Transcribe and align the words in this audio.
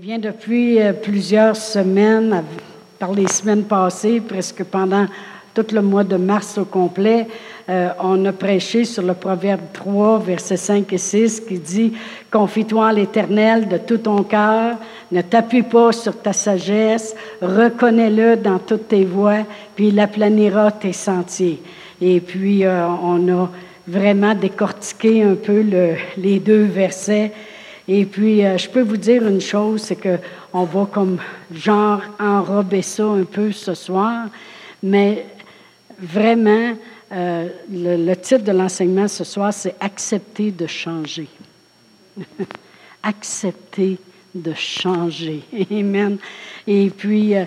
Bien, 0.00 0.18
depuis 0.18 0.80
euh, 0.80 0.94
plusieurs 0.94 1.54
semaines, 1.54 2.42
par 2.98 3.12
les 3.12 3.28
semaines 3.28 3.64
passées, 3.64 4.22
presque 4.26 4.64
pendant 4.64 5.04
tout 5.52 5.66
le 5.74 5.82
mois 5.82 6.04
de 6.04 6.16
mars 6.16 6.56
au 6.56 6.64
complet, 6.64 7.26
euh, 7.68 7.90
on 8.02 8.24
a 8.24 8.32
prêché 8.32 8.86
sur 8.86 9.02
le 9.02 9.12
Proverbe 9.12 9.60
3, 9.74 10.20
versets 10.20 10.56
5 10.56 10.90
et 10.90 10.96
6, 10.96 11.40
qui 11.40 11.58
dit 11.58 11.92
Confie-toi 12.30 12.88
à 12.88 12.92
l'Éternel 12.94 13.68
de 13.68 13.76
tout 13.76 13.98
ton 13.98 14.22
cœur, 14.22 14.78
ne 15.12 15.20
t'appuie 15.20 15.64
pas 15.64 15.92
sur 15.92 16.16
ta 16.16 16.32
sagesse, 16.32 17.14
reconnais-le 17.42 18.36
dans 18.36 18.58
toutes 18.58 18.88
tes 18.88 19.04
voies, 19.04 19.44
puis 19.76 19.88
il 19.88 20.00
aplanira 20.00 20.70
tes 20.70 20.94
sentiers. 20.94 21.60
Et 22.00 22.20
puis, 22.20 22.64
euh, 22.64 22.86
on 22.86 23.28
a 23.28 23.50
vraiment 23.86 24.34
décortiqué 24.34 25.24
un 25.24 25.34
peu 25.34 25.60
le, 25.60 25.96
les 26.16 26.38
deux 26.38 26.62
versets 26.62 27.32
et 27.92 28.04
puis, 28.04 28.46
euh, 28.46 28.56
je 28.56 28.68
peux 28.68 28.82
vous 28.82 28.96
dire 28.96 29.26
une 29.26 29.40
chose, 29.40 29.82
c'est 29.82 29.96
qu'on 30.00 30.62
va 30.62 30.86
comme 30.86 31.18
genre 31.52 32.00
enrober 32.20 32.82
ça 32.82 33.04
un 33.04 33.24
peu 33.24 33.50
ce 33.50 33.74
soir, 33.74 34.28
mais 34.80 35.26
vraiment, 35.98 36.76
euh, 37.10 37.48
le, 37.68 38.14
titre 38.14 38.44
de 38.44 38.52
l'enseignement 38.52 39.08
ce 39.08 39.24
soir, 39.24 39.52
c'est 39.52 39.74
Accepter 39.80 40.52
de 40.52 40.68
changer. 40.68 41.26
Accepter 43.02 43.98
de 44.36 44.54
changer. 44.54 45.42
Amen. 45.72 46.18
Et 46.68 46.90
puis, 46.90 47.34
euh, 47.34 47.44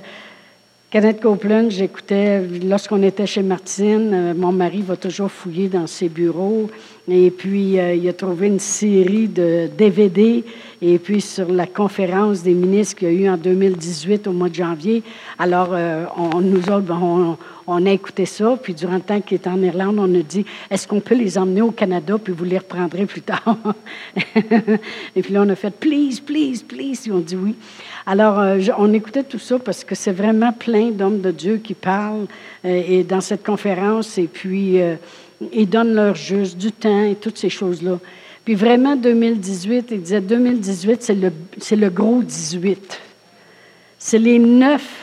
Kenneth 0.94 1.22
Copeland, 1.22 1.72
j'écoutais, 1.72 2.40
lorsqu'on 2.64 3.02
était 3.02 3.26
chez 3.26 3.42
Martine, 3.42 4.36
mon 4.38 4.52
mari 4.52 4.84
va 4.84 4.96
toujours 4.96 5.32
fouiller 5.32 5.68
dans 5.68 5.88
ses 5.88 6.08
bureaux. 6.08 6.70
Et 7.08 7.32
puis, 7.32 7.80
euh, 7.80 7.96
il 7.96 8.08
a 8.08 8.14
trouvé 8.14 8.46
une 8.46 8.60
série 8.60 9.28
de 9.28 9.68
DVD. 9.76 10.44
Et 10.84 11.00
puis, 11.00 11.20
sur 11.20 11.52
la 11.52 11.66
conférence 11.66 12.44
des 12.44 12.54
ministres 12.54 12.98
qu'il 12.98 13.08
y 13.08 13.12
a 13.12 13.22
eu 13.24 13.28
en 13.28 13.38
2018 13.38 14.28
au 14.28 14.34
mois 14.34 14.50
de 14.50 14.54
janvier. 14.54 15.02
Alors, 15.40 15.70
euh, 15.72 16.06
on, 16.16 16.42
nous 16.42 16.70
autres, 16.70 16.94
on, 16.94 17.38
on, 17.68 17.86
a 17.86 17.92
écouté 17.92 18.26
ça. 18.26 18.58
Puis, 18.62 18.74
durant 18.74 18.96
le 18.96 19.02
temps 19.02 19.22
qu'il 19.22 19.38
était 19.38 19.50
en 19.50 19.62
Irlande, 19.62 19.98
on 20.00 20.14
a 20.16 20.22
dit 20.22 20.46
est-ce 20.70 20.88
qu'on 20.88 21.00
peut 21.00 21.16
les 21.16 21.38
emmener 21.38 21.62
au 21.62 21.72
Canada, 21.72 22.16
puis 22.24 22.34
vous 22.34 22.44
les 22.44 22.58
reprendrez 22.58 23.06
plus 23.06 23.22
tard? 23.22 23.58
Et 25.16 25.22
puis 25.22 25.34
là, 25.34 25.44
on 25.46 25.50
a 25.50 25.56
fait 25.56 25.72
please, 25.72 26.20
please, 26.26 26.64
please. 26.68 27.06
Ils 27.06 27.12
ont 27.12 27.20
dit 27.20 27.36
oui. 27.36 27.56
Alors, 28.06 28.40
euh, 28.40 28.60
on 28.78 28.94
écoutait 28.94 29.24
tout 29.24 29.40
ça 29.40 29.60
parce 29.60 29.84
que 29.84 29.96
c'est 29.96 30.12
vraiment 30.12 30.52
plein 30.52 30.92
d'hommes 30.92 31.22
de 31.22 31.32
Dieu 31.32 31.58
qui 31.58 31.74
parlent 31.74 32.28
et 32.64 33.04
dans 33.04 33.22
cette 33.22 33.46
conférence. 33.46 34.18
Et 34.18 34.28
puis, 34.28 34.80
ils 35.52 35.70
donnent 35.70 35.94
leur 35.94 36.16
juste, 36.16 36.58
du 36.58 36.72
temps 36.72 37.04
et 37.04 37.16
toutes 37.16 37.38
ces 37.38 37.50
choses-là. 37.50 38.00
Puis 38.46 38.56
vraiment, 38.56 38.96
2018, 38.96 39.88
il 39.92 40.02
disait 40.02 40.22
2018, 40.22 41.02
c'est 41.02 41.16
le, 41.16 41.32
le 41.72 41.90
gros 41.90 42.22
18. 42.22 43.02
C'est 43.98 44.20
les 44.20 44.38
neuf 44.38 45.03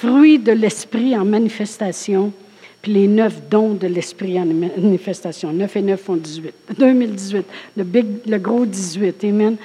fruits 0.00 0.38
de 0.38 0.52
l'esprit 0.52 1.14
en 1.14 1.26
manifestation, 1.26 2.32
puis 2.80 2.92
les 2.92 3.06
neuf 3.06 3.42
dons 3.50 3.74
de 3.74 3.86
l'esprit 3.86 4.40
en 4.40 4.46
manifestation. 4.46 5.52
Neuf 5.52 5.76
et 5.76 5.82
neuf 5.82 6.00
font 6.00 6.16
18. 6.16 6.54
2018, 6.78 7.46
le, 7.76 7.84
big, 7.84 8.06
le 8.26 8.38
gros 8.38 8.64
18. 8.64 9.24
Amen. 9.24 9.56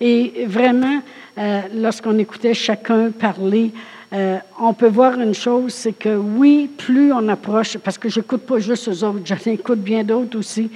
Et 0.00 0.44
vraiment, 0.46 1.00
euh, 1.38 1.60
lorsqu'on 1.72 2.18
écoutait 2.18 2.52
chacun 2.52 3.12
parler, 3.12 3.70
euh, 4.12 4.38
on 4.60 4.74
peut 4.74 4.88
voir 4.88 5.20
une 5.20 5.34
chose, 5.34 5.72
c'est 5.72 5.92
que 5.92 6.16
oui, 6.16 6.68
plus 6.76 7.12
on 7.12 7.28
approche, 7.28 7.78
parce 7.78 7.96
que 7.96 8.08
je 8.08 8.18
n'écoute 8.18 8.42
pas 8.42 8.58
juste 8.58 8.88
aux 8.88 9.04
autres, 9.04 9.20
j'en 9.24 9.52
écoute 9.52 9.78
bien 9.78 10.02
d'autres 10.02 10.38
aussi. 10.38 10.68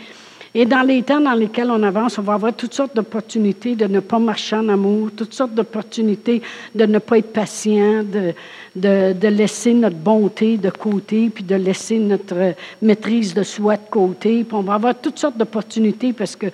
Et 0.53 0.67
dans 0.67 0.83
les 0.83 1.03
temps 1.03 1.21
dans 1.21 1.35
lesquels 1.35 1.71
on 1.71 1.83
avance, 1.85 2.19
on 2.19 2.23
va 2.23 2.35
avoir 2.35 2.53
toutes 2.53 2.75
sortes 2.75 2.97
d'opportunités 2.97 3.77
de 3.77 3.87
ne 3.87 4.01
pas 4.01 4.19
marcher 4.19 4.57
en 4.57 4.69
amour, 4.69 5.11
toutes 5.17 5.33
sortes 5.33 5.55
d'opportunités 5.55 6.43
de 6.75 6.87
ne 6.87 6.99
pas 6.99 7.19
être 7.19 7.33
patient, 7.33 8.03
de, 8.03 8.33
de, 8.75 9.13
de, 9.13 9.29
laisser 9.29 9.75
notre 9.75 9.97
bonté 9.97 10.57
de 10.57 10.71
côté, 10.71 11.31
puis 11.31 11.45
de 11.45 11.55
laisser 11.55 12.01
notre 12.01 12.55
maîtrise 12.83 13.33
de 13.33 13.45
soi 13.45 13.77
de 13.77 13.89
côté. 13.89 14.43
Puis 14.43 14.55
on 14.55 14.63
va 14.63 14.75
avoir 14.75 15.01
toutes 15.01 15.21
sortes 15.21 15.37
d'opportunités 15.37 16.13
parce 16.13 16.35
que 16.35 16.47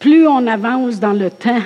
plus 0.00 0.26
on 0.26 0.44
avance 0.48 0.98
dans 0.98 1.12
le 1.12 1.30
temps, 1.30 1.62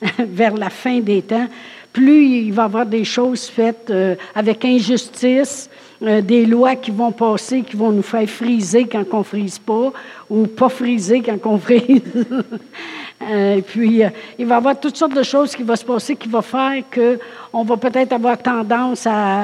vers 0.18 0.54
la 0.54 0.70
fin 0.70 1.00
des 1.00 1.22
temps, 1.22 1.48
plus 1.92 2.26
il 2.26 2.52
va 2.52 2.62
y 2.62 2.64
avoir 2.64 2.86
des 2.86 3.04
choses 3.04 3.46
faites 3.46 3.90
euh, 3.90 4.14
avec 4.34 4.64
injustice, 4.64 5.68
euh, 6.02 6.20
des 6.20 6.46
lois 6.46 6.76
qui 6.76 6.90
vont 6.90 7.10
passer, 7.10 7.62
qui 7.62 7.76
vont 7.76 7.90
nous 7.90 8.02
faire 8.02 8.28
friser 8.28 8.86
quand 8.86 9.04
on 9.12 9.18
ne 9.18 9.22
frise 9.22 9.58
pas, 9.58 9.92
ou 10.30 10.46
pas 10.46 10.68
friser 10.68 11.22
quand 11.22 11.38
on 11.44 11.58
frise. 11.58 12.02
Euh, 13.30 13.56
et 13.56 13.62
puis, 13.62 14.02
il 14.38 14.46
va 14.46 14.54
y 14.54 14.58
avoir 14.58 14.78
toutes 14.78 14.96
sortes 14.96 15.14
de 15.14 15.24
choses 15.24 15.56
qui 15.56 15.64
vont 15.64 15.74
se 15.74 15.84
passer 15.84 16.14
qui 16.14 16.28
vont 16.28 16.40
faire 16.40 16.84
qu'on 16.94 17.64
va 17.64 17.76
peut-être 17.76 18.12
avoir 18.12 18.38
tendance 18.38 19.08
à, 19.08 19.42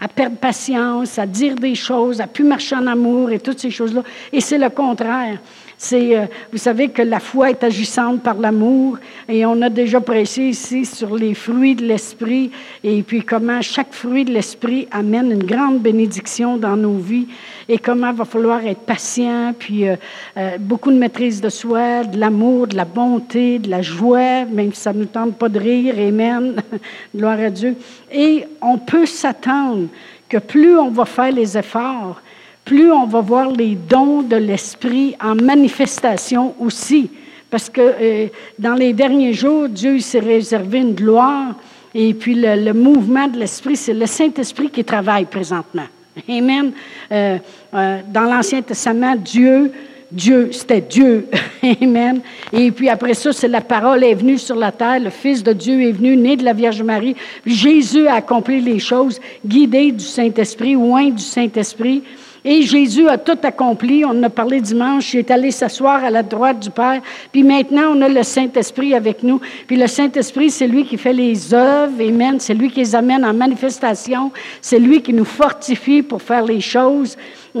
à, 0.00 0.08
perdre 0.08 0.36
patience, 0.36 1.18
à 1.18 1.26
dire 1.26 1.56
des 1.56 1.74
choses, 1.74 2.20
à 2.20 2.28
plus 2.28 2.44
marcher 2.44 2.76
en 2.76 2.86
amour 2.86 3.32
et 3.32 3.40
toutes 3.40 3.58
ces 3.58 3.70
choses-là. 3.70 4.02
Et 4.32 4.40
c'est 4.40 4.58
le 4.58 4.70
contraire. 4.70 5.38
C'est, 5.78 6.16
euh, 6.16 6.26
vous 6.52 6.58
savez 6.58 6.88
que 6.88 7.02
la 7.02 7.20
foi 7.20 7.50
est 7.50 7.62
agissante 7.62 8.22
par 8.22 8.36
l'amour 8.36 8.98
et 9.28 9.44
on 9.44 9.60
a 9.60 9.68
déjà 9.68 10.00
prêché 10.00 10.48
ici 10.48 10.86
sur 10.86 11.14
les 11.14 11.34
fruits 11.34 11.74
de 11.74 11.84
l'esprit 11.84 12.50
et 12.82 13.02
puis 13.02 13.22
comment 13.22 13.60
chaque 13.60 13.92
fruit 13.92 14.24
de 14.24 14.32
l'esprit 14.32 14.88
amène 14.90 15.32
une 15.32 15.44
grande 15.44 15.80
bénédiction 15.80 16.56
dans 16.56 16.76
nos 16.76 16.96
vies 16.96 17.28
et 17.68 17.78
comment 17.78 18.10
il 18.10 18.16
va 18.16 18.24
falloir 18.24 18.64
être 18.64 18.80
patient, 18.80 19.52
puis 19.58 19.86
euh, 19.86 19.96
euh, 20.36 20.56
beaucoup 20.58 20.90
de 20.90 20.96
maîtrise 20.96 21.40
de 21.42 21.48
soi, 21.50 22.04
de 22.04 22.18
l'amour, 22.18 22.68
de 22.68 22.76
la 22.76 22.84
bonté, 22.84 23.58
de 23.58 23.68
la 23.68 23.82
joie, 23.82 24.44
même 24.46 24.72
si 24.72 24.80
ça 24.80 24.92
ne 24.92 25.00
nous 25.00 25.06
tente 25.06 25.36
pas 25.36 25.48
de 25.48 25.58
rire, 25.58 25.94
Amen, 25.98 26.56
gloire 27.14 27.38
à 27.38 27.50
Dieu. 27.50 27.76
Et 28.10 28.44
on 28.62 28.78
peut 28.78 29.06
s'attendre 29.06 29.88
que 30.28 30.38
plus 30.38 30.78
on 30.78 30.90
va 30.90 31.04
faire 31.04 31.32
les 31.32 31.58
efforts, 31.58 32.20
plus 32.66 32.90
on 32.90 33.06
va 33.06 33.20
voir 33.20 33.50
les 33.52 33.76
dons 33.76 34.22
de 34.22 34.36
l'Esprit 34.36 35.14
en 35.22 35.36
manifestation 35.36 36.54
aussi. 36.60 37.08
Parce 37.48 37.70
que 37.70 37.80
euh, 37.80 38.26
dans 38.58 38.74
les 38.74 38.92
derniers 38.92 39.32
jours, 39.32 39.68
Dieu 39.68 40.00
s'est 40.00 40.18
réservé 40.18 40.80
une 40.80 40.94
gloire. 40.94 41.54
Et 41.94 42.12
puis 42.12 42.34
le, 42.34 42.72
mouvement 42.72 43.28
de 43.28 43.38
l'Esprit, 43.38 43.76
c'est 43.76 43.94
le 43.94 44.04
Saint-Esprit 44.04 44.68
qui 44.68 44.84
travaille 44.84 45.26
présentement. 45.26 45.86
Amen. 46.28 46.72
Euh, 47.12 47.38
euh, 47.72 48.00
dans 48.12 48.24
l'Ancien 48.24 48.62
Testament, 48.62 49.14
Dieu, 49.14 49.70
Dieu, 50.10 50.48
c'était 50.50 50.80
Dieu. 50.80 51.28
Amen. 51.80 52.20
Et 52.52 52.72
puis 52.72 52.88
après 52.88 53.14
ça, 53.14 53.32
c'est 53.32 53.48
la 53.48 53.60
parole 53.60 54.02
est 54.02 54.14
venue 54.14 54.38
sur 54.38 54.56
la 54.56 54.72
terre. 54.72 54.98
Le 54.98 55.10
Fils 55.10 55.40
de 55.44 55.52
Dieu 55.52 55.82
est 55.82 55.92
venu, 55.92 56.16
né 56.16 56.36
de 56.36 56.44
la 56.44 56.52
Vierge 56.52 56.82
Marie. 56.82 57.14
Jésus 57.46 58.08
a 58.08 58.14
accompli 58.14 58.60
les 58.60 58.80
choses, 58.80 59.20
guidé 59.46 59.92
du 59.92 60.04
Saint-Esprit, 60.04 60.74
loin 60.74 61.10
du 61.10 61.22
Saint-Esprit. 61.22 62.02
Et 62.48 62.62
Jésus 62.62 63.08
a 63.08 63.18
tout 63.18 63.38
accompli. 63.42 64.04
On 64.04 64.10
en 64.10 64.22
a 64.22 64.30
parlé 64.30 64.60
dimanche. 64.60 65.12
Il 65.14 65.18
est 65.18 65.30
allé 65.32 65.50
s'asseoir 65.50 66.04
à 66.04 66.10
la 66.10 66.22
droite 66.22 66.60
du 66.60 66.70
Père. 66.70 67.02
Puis 67.32 67.42
maintenant, 67.42 67.92
on 67.92 68.00
a 68.02 68.08
le 68.08 68.22
Saint-Esprit 68.22 68.94
avec 68.94 69.24
nous. 69.24 69.40
Puis 69.66 69.76
le 69.76 69.88
Saint-Esprit, 69.88 70.52
c'est 70.52 70.68
lui 70.68 70.84
qui 70.84 70.96
fait 70.96 71.12
les 71.12 71.52
œuvres. 71.52 72.00
Amen. 72.00 72.38
C'est 72.38 72.54
lui 72.54 72.70
qui 72.70 72.78
les 72.78 72.94
amène 72.94 73.24
en 73.24 73.34
manifestation. 73.34 74.30
C'est 74.60 74.78
lui 74.78 75.02
qui 75.02 75.12
nous 75.12 75.24
fortifie 75.24 76.02
pour 76.02 76.22
faire 76.22 76.44
les 76.44 76.60
choses. 76.60 77.16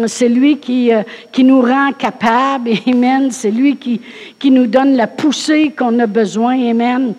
C'est 0.06 0.28
lui 0.28 0.58
qui, 0.58 0.92
euh, 0.92 1.02
qui 1.32 1.42
nous 1.42 1.62
rend 1.62 1.90
capables. 1.92 2.70
Amen. 2.86 3.32
C'est 3.32 3.50
lui 3.50 3.74
qui, 3.76 4.00
qui 4.38 4.52
nous 4.52 4.68
donne 4.68 4.94
la 4.94 5.08
poussée 5.08 5.74
qu'on 5.76 5.98
a 5.98 6.06
besoin. 6.06 6.54
Amen. 6.70 7.12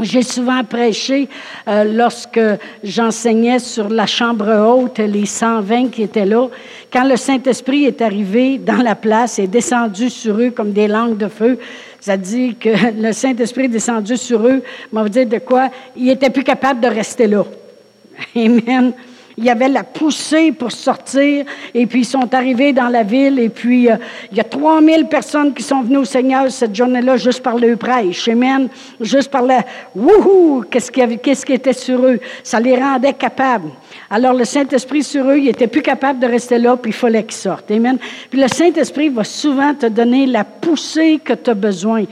J'ai 0.00 0.22
souvent 0.22 0.62
prêché 0.62 1.28
euh, 1.66 1.82
lorsque 1.82 2.40
j'enseignais 2.84 3.58
sur 3.58 3.88
la 3.88 4.06
chambre 4.06 4.48
haute, 4.48 4.98
les 4.98 5.26
120 5.26 5.88
qui 5.90 6.02
étaient 6.02 6.24
là. 6.24 6.46
Quand 6.92 7.02
le 7.02 7.16
Saint-Esprit 7.16 7.84
est 7.84 8.00
arrivé 8.00 8.58
dans 8.58 8.76
la 8.76 8.94
place 8.94 9.40
et 9.40 9.48
descendu 9.48 10.08
sur 10.08 10.38
eux 10.38 10.50
comme 10.50 10.72
des 10.72 10.86
langues 10.86 11.16
de 11.16 11.26
feu, 11.26 11.58
ça 11.98 12.16
dit 12.16 12.54
que 12.54 12.68
le 13.02 13.12
Saint-Esprit 13.12 13.68
descendu 13.68 14.16
sur 14.16 14.46
eux. 14.46 14.62
Va 14.92 15.08
dire 15.08 15.26
de 15.26 15.38
quoi? 15.38 15.68
Ils 15.96 16.06
n'étaient 16.06 16.30
plus 16.30 16.44
capables 16.44 16.80
de 16.80 16.88
rester 16.88 17.26
là. 17.26 17.44
Amen 18.36 18.92
il 19.38 19.44
y 19.44 19.50
avait 19.50 19.68
la 19.68 19.84
poussée 19.84 20.50
pour 20.50 20.72
sortir, 20.72 21.44
et 21.72 21.86
puis 21.86 22.00
ils 22.00 22.04
sont 22.04 22.34
arrivés 22.34 22.72
dans 22.72 22.88
la 22.88 23.04
ville, 23.04 23.38
et 23.38 23.48
puis 23.48 23.88
euh, 23.88 23.96
il 24.32 24.36
y 24.36 24.40
a 24.40 24.44
3000 24.44 25.06
personnes 25.06 25.54
qui 25.54 25.62
sont 25.62 25.82
venues 25.82 25.98
au 25.98 26.04
Seigneur 26.04 26.50
cette 26.50 26.74
journée-là 26.74 27.16
juste 27.16 27.40
par 27.40 27.56
le 27.56 27.76
prêche, 27.76 28.26
amen, 28.26 28.68
juste 29.00 29.30
par 29.30 29.42
le 29.42 29.54
wouhou, 29.94 30.64
qu'est-ce 30.68 30.90
qui, 30.90 31.18
qu'est-ce 31.18 31.46
qui 31.46 31.52
était 31.52 31.72
sur 31.72 32.04
eux. 32.04 32.18
Ça 32.42 32.58
les 32.58 32.74
rendait 32.74 33.12
capables. 33.12 33.70
Alors 34.10 34.34
le 34.34 34.44
Saint-Esprit 34.44 35.04
sur 35.04 35.30
eux, 35.30 35.38
ils 35.38 35.44
n'étaient 35.44 35.68
plus 35.68 35.82
capables 35.82 36.18
de 36.18 36.26
rester 36.26 36.58
là, 36.58 36.76
puis 36.76 36.90
il 36.90 36.94
fallait 36.94 37.22
qu'ils 37.22 37.34
sortent, 37.34 37.70
amen. 37.70 37.96
Puis 38.28 38.40
le 38.40 38.48
Saint-Esprit 38.48 39.08
va 39.08 39.22
souvent 39.22 39.72
te 39.72 39.86
donner 39.86 40.26
la 40.26 40.42
poussée 40.42 41.20
que 41.24 41.34
tu 41.34 41.50
as 41.50 41.54
besoin. 41.54 42.04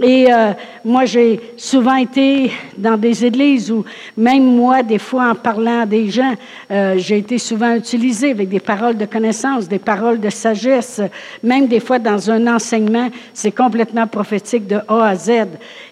Et 0.00 0.32
euh, 0.32 0.52
moi, 0.84 1.06
j'ai 1.06 1.40
souvent 1.56 1.96
été 1.96 2.52
dans 2.76 2.96
des 2.96 3.24
églises 3.24 3.72
où, 3.72 3.84
même 4.16 4.44
moi, 4.44 4.84
des 4.84 4.98
fois, 4.98 5.30
en 5.30 5.34
parlant 5.34 5.80
à 5.80 5.86
des 5.86 6.08
gens, 6.08 6.34
euh, 6.70 6.94
j'ai 6.98 7.18
été 7.18 7.38
souvent 7.38 7.74
utilisé 7.74 8.30
avec 8.30 8.48
des 8.48 8.60
paroles 8.60 8.96
de 8.96 9.06
connaissance, 9.06 9.66
des 9.66 9.80
paroles 9.80 10.20
de 10.20 10.30
sagesse, 10.30 11.00
même 11.42 11.66
des 11.66 11.80
fois 11.80 11.98
dans 11.98 12.30
un 12.30 12.46
enseignement, 12.46 13.08
c'est 13.34 13.50
complètement 13.50 14.06
prophétique 14.06 14.68
de 14.68 14.76
A 14.86 15.08
à 15.08 15.14
Z. 15.16 15.30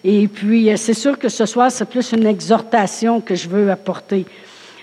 Et 0.05 0.27
puis, 0.29 0.71
euh, 0.71 0.77
c'est 0.77 0.93
sûr 0.93 1.19
que 1.19 1.27
ce 1.27 1.45
soir, 1.45 1.69
c'est 1.69 1.89
plus 1.89 2.13
une 2.13 2.27
exhortation 2.27 3.19
que 3.19 3.35
je 3.35 3.49
veux 3.49 3.69
apporter. 3.69 4.25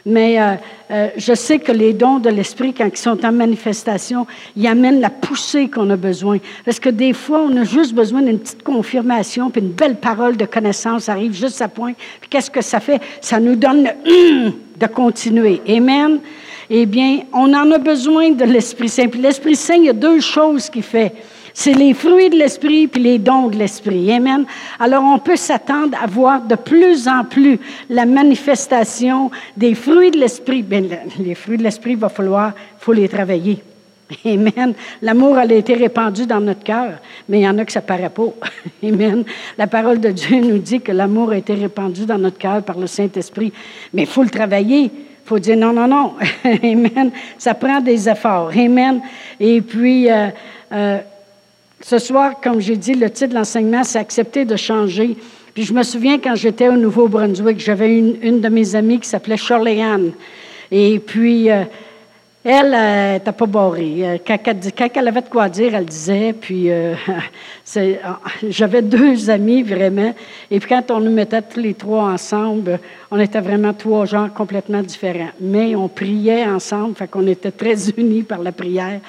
Mais 0.07 0.39
euh, 0.39 0.55
euh, 0.91 1.09
je 1.17 1.33
sais 1.35 1.59
que 1.59 1.73
les 1.73 1.95
dons 1.95 2.19
de 2.19 2.29
l'Esprit, 2.29 2.75
quand 2.75 2.89
ils 2.93 2.97
sont 2.97 3.25
en 3.25 3.33
manifestation, 3.33 4.27
ils 4.55 4.67
amènent 4.67 5.01
la 5.01 5.09
poussée 5.09 5.69
qu'on 5.69 5.89
a 5.91 5.97
besoin. 5.97 6.39
Parce 6.65 6.79
que 6.79 6.91
des 6.91 7.15
fois, 7.15 7.41
on 7.41 7.57
a 7.57 7.65
juste 7.65 7.95
besoin 7.95 8.21
d'une 8.21 8.39
petite 8.39 8.63
confirmation, 8.63 9.51
puis 9.51 9.63
une 9.63 9.73
belle 9.73 9.97
parole 9.97 10.37
de 10.37 10.45
connaissance 10.45 11.09
arrive 11.09 11.33
juste 11.33 11.63
à 11.63 11.69
point. 11.69 11.95
Puis 12.21 12.29
qu'est-ce 12.29 12.51
que 12.51 12.63
ça 12.63 12.81
fait? 12.81 13.01
Ça 13.23 13.41
nous 13.41 13.57
donne 13.57 13.85
le 13.85 14.53
de 14.77 14.87
continuer. 14.87 15.63
Amen? 15.69 16.19
Eh 16.69 16.87
bien, 16.87 17.21
on 17.33 17.53
en 17.55 17.71
a 17.71 17.79
besoin 17.79 18.31
de 18.31 18.45
l'Esprit 18.45 18.89
Saint. 18.89 19.09
Puis 19.09 19.21
l'Esprit 19.21 19.57
Saint, 19.57 19.77
il 19.77 19.85
y 19.85 19.91
a 19.91 19.95
deux 19.95 20.21
choses 20.21 20.69
qu'il 20.69 20.83
fait. 20.83 21.13
C'est 21.57 21.73
les 21.73 21.95
fruits 21.95 22.31
de 22.31 22.37
l'esprit 22.37 22.89
puis 22.89 23.01
les 23.01 23.19
dons 23.19 23.47
de 23.47 23.57
l'esprit. 23.57 24.13
Amen. 24.13 24.45
Alors 24.81 25.05
on 25.05 25.21
peut 25.21 25.37
s'attendre 25.37 25.97
à 26.03 26.07
voir 26.09 26.43
de 26.43 26.57
plus 26.57 27.07
en 27.07 27.25
plus 27.25 27.61
la 27.89 28.07
manifestation 28.07 29.31
des 29.57 29.77
fruits 29.77 30.11
de 30.11 30.19
l'esprit. 30.19 30.63
Bien, 30.63 30.83
les 31.19 31.35
fruits 31.37 31.57
de 31.57 31.63
l'esprit, 31.63 31.93
il 31.93 31.97
va 31.97 32.09
falloir, 32.09 32.53
faut 32.81 32.93
les 32.93 33.09
travailler. 33.09 33.63
Amen. 34.25 34.75
L'amour 35.01 35.39
a 35.39 35.45
été 35.45 35.75
répandu 35.75 36.27
dans 36.27 36.41
notre 36.41 36.65
cœur, 36.65 36.95
mais 37.29 37.39
il 37.39 37.43
y 37.45 37.49
en 37.49 37.57
a 37.57 37.65
que 37.65 37.73
ça 37.73 37.81
paraît 37.81 38.11
pas. 38.11 38.35
Amen. 38.83 39.25
La 39.57 39.69
parole 39.69 40.01
de 40.01 40.11
Dieu 40.11 40.41
nous 40.41 40.59
dit 40.59 40.81
que 40.81 40.91
l'amour 40.91 41.31
a 41.31 41.37
été 41.37 41.55
répandu 41.55 42.05
dans 42.05 42.19
notre 42.19 42.37
cœur 42.37 42.65
par 42.65 42.79
le 42.79 42.89
Saint-Esprit, 42.89 43.53
mais 43.93 44.03
il 44.03 44.09
faut 44.09 44.25
le 44.25 44.31
travailler. 44.31 44.85
Il 44.87 45.29
faut 45.29 45.39
dire 45.39 45.57
non, 45.57 45.73
non, 45.73 45.87
non. 45.87 46.15
Amen. 46.45 47.13
Ça 47.39 47.55
prend 47.55 47.81
des 47.81 48.09
efforts. 48.09 48.51
Amen. 48.55 49.01
Et 49.39 49.61
puis, 49.61 50.11
euh, 50.11 50.29
euh, 50.73 50.99
ce 51.85 51.99
soir, 51.99 52.41
comme 52.43 52.63
j'ai 52.63 52.79
dit, 52.79 52.95
le 52.95 53.11
titre 53.11 53.29
de 53.29 53.35
l'enseignement, 53.35 53.85
c'est 53.85 53.99
Accepter 53.99 54.47
de 54.47 54.57
changer. 54.57 55.19
Puis 55.53 55.65
je 55.65 55.75
me 55.75 55.83
souviens 55.83 56.19
quand 56.19 56.35
j'étais 56.35 56.71
au 56.71 56.79
Nouveau-Brunswick, 56.79 57.61
j'avais 57.61 57.99
une, 57.99 58.41
de 58.41 58.49
mes 58.49 58.75
amies 58.75 58.99
qui 58.99 59.07
s'appelait 59.07 59.37
Shirley 59.37 59.83
Ann. 59.83 60.13
Et 60.71 60.99
puis, 60.99 61.51
euh, 61.51 61.65
elle 62.43 62.71
n'était 63.13 63.33
pas 63.33 63.45
barrée. 63.45 63.97
Euh, 63.99 64.17
quand, 64.27 64.39
elle 64.95 65.09
avait 65.09 65.21
de 65.21 65.29
quoi 65.29 65.51
dire, 65.51 65.75
elle 65.75 65.85
disait. 65.85 66.33
Puis, 66.33 66.71
euh, 66.71 66.95
j'avais 68.49 68.81
deux 68.81 69.29
amis 69.29 69.63
vraiment. 69.63 70.15
Et 70.51 70.61
puis, 70.61 70.71
quand 70.71 70.91
on 70.91 71.01
nous 71.01 71.13
mettait 71.13 71.43
tous 71.43 71.61
les 71.61 71.75
trois 71.75 72.05
ensemble, 72.05 72.81
on 73.11 73.21
était 73.21 73.43
vraiment 73.43 73.75
trois 73.75 74.07
genres 74.07 74.33
complètement 74.33 74.81
différents. 74.81 75.33
Mais 75.39 75.77
on 75.77 75.89
priait 75.89 76.47
ensemble, 76.47 76.95
fait 76.97 77.09
qu'on 77.09 77.27
était 77.27 77.51
très 77.51 77.91
unis 77.99 78.23
par 78.23 78.39
la 78.39 78.53
prière. 78.53 79.01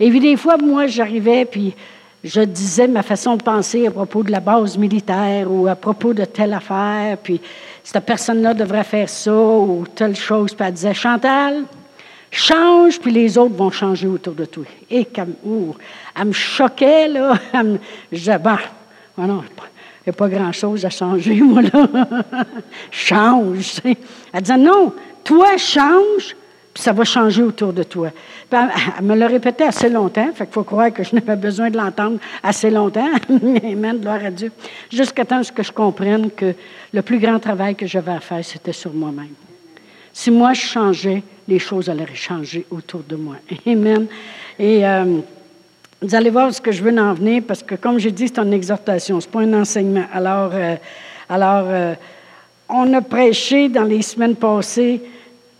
Et 0.00 0.08
puis, 0.08 0.20
des 0.20 0.38
fois, 0.38 0.56
moi, 0.56 0.86
j'arrivais, 0.86 1.44
puis 1.44 1.74
je 2.26 2.40
disais 2.40 2.88
ma 2.88 3.02
façon 3.02 3.36
de 3.36 3.42
penser 3.42 3.86
à 3.86 3.90
propos 3.90 4.22
de 4.22 4.32
la 4.32 4.40
base 4.40 4.76
militaire 4.76 5.50
ou 5.50 5.68
à 5.68 5.76
propos 5.76 6.12
de 6.12 6.24
telle 6.24 6.52
affaire, 6.52 7.16
puis 7.22 7.40
cette 7.84 8.04
personne-là 8.04 8.52
devrait 8.52 8.84
faire 8.84 9.08
ça 9.08 9.32
ou 9.32 9.84
telle 9.94 10.16
chose. 10.16 10.52
Puis 10.52 10.66
elle 10.66 10.74
disait, 10.74 10.94
Chantal, 10.94 11.62
change, 12.30 12.98
puis 12.98 13.12
les 13.12 13.38
autres 13.38 13.54
vont 13.54 13.70
changer 13.70 14.08
autour 14.08 14.34
de 14.34 14.44
toi. 14.44 14.64
Et 14.90 15.04
comme, 15.04 15.34
elle 16.18 16.26
me 16.26 16.32
choquait, 16.32 17.08
là. 17.08 17.34
je 18.12 18.16
disais, 18.18 18.38
bon, 18.38 18.56
non, 19.18 19.44
il 19.44 20.08
n'y 20.08 20.10
a 20.10 20.12
pas 20.12 20.28
grand-chose 20.28 20.84
à 20.84 20.90
changer, 20.90 21.36
moi, 21.36 21.62
là. 21.62 21.88
change. 22.90 23.80
Elle 23.84 24.42
disait, 24.42 24.58
non, 24.58 24.92
toi, 25.22 25.56
change, 25.56 26.36
puis 26.74 26.82
ça 26.82 26.92
va 26.92 27.04
changer 27.04 27.42
autour 27.42 27.72
de 27.72 27.84
toi. 27.84 28.10
Elle, 28.50 29.04
me 29.04 29.14
l'a 29.14 29.26
répété 29.26 29.64
assez 29.64 29.88
longtemps, 29.88 30.30
fait 30.34 30.48
faut 30.50 30.62
croire 30.62 30.92
que 30.92 31.02
je 31.02 31.14
n'avais 31.14 31.36
besoin 31.36 31.70
de 31.70 31.76
l'entendre 31.76 32.18
assez 32.42 32.70
longtemps. 32.70 33.08
Amen, 33.30 33.98
gloire 33.98 34.24
à 34.24 34.30
Dieu. 34.30 34.52
Jusqu'à 34.90 35.24
temps 35.24 35.42
que 35.54 35.62
je 35.62 35.72
comprenne 35.72 36.30
que 36.30 36.54
le 36.92 37.02
plus 37.02 37.18
grand 37.18 37.38
travail 37.38 37.74
que 37.74 37.86
j'avais 37.86 38.12
à 38.12 38.20
faire, 38.20 38.44
c'était 38.44 38.72
sur 38.72 38.92
moi-même. 38.92 39.34
Si 40.12 40.30
moi 40.30 40.52
je 40.52 40.62
changeais, 40.62 41.22
les 41.46 41.58
choses 41.58 41.90
allaient 41.90 42.06
changer 42.14 42.66
autour 42.70 43.02
de 43.08 43.16
moi. 43.16 43.36
Amen. 43.66 44.06
Et 44.58 44.86
euh, 44.86 45.18
vous 46.00 46.14
allez 46.14 46.30
voir 46.30 46.52
ce 46.54 46.60
que 46.60 46.72
je 46.72 46.82
veux 46.82 46.98
en 46.98 47.14
venir, 47.14 47.42
parce 47.46 47.62
que 47.62 47.74
comme 47.74 47.98
j'ai 47.98 48.10
dit, 48.10 48.28
c'est 48.28 48.38
une 48.38 48.52
exhortation, 48.52 49.20
ce 49.20 49.26
n'est 49.26 49.32
pas 49.32 49.40
un 49.40 49.60
enseignement. 49.60 50.06
Alors, 50.12 50.50
euh, 50.54 50.76
alors 51.28 51.64
euh, 51.66 51.94
on 52.68 52.92
a 52.94 53.00
prêché 53.02 53.68
dans 53.68 53.84
les 53.84 54.02
semaines 54.02 54.36
passées 54.36 55.02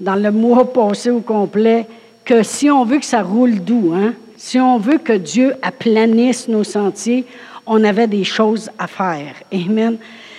dans 0.00 0.16
le 0.16 0.30
mois 0.30 0.70
passé 0.72 1.10
au 1.10 1.20
complet 1.20 1.86
que 2.26 2.42
si 2.42 2.68
on 2.70 2.84
veut 2.84 2.98
que 2.98 3.06
ça 3.06 3.22
roule 3.22 3.60
doux, 3.60 3.92
hein, 3.94 4.12
si 4.36 4.58
on 4.60 4.78
veut 4.78 4.98
que 4.98 5.14
Dieu 5.14 5.54
aplanisse 5.62 6.48
nos 6.48 6.64
sentiers, 6.64 7.24
on 7.64 7.82
avait 7.84 8.08
des 8.08 8.24
choses 8.24 8.68
à 8.78 8.86
faire. 8.86 9.34
Amen. 9.52 9.96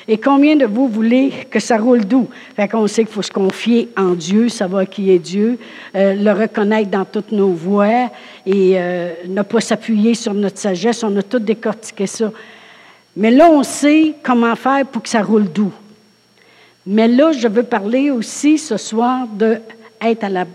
Et 0.10 0.18
combien 0.18 0.56
de 0.56 0.66
vous 0.66 0.88
voulez 0.88 1.32
que 1.50 1.60
ça 1.60 1.78
roule 1.78 2.06
doux? 2.06 2.28
Fait 2.56 2.68
qu'on 2.68 2.88
sait 2.88 3.04
qu'il 3.04 3.14
faut 3.14 3.22
se 3.22 3.32
confier 3.32 3.90
en 3.98 4.12
Dieu, 4.12 4.48
savoir 4.48 4.88
qui 4.88 5.12
est 5.12 5.20
Dieu, 5.20 5.60
euh, 5.96 6.14
le 6.14 6.32
reconnaître 6.32 6.90
dans 6.90 7.04
toutes 7.04 7.32
nos 7.32 7.50
voies 7.50 8.10
et 8.46 8.74
euh, 8.76 9.14
ne 9.28 9.42
pas 9.42 9.60
s'appuyer 9.60 10.14
sur 10.14 10.34
notre 10.34 10.58
sagesse. 10.58 11.04
On 11.04 11.16
a 11.18 11.24
tout 11.24 11.40
décortiqué 11.40 12.08
ça. 12.08 12.32
Mais 13.18 13.32
là, 13.32 13.50
on 13.50 13.64
sait 13.64 14.14
comment 14.24 14.56
faire 14.56 14.86
pour 14.86 15.04
que 15.04 15.10
ça 15.10 15.22
roule 15.22 15.52
doux. 15.52 15.74
Mais 16.86 17.10
là, 17.10 17.34
je 17.34 17.48
veux 17.50 17.64
parler 17.64 18.12
aussi 18.12 18.58
ce 18.58 18.78
soir 18.78 19.28
d'être 19.28 19.76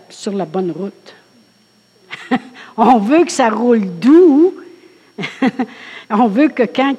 sur 0.08 0.32
la 0.32 0.46
bonne 0.46 0.70
route. 0.70 1.14
On 2.76 2.98
veut 2.98 3.24
que 3.24 3.32
ça 3.32 3.50
roule 3.50 3.86
doux. 4.00 4.54
On 6.10 6.26
veut 6.26 6.48
que 6.48 6.62
quand 6.64 6.94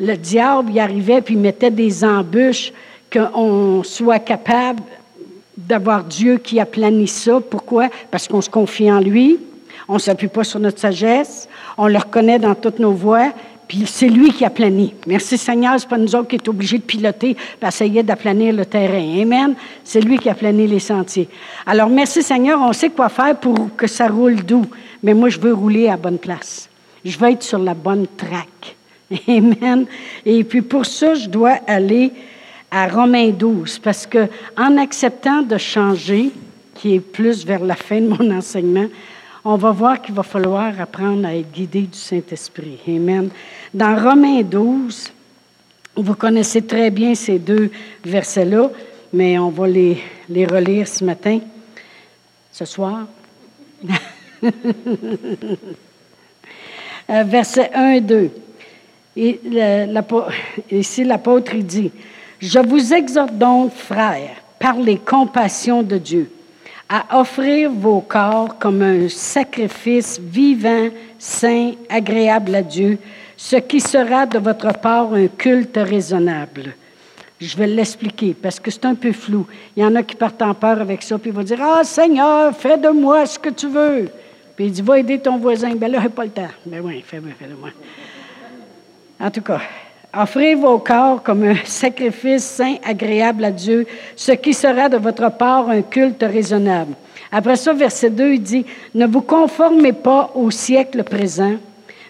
le 0.00 0.16
diable 0.16 0.72
y 0.72 0.80
arrivait 0.80 1.20
puis 1.20 1.36
mettait 1.36 1.70
des 1.70 2.04
embûches, 2.04 2.72
qu'on 3.12 3.82
soit 3.82 4.18
capable 4.18 4.82
d'avoir 5.56 6.04
Dieu 6.04 6.38
qui 6.38 6.60
aplanit 6.60 7.08
ça. 7.08 7.40
Pourquoi? 7.40 7.88
Parce 8.10 8.28
qu'on 8.28 8.40
se 8.40 8.50
confie 8.50 8.90
en 8.90 9.00
lui, 9.00 9.38
on 9.88 9.94
ne 9.94 9.98
s'appuie 9.98 10.28
pas 10.28 10.44
sur 10.44 10.60
notre 10.60 10.78
sagesse, 10.78 11.48
on 11.78 11.86
le 11.86 11.98
reconnaît 11.98 12.38
dans 12.38 12.54
toutes 12.54 12.78
nos 12.78 12.92
voies, 12.92 13.32
puis 13.68 13.84
c'est 13.86 14.08
lui 14.08 14.30
qui 14.30 14.44
a 14.44 14.50
plané. 14.50 14.94
Merci 15.06 15.36
Seigneur, 15.36 15.78
c'est 15.78 15.88
pas 15.88 15.98
nous 15.98 16.14
autres 16.14 16.28
qui 16.28 16.36
sommes 16.36 16.54
obligés 16.54 16.78
de 16.78 16.84
piloter 16.84 17.30
et 17.30 17.66
essayer 17.66 18.02
d'aplanir 18.02 18.54
le 18.54 18.64
terrain. 18.64 19.22
Amen. 19.22 19.54
C'est 19.82 20.00
lui 20.00 20.18
qui 20.18 20.28
a 20.28 20.34
plané 20.34 20.66
les 20.66 20.78
sentiers. 20.78 21.28
Alors 21.66 21.88
merci 21.88 22.22
Seigneur, 22.22 22.60
on 22.60 22.72
sait 22.72 22.90
quoi 22.90 23.08
faire 23.08 23.36
pour 23.36 23.74
que 23.76 23.86
ça 23.86 24.08
roule 24.08 24.44
doux. 24.44 24.66
Mais 25.02 25.14
moi, 25.14 25.28
je 25.28 25.38
veux 25.38 25.52
rouler 25.52 25.88
à 25.88 25.96
bonne 25.96 26.18
place. 26.18 26.68
Je 27.04 27.16
veux 27.18 27.30
être 27.30 27.42
sur 27.42 27.58
la 27.58 27.74
bonne 27.74 28.06
traque. 28.16 28.76
Amen. 29.28 29.86
Et 30.24 30.42
puis 30.44 30.62
pour 30.62 30.86
ça, 30.86 31.14
je 31.14 31.28
dois 31.28 31.58
aller 31.66 32.12
à 32.70 32.88
Romains 32.88 33.30
12 33.30 33.78
parce 33.78 34.06
que 34.06 34.28
en 34.56 34.76
acceptant 34.76 35.42
de 35.42 35.58
changer, 35.58 36.30
qui 36.74 36.94
est 36.94 37.00
plus 37.00 37.46
vers 37.46 37.64
la 37.64 37.76
fin 37.76 38.00
de 38.00 38.08
mon 38.08 38.30
enseignement, 38.36 38.86
on 39.48 39.56
va 39.56 39.70
voir 39.70 40.02
qu'il 40.02 40.12
va 40.12 40.24
falloir 40.24 40.80
apprendre 40.80 41.24
à 41.24 41.36
être 41.36 41.52
guidé 41.52 41.82
du 41.82 41.96
Saint-Esprit. 41.96 42.80
Amen. 42.88 43.30
Dans 43.72 43.94
Romains 43.94 44.42
12, 44.42 45.12
vous 45.94 46.14
connaissez 46.16 46.62
très 46.62 46.90
bien 46.90 47.14
ces 47.14 47.38
deux 47.38 47.70
versets-là, 48.04 48.68
mais 49.12 49.38
on 49.38 49.50
va 49.50 49.68
les, 49.68 50.02
relire 50.28 50.88
ce 50.88 51.04
matin, 51.04 51.38
ce 52.50 52.64
soir. 52.64 53.06
Euh, 57.08 57.22
versets 57.22 57.70
1 57.72 57.90
et 57.92 58.00
2. 58.00 58.30
Et 59.14 59.40
ici, 60.72 61.04
l'apôtre 61.04 61.54
dit, 61.54 61.92
Je 62.40 62.58
vous 62.58 62.92
exhorte 62.92 63.38
donc, 63.38 63.72
frères, 63.72 64.34
par 64.58 64.74
les 64.74 64.98
compassions 64.98 65.84
de 65.84 65.98
Dieu, 65.98 66.28
à 66.88 67.18
offrir 67.18 67.70
vos 67.70 68.00
corps 68.00 68.58
comme 68.58 68.82
un 68.82 69.08
sacrifice 69.08 70.20
vivant, 70.20 70.88
saint, 71.18 71.72
agréable 71.88 72.54
à 72.54 72.62
Dieu, 72.62 72.98
ce 73.36 73.56
qui 73.56 73.80
sera 73.80 74.26
de 74.26 74.38
votre 74.38 74.72
part 74.78 75.12
un 75.12 75.26
culte 75.26 75.76
raisonnable. 75.76 76.74
Je 77.40 77.56
vais 77.56 77.66
l'expliquer 77.66 78.34
parce 78.34 78.58
que 78.58 78.70
c'est 78.70 78.86
un 78.86 78.94
peu 78.94 79.12
flou. 79.12 79.46
Il 79.76 79.82
y 79.82 79.86
en 79.86 79.94
a 79.94 80.02
qui 80.02 80.16
partent 80.16 80.40
en 80.40 80.54
peur 80.54 80.80
avec 80.80 81.02
ça, 81.02 81.18
puis 81.18 81.30
ils 81.30 81.36
vont 81.36 81.42
dire 81.42 81.60
Ah, 81.60 81.84
Seigneur, 81.84 82.56
fais 82.56 82.78
de 82.78 82.88
moi 82.88 83.26
ce 83.26 83.38
que 83.38 83.50
tu 83.50 83.68
veux. 83.68 84.08
Puis 84.54 84.66
il 84.66 84.72
dit 84.72 84.80
Va 84.80 84.98
aider 84.98 85.18
ton 85.18 85.36
voisin. 85.36 85.74
Ben 85.74 85.90
là, 85.90 86.00
j'ai 86.00 86.08
pas 86.08 86.24
le 86.24 86.30
temps. 86.30 86.48
Ben 86.64 86.80
oui, 86.82 87.04
fais-moi, 87.06 87.32
fais 87.38 87.46
de 87.46 87.54
moi. 87.54 87.70
En 89.20 89.30
tout 89.30 89.42
cas, 89.42 89.60
Offrez 90.18 90.54
vos 90.54 90.78
corps 90.78 91.22
comme 91.22 91.44
un 91.44 91.56
sacrifice 91.64 92.44
saint, 92.44 92.76
agréable 92.82 93.44
à 93.44 93.50
Dieu, 93.50 93.86
ce 94.14 94.32
qui 94.32 94.54
sera 94.54 94.88
de 94.88 94.96
votre 94.96 95.30
part 95.30 95.68
un 95.68 95.82
culte 95.82 96.22
raisonnable. 96.22 96.94
Après 97.30 97.56
ça, 97.56 97.74
verset 97.74 98.10
2, 98.10 98.32
il 98.32 98.42
dit, 98.42 98.64
Ne 98.94 99.06
vous 99.06 99.20
conformez 99.20 99.92
pas 99.92 100.30
au 100.34 100.50
siècle 100.50 101.04
présent, 101.04 101.56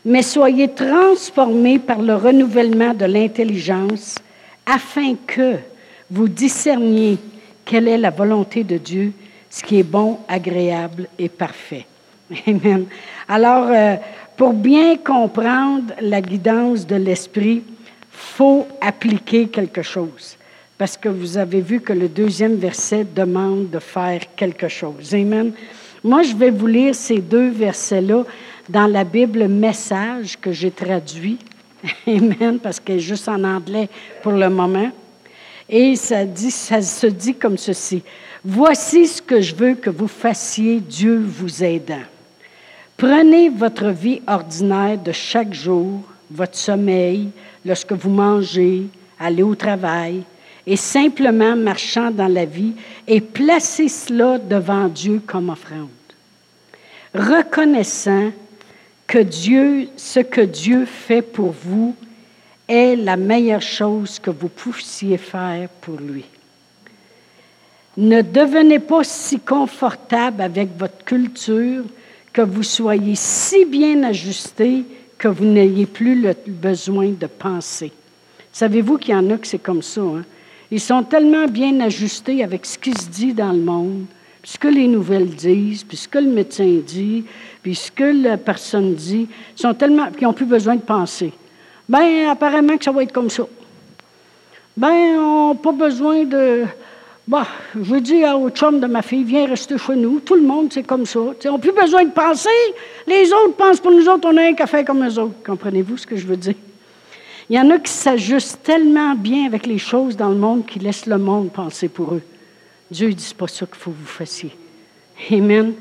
mais 0.04 0.22
soyez 0.22 0.68
transformés 0.68 1.80
par 1.80 2.00
le 2.00 2.14
renouvellement 2.14 2.94
de 2.94 3.06
l'intelligence 3.06 4.16
afin 4.64 5.14
que 5.26 5.56
vous 6.08 6.28
discerniez 6.28 7.18
quelle 7.64 7.88
est 7.88 7.98
la 7.98 8.10
volonté 8.10 8.62
de 8.62 8.78
Dieu, 8.78 9.12
ce 9.50 9.64
qui 9.64 9.80
est 9.80 9.82
bon, 9.82 10.18
agréable 10.28 11.08
et 11.18 11.28
parfait. 11.28 11.86
Amen. 12.46 12.86
Alors, 13.28 13.66
euh, 13.68 13.96
pour 14.36 14.52
bien 14.52 14.96
comprendre 14.96 15.92
la 16.00 16.20
guidance 16.20 16.86
de 16.86 16.96
l'Esprit, 16.96 17.64
faut 18.16 18.66
appliquer 18.80 19.48
quelque 19.48 19.82
chose. 19.82 20.36
Parce 20.78 20.96
que 20.96 21.08
vous 21.08 21.36
avez 21.36 21.60
vu 21.60 21.80
que 21.80 21.92
le 21.92 22.08
deuxième 22.08 22.56
verset 22.56 23.04
demande 23.04 23.70
de 23.70 23.78
faire 23.78 24.20
quelque 24.34 24.68
chose. 24.68 25.14
Amen. 25.14 25.52
Moi, 26.02 26.22
je 26.22 26.34
vais 26.34 26.50
vous 26.50 26.66
lire 26.66 26.94
ces 26.94 27.18
deux 27.18 27.50
versets-là 27.50 28.24
dans 28.68 28.86
la 28.86 29.04
Bible 29.04 29.48
Message 29.48 30.38
que 30.40 30.52
j'ai 30.52 30.70
traduit. 30.70 31.38
Amen, 32.06 32.58
parce 32.62 32.80
qu'elle 32.80 32.96
est 32.96 33.00
juste 33.00 33.28
en 33.28 33.42
anglais 33.44 33.88
pour 34.22 34.32
le 34.32 34.48
moment. 34.48 34.90
Et 35.68 35.96
ça, 35.96 36.20
ça 36.50 36.80
se 36.80 37.06
dit 37.06 37.34
comme 37.34 37.58
ceci. 37.58 38.02
Voici 38.44 39.06
ce 39.06 39.20
que 39.20 39.40
je 39.40 39.54
veux 39.54 39.74
que 39.74 39.90
vous 39.90 40.08
fassiez, 40.08 40.80
Dieu 40.80 41.22
vous 41.24 41.62
aidant. 41.64 42.04
Prenez 42.96 43.48
votre 43.50 43.88
vie 43.88 44.22
ordinaire 44.26 44.98
de 44.98 45.12
chaque 45.12 45.52
jour, 45.52 46.00
votre 46.30 46.56
sommeil, 46.56 47.30
lorsque 47.66 47.92
vous 47.92 48.10
mangez, 48.10 48.84
allez 49.18 49.42
au 49.42 49.54
travail, 49.54 50.22
et 50.66 50.76
simplement 50.76 51.56
marchant 51.56 52.10
dans 52.10 52.28
la 52.28 52.44
vie, 52.44 52.72
et 53.06 53.20
placez 53.20 53.88
cela 53.88 54.38
devant 54.38 54.88
Dieu 54.88 55.20
comme 55.26 55.50
offrande. 55.50 55.88
Reconnaissant 57.14 58.30
que 59.06 59.18
Dieu, 59.18 59.88
ce 59.96 60.20
que 60.20 60.40
Dieu 60.40 60.84
fait 60.84 61.22
pour 61.22 61.52
vous, 61.52 61.94
est 62.68 62.96
la 62.96 63.16
meilleure 63.16 63.62
chose 63.62 64.18
que 64.18 64.30
vous 64.30 64.48
puissiez 64.48 65.18
faire 65.18 65.68
pour 65.80 65.98
lui. 65.98 66.24
Ne 67.96 68.22
devenez 68.22 68.80
pas 68.80 69.04
si 69.04 69.38
confortable 69.38 70.42
avec 70.42 70.76
votre 70.76 71.04
culture 71.04 71.84
que 72.32 72.42
vous 72.42 72.64
soyez 72.64 73.14
si 73.14 73.64
bien 73.64 74.02
ajusté 74.02 74.84
que 75.18 75.28
vous 75.28 75.44
n'ayez 75.44 75.86
plus 75.86 76.20
le 76.20 76.34
besoin 76.46 77.10
de 77.10 77.26
penser. 77.26 77.92
Savez-vous 78.52 78.98
qu'il 78.98 79.14
y 79.14 79.16
en 79.16 79.30
a 79.30 79.36
que 79.36 79.46
c'est 79.46 79.58
comme 79.58 79.82
ça? 79.82 80.00
Hein? 80.00 80.24
Ils 80.70 80.80
sont 80.80 81.02
tellement 81.02 81.46
bien 81.46 81.80
ajustés 81.80 82.42
avec 82.42 82.66
ce 82.66 82.78
qui 82.78 82.92
se 82.92 83.08
dit 83.08 83.32
dans 83.32 83.52
le 83.52 83.60
monde, 83.60 84.06
puis 84.42 84.52
ce 84.52 84.58
que 84.58 84.68
les 84.68 84.88
nouvelles 84.88 85.28
disent, 85.28 85.84
puis 85.84 85.96
ce 85.96 86.08
que 86.08 86.18
le 86.18 86.30
médecin 86.30 86.80
dit, 86.84 87.24
puis 87.62 87.74
ce 87.74 87.90
que 87.90 88.04
la 88.04 88.36
personne 88.36 88.94
dit. 88.94 89.28
Ils 89.56 89.60
sont 89.60 89.74
tellement, 89.74 90.10
qu'ils 90.10 90.26
n'ont 90.26 90.32
plus 90.32 90.46
besoin 90.46 90.76
de 90.76 90.80
penser. 90.80 91.32
Ben, 91.88 92.28
apparemment 92.28 92.76
que 92.76 92.84
ça 92.84 92.92
va 92.92 93.02
être 93.02 93.12
comme 93.12 93.30
ça. 93.30 93.44
Ben, 94.76 95.18
on 95.18 95.54
n'a 95.54 95.60
pas 95.60 95.72
besoin 95.72 96.24
de. 96.24 96.64
Bah, 97.26 97.46
je 97.74 97.96
dis 97.96 98.24
au 98.24 98.50
chum 98.50 98.78
de 98.78 98.86
ma 98.86 99.02
fille, 99.02 99.24
viens 99.24 99.46
rester 99.46 99.76
chez 99.78 99.96
nous. 99.96 100.20
Tout 100.20 100.34
le 100.34 100.42
monde, 100.42 100.72
c'est 100.72 100.84
comme 100.84 101.04
ça. 101.04 101.18
Ils 101.42 101.48
n'ont 101.48 101.58
plus 101.58 101.72
besoin 101.72 102.04
de 102.04 102.10
penser. 102.10 102.48
Les 103.06 103.32
autres 103.32 103.56
pensent 103.56 103.80
pour 103.80 103.90
nous 103.90 104.08
autres, 104.08 104.28
on 104.30 104.36
a 104.36 104.42
un 104.42 104.54
café 104.54 104.84
comme 104.84 105.04
eux 105.04 105.18
autres. 105.18 105.34
Comprenez-vous 105.44 105.96
ce 105.96 106.06
que 106.06 106.16
je 106.16 106.26
veux 106.26 106.36
dire? 106.36 106.54
Il 107.50 107.56
y 107.56 107.60
en 107.60 107.70
a 107.70 107.78
qui 107.78 107.92
s'ajustent 107.92 108.62
tellement 108.62 109.14
bien 109.14 109.46
avec 109.46 109.66
les 109.66 109.78
choses 109.78 110.16
dans 110.16 110.28
le 110.28 110.36
monde 110.36 110.66
qu'ils 110.66 110.82
laissent 110.82 111.06
le 111.06 111.18
monde 111.18 111.50
penser 111.52 111.88
pour 111.88 112.14
eux. 112.14 112.22
Dieu 112.90 113.08
ne 113.08 113.12
dit 113.12 113.34
pas 113.36 113.48
ça 113.48 113.66
qu'il 113.66 113.76
faut 113.76 113.90
que 113.90 113.96
vous 113.96 114.06
fassiez. 114.06 114.50
Amen. 115.30 115.72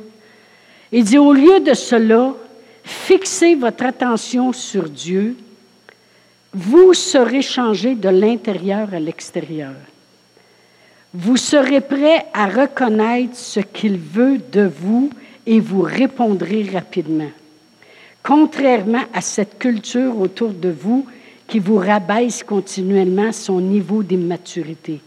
Il 0.92 1.04
dit, 1.04 1.18
au 1.18 1.34
lieu 1.34 1.60
de 1.60 1.74
cela, 1.74 2.34
fixez 2.84 3.56
votre 3.56 3.84
attention 3.84 4.54
sur 4.54 4.90
Dieu 4.90 5.36
vous 6.56 6.94
serez 6.94 7.42
changé 7.42 7.96
de 7.96 8.08
l'intérieur 8.08 8.94
à 8.94 9.00
l'extérieur. 9.00 9.74
Vous 11.18 11.38
serez 11.38 11.80
prêt 11.80 12.26
à 12.34 12.48
reconnaître 12.48 13.38
ce 13.38 13.62
qu'il 13.62 13.98
veut 13.98 14.38
de 14.52 14.64
vous 14.64 15.10
et 15.46 15.62
vous 15.62 15.82
répondrez 15.82 16.64
rapidement. 16.64 17.30
Contrairement 18.22 19.04
à 19.14 19.22
cette 19.22 19.58
culture 19.58 20.20
autour 20.20 20.50
de 20.50 20.68
vous 20.68 21.06
qui 21.48 21.60
vous 21.60 21.78
rabaisse 21.78 22.44
continuellement 22.44 23.32
son 23.32 23.62
niveau 23.62 24.04
d'immaturité. 24.04 25.00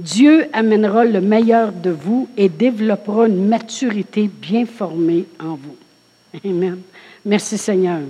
Dieu 0.00 0.46
amènera 0.52 1.04
le 1.04 1.20
meilleur 1.20 1.70
de 1.70 1.90
vous 1.90 2.28
et 2.36 2.48
développera 2.48 3.28
une 3.28 3.46
maturité 3.46 4.28
bien 4.28 4.66
formée 4.66 5.26
en 5.38 5.54
vous. 5.54 5.76
Amen. 6.44 6.78
Merci 7.24 7.56
Seigneur. 7.56 8.00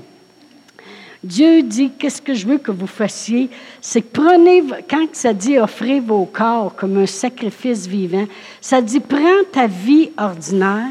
Dieu 1.24 1.62
dit, 1.62 1.90
qu'est-ce 1.98 2.22
que 2.22 2.34
je 2.34 2.46
veux 2.46 2.58
que 2.58 2.70
vous 2.70 2.86
fassiez? 2.86 3.48
C'est 3.80 4.02
que 4.02 4.12
prenez, 4.12 4.62
quand 4.88 5.06
ça 5.12 5.32
dit 5.32 5.58
offrez 5.58 6.00
vos 6.00 6.24
corps 6.24 6.74
comme 6.76 6.98
un 6.98 7.06
sacrifice 7.06 7.86
vivant, 7.86 8.26
ça 8.60 8.80
dit 8.80 9.00
prends 9.00 9.44
ta 9.52 9.66
vie 9.66 10.10
ordinaire, 10.18 10.88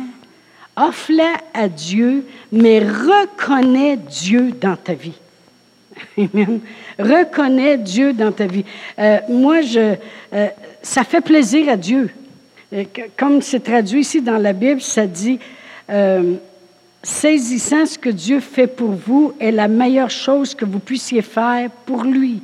offre-la 0.76 1.38
à 1.54 1.68
Dieu, 1.68 2.26
mais 2.52 2.80
reconnais 2.80 3.98
Dieu 3.98 4.52
dans 4.60 4.76
ta 4.76 4.94
vie. 4.94 5.20
Reconnais 7.00 7.78
Dieu 7.78 8.14
dans 8.14 8.32
ta 8.32 8.46
vie. 8.46 8.66
Euh, 9.00 9.20
moi, 9.30 9.60
euh, 9.76 9.96
ça 10.82 11.04
fait 11.04 11.22
plaisir 11.22 11.70
à 11.70 11.78
Dieu. 11.78 12.10
Euh, 12.74 12.84
comme 13.18 13.42
c'est 13.42 13.62
traduit 13.62 14.02
ici 14.02 14.22
dans 14.22 14.38
la 14.38 14.54
Bible, 14.54 14.82
ça 14.82 15.08
dit 15.08 15.40
saisissant 17.06 17.86
ce 17.86 18.00
que 18.00 18.10
Dieu 18.10 18.40
fait 18.40 18.66
pour 18.66 18.92
vous 18.92 19.34
est 19.40 19.52
la 19.52 19.68
meilleure 19.68 20.10
chose 20.10 20.56
que 20.56 20.66
vous 20.66 20.80
puissiez 20.80 21.22
faire 21.22 21.70
pour 21.86 22.04
lui. 22.04 22.42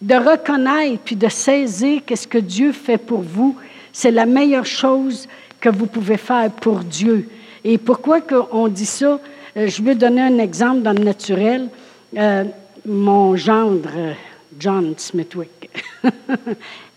De 0.00 0.14
reconnaître 0.14 1.00
puis 1.04 1.16
de 1.16 1.28
saisir 1.28 2.02
qu'est-ce 2.06 2.28
que 2.28 2.38
Dieu 2.38 2.70
fait 2.70 2.98
pour 2.98 3.22
vous, 3.22 3.56
c'est 3.92 4.12
la 4.12 4.24
meilleure 4.24 4.66
chose 4.66 5.28
que 5.60 5.68
vous 5.68 5.86
pouvez 5.86 6.16
faire 6.16 6.50
pour 6.52 6.78
Dieu. 6.78 7.28
Et 7.64 7.76
pourquoi 7.76 8.20
on 8.52 8.68
dit 8.68 8.86
ça? 8.86 9.18
Euh, 9.56 9.66
je 9.66 9.82
vais 9.82 9.96
donner 9.96 10.22
un 10.22 10.38
exemple 10.38 10.82
dans 10.82 10.92
le 10.92 11.02
naturel. 11.02 11.68
Euh, 12.16 12.44
mon 12.86 13.34
gendre, 13.36 14.14
John 14.58 14.94
Smithwick, 14.96 15.70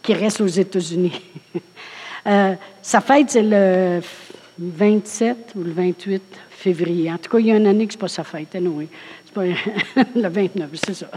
qui 0.03 0.13
reste 0.13 0.39
aux 0.41 0.47
États-Unis. 0.47 1.21
Euh, 2.27 2.55
sa 2.81 3.01
fête, 3.01 3.29
c'est 3.29 3.43
le 3.43 4.01
27 4.57 5.53
ou 5.55 5.63
le 5.63 5.71
28 5.73 6.23
En 6.71 7.17
tout 7.17 7.29
cas, 7.29 7.39
il 7.39 7.47
y 7.47 7.51
a 7.51 7.57
une 7.57 7.67
année 7.67 7.85
que 7.85 7.93
ce 7.93 7.97
n'est 7.97 8.01
pas 8.01 8.07
sa 8.07 8.23
fête, 8.23 8.55
anyway. 8.55 8.87
C'est 9.25 9.33
pas 9.33 9.43
le 10.15 10.27
29, 10.27 10.69
c'est 10.73 10.93
ça. 10.93 11.07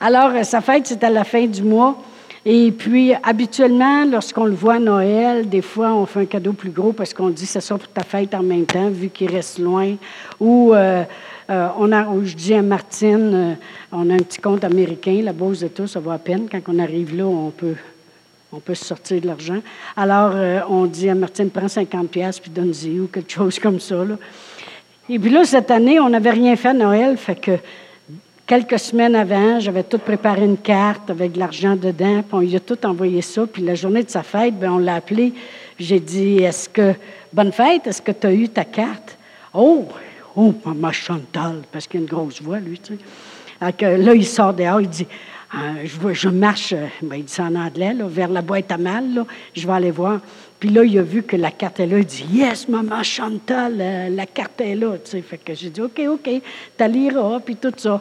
Alors, 0.00 0.30
euh, 0.30 0.42
sa 0.42 0.60
fête, 0.60 0.86
c'est 0.86 1.02
à 1.04 1.10
la 1.10 1.24
fin 1.24 1.46
du 1.46 1.62
mois. 1.62 2.02
Et 2.44 2.70
puis, 2.72 3.14
habituellement, 3.22 4.04
lorsqu'on 4.04 4.44
le 4.44 4.54
voit 4.54 4.74
à 4.74 4.78
Noël, 4.78 5.48
des 5.48 5.62
fois, 5.62 5.94
on 5.94 6.04
fait 6.04 6.20
un 6.20 6.26
cadeau 6.26 6.52
plus 6.52 6.70
gros 6.70 6.92
parce 6.92 7.14
qu'on 7.14 7.30
dit, 7.30 7.46
c'est 7.46 7.62
ça 7.62 7.78
pour 7.78 7.88
ta 7.88 8.04
fête 8.04 8.34
en 8.34 8.42
même 8.42 8.66
temps, 8.66 8.90
vu 8.90 9.08
qu'il 9.08 9.30
reste 9.30 9.58
loin. 9.58 9.96
Ou, 10.38 10.74
euh, 10.74 11.04
euh, 11.48 11.68
on 11.78 11.90
a, 11.92 12.06
je 12.22 12.34
dis 12.34 12.52
à 12.52 12.60
Martine, 12.60 13.56
on 13.90 14.10
a 14.10 14.14
un 14.14 14.18
petit 14.18 14.40
compte 14.40 14.62
américain, 14.64 15.20
la 15.22 15.32
Beauce 15.32 15.60
de 15.60 15.68
tout, 15.68 15.86
ça 15.86 16.00
va 16.00 16.14
à 16.14 16.18
peine. 16.18 16.48
Quand 16.50 16.60
on 16.68 16.78
arrive 16.78 17.16
là, 17.16 17.24
on 17.24 17.50
peut 17.50 17.74
on 18.56 18.60
peut 18.60 18.74
sortir 18.76 19.20
de 19.20 19.26
l'argent. 19.26 19.58
Alors, 19.96 20.32
on 20.70 20.86
dit 20.86 21.08
à 21.10 21.16
Martine, 21.16 21.50
prends 21.50 21.66
50 21.66 22.08
pièces 22.08 22.38
puis 22.38 22.52
donne-y 22.52 23.00
ou 23.00 23.08
quelque 23.08 23.32
chose 23.32 23.58
comme 23.58 23.80
ça. 23.80 23.96
Là. 24.04 24.16
Et 25.08 25.18
puis 25.18 25.30
là, 25.30 25.44
cette 25.44 25.70
année, 25.70 26.00
on 26.00 26.08
n'avait 26.08 26.30
rien 26.30 26.56
fait 26.56 26.68
à 26.68 26.72
Noël, 26.72 27.18
fait 27.18 27.34
que 27.34 27.58
quelques 28.46 28.78
semaines 28.78 29.14
avant, 29.14 29.60
j'avais 29.60 29.82
tout 29.82 29.98
préparé 29.98 30.44
une 30.44 30.56
carte 30.56 31.10
avec 31.10 31.32
de 31.32 31.38
l'argent 31.38 31.76
dedans, 31.76 32.22
puis 32.22 32.32
on 32.32 32.40
lui 32.40 32.56
a 32.56 32.60
tout 32.60 32.86
envoyé 32.86 33.20
ça. 33.20 33.46
Puis 33.46 33.62
la 33.62 33.74
journée 33.74 34.02
de 34.02 34.08
sa 34.08 34.22
fête, 34.22 34.58
bien, 34.58 34.72
on 34.72 34.78
l'a 34.78 34.94
appelé. 34.94 35.34
J'ai 35.78 36.00
dit, 36.00 36.38
est-ce 36.38 36.70
que, 36.70 36.94
bonne 37.32 37.52
fête, 37.52 37.86
est-ce 37.86 38.00
que 38.00 38.12
tu 38.12 38.26
as 38.26 38.32
eu 38.32 38.48
ta 38.48 38.64
carte? 38.64 39.18
Oh, 39.52 39.86
oh, 40.36 40.54
maman 40.64 40.92
Chantal, 40.92 41.62
parce 41.70 41.86
qu'il 41.86 42.00
a 42.00 42.02
une 42.04 42.08
grosse 42.08 42.40
voix, 42.40 42.58
lui, 42.58 42.78
tu 42.78 42.96
sais. 43.60 43.96
là, 43.98 44.14
il 44.14 44.26
sort 44.26 44.54
dehors, 44.54 44.80
il 44.80 44.88
dit, 44.88 45.06
ah, 45.52 45.84
je, 45.84 46.12
je, 46.14 46.28
marche, 46.30 46.72
euh, 46.72 46.86
ben, 47.02 47.16
il 47.16 47.24
dit 47.24 47.32
ça 47.32 47.44
en 47.44 47.54
anglais, 47.54 47.94
vers 48.00 48.28
la 48.28 48.42
boîte 48.42 48.72
à 48.72 48.78
mal, 48.78 49.24
je 49.54 49.66
vais 49.66 49.72
aller 49.72 49.90
voir. 49.92 50.20
Puis 50.64 50.72
là, 50.72 50.82
il 50.82 50.98
a 50.98 51.02
vu 51.02 51.22
que 51.22 51.36
la 51.36 51.50
carte 51.50 51.80
est 51.80 51.86
là. 51.86 51.98
Il 51.98 52.06
dit 52.06 52.24
Yes, 52.32 52.70
maman 52.70 53.02
Chantal, 53.02 53.76
euh, 53.78 54.08
la, 54.08 54.24
carte 54.24 54.62
est 54.62 54.74
là. 54.74 54.96
Tu 55.04 55.10
sais, 55.10 55.20
fait 55.20 55.36
que 55.36 55.52
j'ai 55.52 55.68
dit 55.68 55.82
OK, 55.82 56.00
OK, 56.08 56.30
tu 56.78 56.88
liras, 56.88 57.40
puis 57.40 57.56
tout 57.56 57.74
ça. 57.76 58.00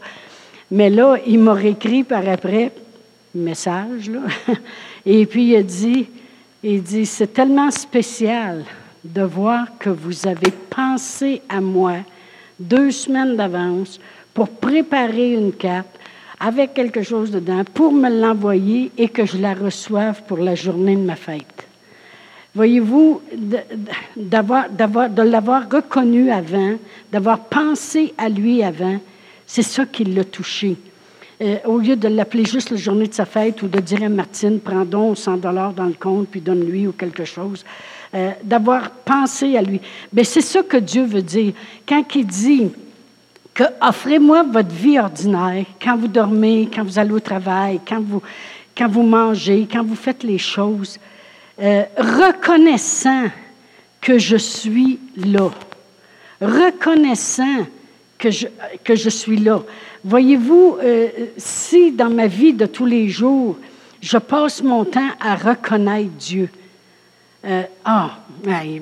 Mais 0.71 0.89
là, 0.89 1.17
il 1.27 1.39
m'a 1.39 1.55
réécrit 1.55 2.05
par 2.05 2.25
après, 2.25 2.71
message, 3.35 4.09
là. 4.09 4.21
Et 5.05 5.25
puis 5.25 5.49
il 5.49 5.57
a 5.57 5.61
dit 5.61 6.07
il 6.63 6.81
dit 6.81 7.05
C'est 7.05 7.33
tellement 7.33 7.69
spécial 7.69 8.63
de 9.03 9.23
voir 9.23 9.77
que 9.77 9.89
vous 9.89 10.25
avez 10.25 10.53
pensé 10.69 11.41
à 11.49 11.59
moi 11.59 11.95
deux 12.57 12.91
semaines 12.91 13.35
d'avance 13.35 13.99
pour 14.33 14.47
préparer 14.47 15.33
une 15.33 15.51
carte 15.51 15.99
avec 16.39 16.73
quelque 16.73 17.03
chose 17.03 17.29
dedans 17.29 17.65
pour 17.73 17.91
me 17.91 18.09
l'envoyer 18.09 18.89
et 18.97 19.09
que 19.09 19.25
je 19.25 19.37
la 19.37 19.53
reçoive 19.53 20.23
pour 20.29 20.37
la 20.37 20.55
journée 20.55 20.95
de 20.95 21.01
ma 21.01 21.17
fête. 21.17 21.67
Voyez-vous, 22.55 23.21
d'avoir, 24.15 24.69
d'avoir, 24.69 25.09
de 25.09 25.23
l'avoir 25.23 25.63
reconnu 25.69 26.29
avant, 26.29 26.75
d'avoir 27.11 27.39
pensé 27.39 28.13
à 28.17 28.29
lui 28.29 28.63
avant, 28.63 28.99
C'est 29.47 29.63
ça 29.63 29.85
qui 29.85 30.03
l'a 30.03 30.23
touché. 30.23 30.77
Euh, 31.41 31.57
au 31.65 31.79
lieu 31.79 31.95
de 31.95 32.07
l'appeler 32.07 32.45
juste 32.45 32.69
la 32.69 32.77
journée 32.77 33.07
de 33.07 33.13
sa 33.13 33.25
fête 33.25 33.63
ou 33.63 33.67
de 33.67 33.79
dire 33.79 34.03
à 34.03 34.09
Martine, 34.09 34.59
prends 34.59 34.85
donc 34.85 35.17
100 35.17 35.37
dollars 35.37 35.73
dans 35.73 35.85
le 35.85 35.93
compte 35.93 36.27
puis 36.29 36.41
donne-lui 36.41 36.87
ou 36.87 36.91
quelque 36.91 37.25
chose, 37.25 37.65
euh, 38.13 38.31
d'avoir 38.43 38.91
pensé 38.91 39.57
à 39.57 39.61
lui. 39.63 39.81
Mais 40.13 40.23
c'est 40.23 40.41
ça 40.41 40.61
que 40.61 40.77
Dieu 40.77 41.03
veut 41.03 41.23
dire. 41.23 41.53
Quand 41.87 42.03
il 42.15 42.27
dit 42.27 42.71
que 43.53 43.63
offrez-moi 43.81 44.43
votre 44.43 44.73
vie 44.73 44.99
ordinaire, 44.99 45.65
quand 45.81 45.97
vous 45.97 46.07
dormez, 46.07 46.69
quand 46.73 46.83
vous 46.83 46.99
allez 46.99 47.11
au 47.11 47.19
travail, 47.19 47.79
quand 47.87 48.01
vous, 48.01 48.21
quand 48.77 48.87
vous 48.87 49.03
mangez, 49.03 49.67
quand 49.69 49.83
vous 49.83 49.95
faites 49.95 50.23
les 50.23 50.37
choses, 50.37 50.99
euh, 51.61 51.83
reconnaissant 51.97 53.25
que 54.01 54.17
je 54.17 54.37
suis 54.37 54.99
là, 55.15 55.51
reconnaissant 56.41 57.65
que 58.17 58.29
je, 58.31 59.09
suis 59.09 59.37
là. 59.37 59.61
Voyez-vous, 60.03 60.77
euh, 60.81 61.09
si 61.37 61.91
dans 61.91 62.09
ma 62.09 62.27
vie 62.27 62.53
de 62.53 62.65
tous 62.65 62.85
les 62.85 63.09
jours, 63.09 63.57
je 64.01 64.17
passe 64.17 64.63
mon 64.63 64.85
temps 64.85 65.09
à 65.19 65.35
reconnaître 65.35 66.09
Dieu, 66.11 66.49
euh, 67.45 67.63
ah, 67.83 68.19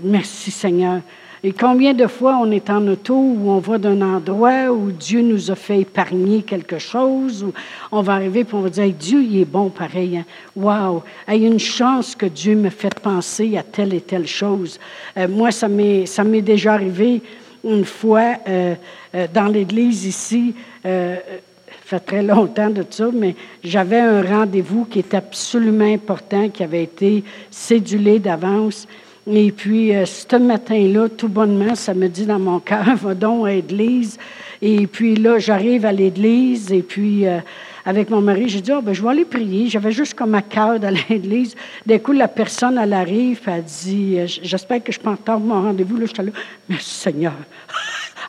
merci 0.04 0.52
Seigneur. 0.52 1.02
Et 1.44 1.54
combien 1.54 1.96
de 1.96 2.06
fois 2.06 2.38
on 2.40 2.52
est 2.52 2.70
en 2.70 2.88
auto 2.88 3.16
ou 3.16 3.50
on 3.50 3.58
va 3.58 3.80
d'un 3.80 4.00
endroit 4.04 4.72
où 4.72 4.92
Dieu 4.92 5.24
nous 5.24 5.50
a 5.50 5.56
fait 5.56 5.80
épargner 5.80 6.44
quelque 6.44 6.78
chose, 6.78 7.44
ou 7.44 7.52
on 7.92 8.04
va 8.04 8.14
arriver 8.14 8.42
et 8.42 8.46
on 8.54 8.60
va 8.60 8.70
dire 8.70 8.94
Dieu, 8.94 9.24
il 9.24 9.42
est 9.42 9.46
bon 9.46 9.70
pareil. 9.70 10.18
Hein? 10.18 10.26
Wow! 10.56 11.02
Il 11.28 11.42
y 11.42 11.46
a 11.46 11.48
une 11.48 11.58
chance 11.58 12.14
que 12.14 12.28
Dieu 12.28 12.56
me 12.56 12.70
fait 12.70 12.94
penser 13.00 13.58
à 13.58 13.64
telle 13.64 13.96
et 13.96 14.02
telle 14.02 14.28
chose. 14.28 14.80
Euh, 15.18 15.28
moi, 15.28 15.50
ça 15.50 15.68
m'est, 15.68 16.06
déjà 16.42 16.74
arrivé 16.74 17.24
une 17.64 17.86
fois 17.86 18.36
euh, 18.48 18.76
euh, 19.16 19.26
dans 19.34 19.48
l'église 19.48 20.06
ici. 20.06 20.54
fait 20.84 22.00
très 22.06 22.22
longtemps 22.22 22.70
de 22.70 22.86
ça, 22.88 23.10
mais 23.12 23.36
j'avais 23.64 24.00
un 24.00 24.22
rendez-vous 24.22 24.86
qui 24.86 25.00
était 25.00 25.18
absolument 25.18 25.92
important, 25.92 26.50
qui 26.50 26.64
avait 26.64 26.84
été 26.84 27.24
cédulé 27.50 28.20
d'avance. 28.20 28.88
Et 29.28 29.52
puis, 29.52 29.96
euh, 29.96 30.06
ce 30.06 30.36
matin-là, 30.36 31.08
tout 31.10 31.28
bonnement, 31.28 31.76
ça 31.76 31.94
me 31.94 32.08
dit 32.08 32.26
dans 32.26 32.40
mon 32.40 32.60
cœur, 32.60 32.96
va 32.96 33.14
donc 33.14 33.48
à 33.48 33.52
l'église. 33.52 34.18
Et 34.62 34.88
puis 34.88 35.16
là, 35.16 35.38
j'arrive 35.38 35.86
à 35.86 35.92
l'église 35.92 36.72
et 36.72 36.82
puis 36.82 37.28
euh, 37.28 37.40
avec 37.86 38.10
mon 38.10 38.22
mari, 38.22 38.50
j'ai 38.50 38.62
dit, 38.62 38.72
oh, 38.72 38.82
ben, 38.82 38.94
je 38.94 39.02
vais 39.02 39.10
aller 39.10 39.26
prier. 39.26 39.68
J'avais 39.70 39.92
juste 39.92 40.16
comme 40.16 40.34
à 40.34 40.42
cœur 40.42 40.80
d'aller 40.80 41.02
à 41.08 41.14
l'église. 41.14 41.56
D'un 41.86 42.00
coup, 42.00 42.14
la 42.14 42.28
personne, 42.28 42.80
elle 42.82 42.94
arrive, 42.94 43.42
elle 43.46 43.64
dit, 43.64 44.16
euh, 44.18 44.26
j'espère 44.28 44.84
que 44.84 44.92
je 44.92 45.00
peux 45.00 45.10
entendre 45.10 45.46
mon 45.46 45.62
rendez-vous. 45.62 45.98
Là, 45.98 46.06
j'étais 46.08 46.24
là, 46.24 46.32
merci 46.68 46.90
Seigneur. 46.90 47.34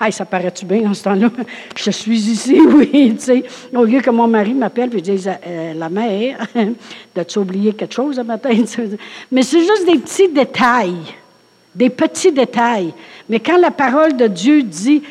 Hey, 0.00 0.12
ça 0.12 0.24
paraît-tu 0.24 0.64
bien 0.64 0.90
en 0.90 0.94
ce 0.94 1.04
temps-là? 1.04 1.30
Je 1.76 1.90
suis 1.90 2.30
ici, 2.30 2.60
oui. 2.74 3.14
Tu 3.18 3.24
sais. 3.24 3.44
Au 3.74 3.84
lieu 3.84 4.00
que 4.00 4.10
mon 4.10 4.26
mari 4.26 4.54
m'appelle 4.54 4.96
et 4.96 5.00
dise 5.00 5.30
euh, 5.46 5.74
La 5.74 5.88
mère, 5.88 6.46
as-tu 7.16 7.38
oublié 7.38 7.72
quelque 7.72 7.94
chose 7.94 8.16
ce 8.16 8.22
matin? 8.22 8.50
Mais 9.30 9.42
c'est 9.42 9.60
juste 9.60 9.86
des 9.86 9.98
petits 9.98 10.28
détails. 10.28 10.96
Des 11.74 11.90
petits 11.90 12.32
détails. 12.32 12.92
Mais 13.28 13.40
quand 13.40 13.58
la 13.58 13.70
parole 13.70 14.16
de 14.16 14.26
Dieu 14.26 14.62
dit 14.62 15.02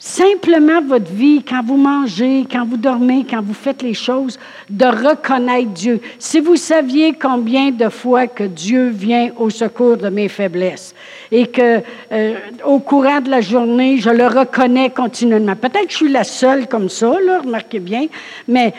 Simplement 0.00 0.80
votre 0.80 1.10
vie, 1.10 1.42
quand 1.42 1.60
vous 1.64 1.76
mangez, 1.76 2.46
quand 2.48 2.64
vous 2.64 2.76
dormez, 2.76 3.26
quand 3.28 3.42
vous 3.42 3.52
faites 3.54 3.82
les 3.82 3.94
choses, 3.94 4.38
de 4.70 4.84
reconnaître 4.84 5.70
Dieu. 5.70 6.00
Si 6.20 6.38
vous 6.38 6.54
saviez 6.54 7.14
combien 7.14 7.72
de 7.72 7.88
fois 7.88 8.28
que 8.28 8.44
Dieu 8.44 8.90
vient 8.90 9.30
au 9.36 9.50
secours 9.50 9.96
de 9.96 10.08
mes 10.08 10.28
faiblesses 10.28 10.94
et 11.32 11.48
que 11.48 11.82
euh, 12.12 12.34
au 12.64 12.78
courant 12.78 13.20
de 13.20 13.28
la 13.28 13.40
journée, 13.40 13.96
je 13.98 14.10
le 14.10 14.28
reconnais 14.28 14.90
continuellement. 14.90 15.56
Peut-être 15.56 15.86
que 15.86 15.92
je 15.92 15.96
suis 15.96 16.12
la 16.12 16.22
seule 16.22 16.68
comme 16.68 16.88
ça, 16.88 17.14
là, 17.20 17.40
remarquez 17.40 17.80
bien, 17.80 18.06
mais 18.46 18.72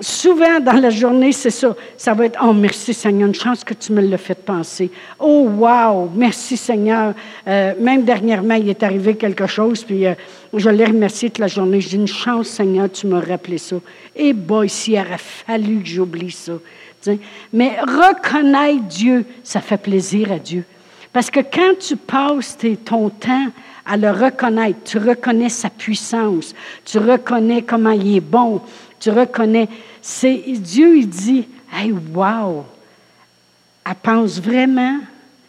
Souvent 0.00 0.60
dans 0.60 0.80
la 0.80 0.88
journée, 0.88 1.32
c'est 1.32 1.50
ça. 1.50 1.76
Ça 1.96 2.14
va 2.14 2.26
être 2.26 2.38
Oh, 2.42 2.54
merci 2.54 2.94
Seigneur, 2.94 3.28
une 3.28 3.34
chance 3.34 3.62
que 3.62 3.74
tu 3.74 3.92
me 3.92 4.00
l'as 4.00 4.16
fait 4.18 4.34
penser. 4.34 4.90
Oh, 5.18 5.46
wow, 5.58 6.10
merci 6.14 6.56
Seigneur. 6.56 7.14
Euh, 7.46 7.74
même 7.78 8.04
dernièrement, 8.04 8.54
il 8.54 8.68
est 8.70 8.82
arrivé 8.82 9.14
quelque 9.14 9.46
chose, 9.46 9.84
puis 9.84 10.06
euh, 10.06 10.14
je 10.54 10.70
l'ai 10.70 10.86
remercié 10.86 11.28
toute 11.28 11.38
la 11.38 11.48
journée. 11.48 11.80
J'ai 11.82 11.96
une 11.96 12.06
chance, 12.06 12.48
Seigneur, 12.48 12.90
tu 12.90 13.06
m'as 13.06 13.20
rappelé 13.20 13.58
ça. 13.58 13.76
Et 14.16 14.32
boy, 14.32 14.70
s'il 14.70 14.94
aurait 14.94 15.18
fallu 15.18 15.80
que 15.80 15.88
j'oublie 15.88 16.30
ça. 16.30 16.54
Mais 17.52 17.78
reconnaître 17.80 18.84
Dieu, 18.84 19.24
ça 19.42 19.60
fait 19.60 19.78
plaisir 19.78 20.32
à 20.32 20.38
Dieu. 20.38 20.64
Parce 21.12 21.30
que 21.30 21.40
quand 21.40 21.78
tu 21.78 21.96
passes 21.96 22.56
ton 22.84 23.10
temps 23.10 23.46
à 23.84 23.96
le 23.96 24.10
reconnaître, 24.10 24.78
tu 24.84 24.98
reconnais 24.98 25.48
sa 25.48 25.68
puissance, 25.68 26.54
tu 26.84 26.98
reconnais 26.98 27.62
comment 27.62 27.90
il 27.90 28.16
est 28.16 28.20
bon, 28.20 28.60
tu 29.00 29.10
reconnais 29.10 29.68
c'est 30.02 30.42
Dieu, 30.46 30.98
il 30.98 31.08
dit, 31.08 31.46
hey, 31.72 31.92
wow, 31.92 32.64
elle 33.84 33.94
pense 34.02 34.40
vraiment, 34.40 34.98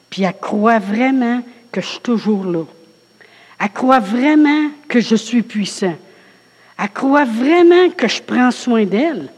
puis 0.09 0.23
elle 0.23 0.37
croit 0.37 0.79
vraiment 0.79 1.41
que 1.71 1.81
je 1.81 1.87
suis 1.87 1.99
toujours 1.99 2.45
là. 2.45 2.63
Elle 3.59 3.69
croit 3.69 3.99
vraiment 3.99 4.69
que 4.87 4.99
je 4.99 5.15
suis 5.15 5.41
puissant. 5.41 5.95
Elle 6.77 6.89
croit 6.89 7.25
vraiment 7.25 7.89
que 7.95 8.07
je 8.07 8.21
prends 8.21 8.51
soin 8.51 8.85
d'elle. 8.85 9.29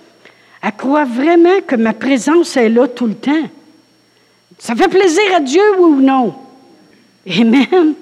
Elle 0.61 0.71
croit 0.71 1.03
vraiment 1.03 1.61
que 1.67 1.75
ma 1.75 1.93
présence 1.93 2.55
est 2.55 2.69
là 2.69 2.87
tout 2.87 3.07
le 3.07 3.15
temps. 3.15 3.49
Ça 4.57 4.75
fait 4.75 4.87
plaisir 4.87 5.23
à 5.35 5.41
Dieu, 5.41 5.79
ou 5.79 5.99
non? 5.99 6.35
Amen. 7.29 7.95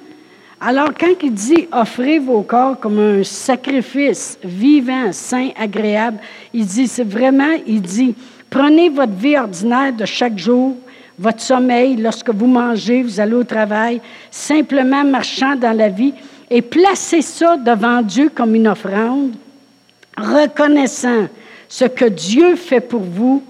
Alors, 0.64 0.90
quand 0.98 1.16
il 1.24 1.34
dit 1.34 1.68
offrez 1.72 2.20
vos 2.20 2.44
corps 2.44 2.80
comme 2.80 3.00
un 3.00 3.24
sacrifice 3.24 4.38
vivant, 4.44 5.12
saint, 5.12 5.50
agréable, 5.60 6.20
il 6.54 6.68
dit, 6.68 6.88
c'est 6.88 7.04
vraiment, 7.04 7.58
il 7.66 7.82
dit, 7.82 8.14
prenez 8.48 8.90
votre 8.90 9.14
vie 9.14 9.36
ordinaire 9.36 9.92
de 9.92 10.06
chaque 10.06 10.38
jour, 10.38 10.76
votre 11.18 11.42
sommeil, 11.42 11.96
lorsque 11.96 12.30
vous 12.30 12.46
mangez, 12.46 13.02
vous 13.02 13.20
allez 13.20 13.34
au 13.34 13.44
travail, 13.44 14.02
simplement 14.30 15.04
marchant 15.04 15.56
dans 15.56 15.76
la 15.76 15.90
vie, 15.90 16.14
et 16.48 16.62
placez 16.62 17.24
ça 17.24 17.58
devant 17.58 18.04
Dieu 18.04 18.30
comme 18.30 18.54
une 18.54 18.68
offrande, 18.68 19.32
reconnaissant 20.16 21.28
ce 21.68 21.86
que 21.86 22.06
Dieu 22.06 22.56
fait 22.56 22.82
pour 22.82 23.02
vous 23.02 23.44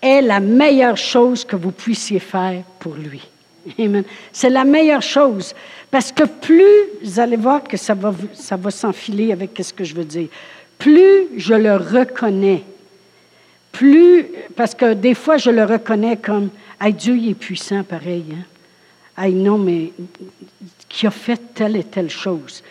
est 0.00 0.22
la 0.22 0.40
meilleure 0.40 0.96
chose 0.96 1.44
que 1.44 1.56
vous 1.56 1.72
puissiez 1.72 2.18
faire 2.18 2.62
pour 2.78 2.94
lui. 2.94 3.20
Amen. 3.78 4.04
C'est 4.32 4.50
la 4.50 4.64
meilleure 4.64 5.02
chose. 5.02 5.54
Parce 5.90 6.12
que 6.12 6.24
plus, 6.24 6.62
vous 7.02 7.20
allez 7.20 7.36
voir 7.36 7.62
que 7.62 7.76
ça 7.76 7.94
va, 7.94 8.12
ça 8.34 8.56
va 8.56 8.70
s'enfiler 8.70 9.32
avec 9.32 9.58
ce 9.62 9.72
que 9.72 9.84
je 9.84 9.94
veux 9.94 10.04
dire, 10.04 10.28
plus 10.78 11.28
je 11.36 11.54
le 11.54 11.76
reconnais, 11.76 12.64
plus, 13.72 14.26
parce 14.56 14.74
que 14.74 14.94
des 14.94 15.14
fois 15.14 15.36
je 15.36 15.50
le 15.50 15.64
reconnais 15.64 16.16
comme, 16.16 16.50
hey, 16.80 16.92
Dieu 16.92 17.16
il 17.16 17.30
est 17.30 17.34
puissant 17.34 17.82
pareil, 17.82 18.24
hein? 18.32 19.30
Non, 19.30 19.56
mais 19.56 19.92
qui 20.88 21.06
a 21.06 21.10
fait 21.10 21.40
telle 21.54 21.76
et 21.76 21.84
telle 21.84 22.10
chose. 22.10 22.62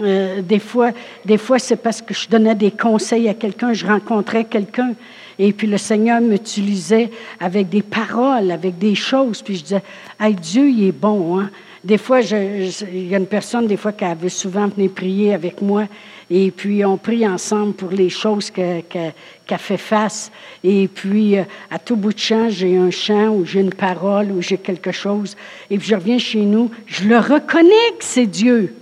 Euh, 0.00 0.42
des 0.42 0.58
fois, 0.58 0.90
des 1.24 1.38
fois 1.38 1.58
c'est 1.58 1.76
parce 1.76 2.02
que 2.02 2.14
je 2.14 2.28
donnais 2.28 2.54
des 2.54 2.70
conseils 2.70 3.28
à 3.28 3.34
quelqu'un, 3.34 3.72
je 3.72 3.86
rencontrais 3.86 4.44
quelqu'un, 4.44 4.94
et 5.38 5.52
puis 5.52 5.66
le 5.66 5.78
Seigneur 5.78 6.20
m'utilisait 6.20 7.10
avec 7.38 7.68
des 7.68 7.82
paroles, 7.82 8.50
avec 8.50 8.78
des 8.78 8.94
choses, 8.94 9.42
puis 9.42 9.56
je 9.56 9.62
disais, 9.62 9.82
hey, 10.18 10.34
Dieu, 10.34 10.68
il 10.68 10.84
est 10.88 10.92
bon, 10.92 11.38
hein? 11.38 11.50
Des 11.84 11.98
fois, 11.98 12.20
il 12.20 13.08
y 13.08 13.14
a 13.14 13.18
une 13.18 13.26
personne, 13.26 13.66
des 13.66 13.76
fois, 13.76 13.92
qui 13.92 14.04
avait 14.04 14.28
souvent 14.28 14.68
venu 14.68 14.88
prier 14.88 15.34
avec 15.34 15.60
moi, 15.60 15.88
et 16.30 16.52
puis 16.52 16.84
on 16.84 16.96
prie 16.96 17.26
ensemble 17.26 17.72
pour 17.72 17.90
les 17.90 18.08
choses 18.08 18.50
qu'elle 18.50 19.12
fait 19.58 19.76
face. 19.76 20.30
Et 20.62 20.86
puis, 20.86 21.36
euh, 21.36 21.42
à 21.70 21.80
tout 21.80 21.96
bout 21.96 22.12
de 22.12 22.18
champ, 22.18 22.48
j'ai 22.48 22.76
un 22.76 22.90
chant 22.90 23.30
ou 23.30 23.44
j'ai 23.44 23.60
une 23.60 23.74
parole 23.74 24.30
ou 24.30 24.40
j'ai 24.40 24.58
quelque 24.58 24.92
chose. 24.92 25.36
Et 25.70 25.78
puis, 25.78 25.88
je 25.88 25.94
reviens 25.96 26.18
chez 26.18 26.42
nous, 26.42 26.70
je 26.86 27.08
le 27.08 27.18
reconnais 27.18 27.90
que 27.98 28.04
c'est 28.04 28.26
Dieu. 28.26 28.74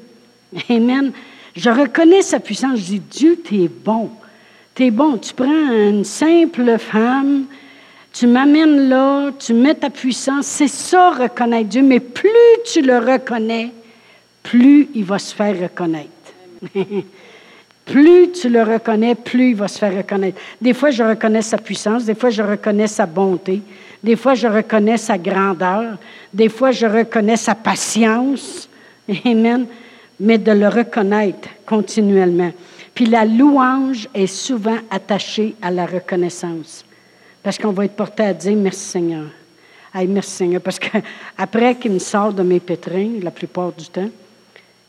Amen. 0.69 1.13
Je 1.57 1.71
reconnais 1.71 2.23
sa 2.23 2.39
puissance. 2.39 2.81
Je 2.81 2.85
dis, 2.85 3.01
Dieu, 3.01 3.41
tu 3.43 3.63
es 3.63 3.69
bon. 3.69 4.11
Tu 4.75 4.85
es 4.85 4.91
bon. 4.91 5.17
Tu 5.17 5.33
prends 5.33 5.73
une 5.73 6.05
simple 6.05 6.79
femme 6.79 7.47
tu 8.13 8.27
m'amènes 8.27 8.89
là, 8.89 9.31
tu 9.39 9.55
mets 9.55 9.75
ta 9.75 9.91
puissance. 9.91 10.47
C'est 10.47 10.69
ça, 10.69 11.11
reconnaître 11.11 11.69
Dieu. 11.69 11.83
Mais 11.83 12.01
plus 12.01 12.31
tu 12.65 12.83
le 12.83 12.99
reconnais, 12.99 13.73
plus 14.43 14.89
il 14.95 15.05
va 15.05 15.19
se 15.19 15.35
faire 15.35 15.59
reconnaître. 15.61 16.09
plus 17.85 18.33
tu 18.33 18.49
le 18.49 18.63
reconnais, 18.63 19.15
plus 19.15 19.51
il 19.51 19.57
va 19.57 19.69
se 19.69 19.79
faire 19.79 19.97
reconnaître. 19.97 20.41
Des 20.61 20.75
fois, 20.75 20.91
je 20.91 21.03
reconnais 21.03 21.43
sa 21.43 21.59
puissance. 21.59 22.05
Des 22.05 22.15
fois, 22.15 22.31
je 22.31 22.43
reconnais 22.43 22.87
sa 22.87 23.07
bonté. 23.07 23.63
Des 24.03 24.17
fois, 24.17 24.35
je 24.35 24.47
reconnais 24.47 24.97
sa 24.97 25.19
grandeur. 25.19 25.97
Des 26.33 26.49
fois, 26.49 26.71
je 26.71 26.87
reconnais 26.87 27.37
sa 27.37 27.55
patience. 27.55 28.69
Amen. 29.25 29.67
Mais 30.19 30.39
de 30.39 30.53
le 30.53 30.69
reconnaître 30.69 31.49
continuellement. 31.65 32.53
Puis 32.95 33.07
la 33.07 33.25
louange 33.25 34.09
est 34.15 34.27
souvent 34.27 34.77
attachée 34.91 35.55
à 35.63 35.71
la 35.71 35.87
reconnaissance. 35.87 36.85
Parce 37.43 37.59
qu'on 37.59 37.73
va 37.73 37.87
être 37.87 37.97
porté 37.97 38.23
à 38.25 38.35
dire 38.35 38.57
merci 38.57 38.81
Seigneur. 38.81 39.27
merci 39.95 40.31
Seigneur. 40.31 40.61
Parce 40.61 40.79
qu'après 40.79 41.75
qu'il 41.81 41.93
me 41.93 41.99
sort 41.99 42.33
de 42.33 42.43
mes 42.43 42.61
pétrins, 42.61 43.11
la 43.23 43.31
plupart 43.31 43.73
du 43.73 43.87
temps, 43.87 44.11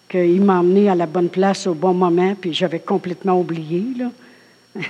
qu'il 0.10 0.42
m'a 0.42 0.60
emmené 0.60 0.90
à 0.90 0.96
la 0.96 1.06
bonne 1.06 1.30
place 1.30 1.68
au 1.68 1.74
bon 1.74 1.94
moment, 1.94 2.36
puis 2.36 2.54
j'avais 2.54 2.82
complètement 2.82 3.40
oublié, 3.40 3.86
là. 3.98 4.12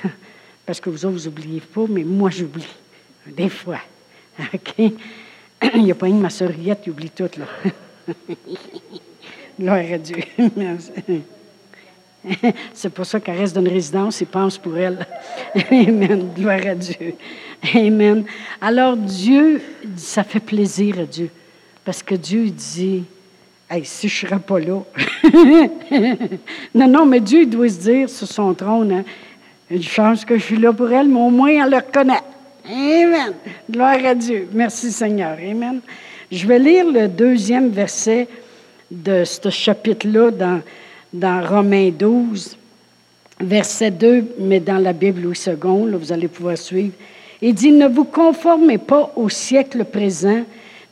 Parce 0.65 0.79
que 0.79 0.89
vous 0.89 1.05
autres, 1.05 1.17
vous 1.17 1.25
n'oubliez 1.25 1.61
pas, 1.61 1.85
mais 1.89 2.03
moi, 2.03 2.29
j'oublie. 2.29 2.67
Des 3.25 3.49
fois. 3.49 3.79
OK? 4.53 4.91
Il 5.73 5.83
n'y 5.83 5.91
a 5.91 5.95
pas 5.95 6.07
une 6.07 6.19
ma 6.19 6.29
soeur 6.29 6.51
qui 6.81 6.89
oublie 6.89 7.11
tout, 7.11 7.29
là. 7.37 8.15
Gloire 9.59 9.85
à 9.93 9.97
Dieu. 9.97 10.17
C'est 12.73 12.89
pour 12.89 13.05
ça 13.05 13.19
qu'elle 13.19 13.37
reste 13.37 13.55
dans 13.55 13.61
une 13.61 13.71
résidence 13.71 14.21
et 14.21 14.25
pense 14.25 14.57
pour 14.57 14.77
elle. 14.77 15.05
Amen. 15.71 16.29
Gloire 16.35 16.65
à 16.65 16.75
Dieu. 16.75 17.15
Amen. 17.75 18.25
Alors 18.59 18.95
Dieu, 18.95 19.61
ça 19.95 20.23
fait 20.23 20.39
plaisir 20.39 20.99
à 20.99 21.05
Dieu. 21.05 21.29
Parce 21.83 22.03
que 22.03 22.15
Dieu 22.15 22.49
dit, 22.49 23.03
hey, 23.69 23.83
si 23.85 24.07
je 24.07 24.25
ne 24.25 24.29
serais 24.29 24.39
pas 24.39 24.59
là. 24.59 24.81
non, 26.75 26.87
non, 26.87 27.05
mais 27.05 27.19
Dieu 27.19 27.45
doit 27.45 27.69
se 27.69 27.79
dire 27.79 28.09
sur 28.09 28.27
son 28.27 28.53
trône, 28.53 28.91
hein, 28.91 29.03
une 29.69 29.81
chance 29.81 30.23
que 30.25 30.37
je 30.37 30.43
suis 30.43 30.57
là 30.57 30.73
pour 30.73 30.91
elle, 30.91 31.07
mais 31.07 31.19
au 31.19 31.29
moins 31.29 31.63
elle 31.63 31.71
le 31.71 31.77
reconnaît. 31.77 32.21
Amen. 32.65 33.33
Gloire 33.69 34.05
à 34.05 34.13
Dieu. 34.13 34.47
Merci 34.53 34.91
Seigneur. 34.91 35.37
Amen. 35.39 35.81
Je 36.31 36.45
vais 36.45 36.59
lire 36.59 36.85
le 36.89 37.07
deuxième 37.07 37.69
verset 37.69 38.27
de 38.91 39.23
ce 39.23 39.49
chapitre-là 39.49 40.31
dans, 40.31 40.61
dans 41.13 41.45
Romains 41.45 41.91
12, 41.91 42.57
verset 43.39 43.91
2, 43.91 44.35
mais 44.39 44.59
dans 44.59 44.77
la 44.77 44.93
Bible 44.93 45.21
Louis 45.21 45.39
II, 45.45 45.91
là, 45.91 45.97
vous 45.97 46.11
allez 46.11 46.27
pouvoir 46.27 46.57
suivre. 46.57 46.93
Il 47.41 47.53
dit, 47.53 47.71
ne 47.71 47.87
vous 47.87 48.03
conformez 48.03 48.77
pas 48.77 49.11
au 49.15 49.27
siècle 49.29 49.83
présent, 49.85 50.43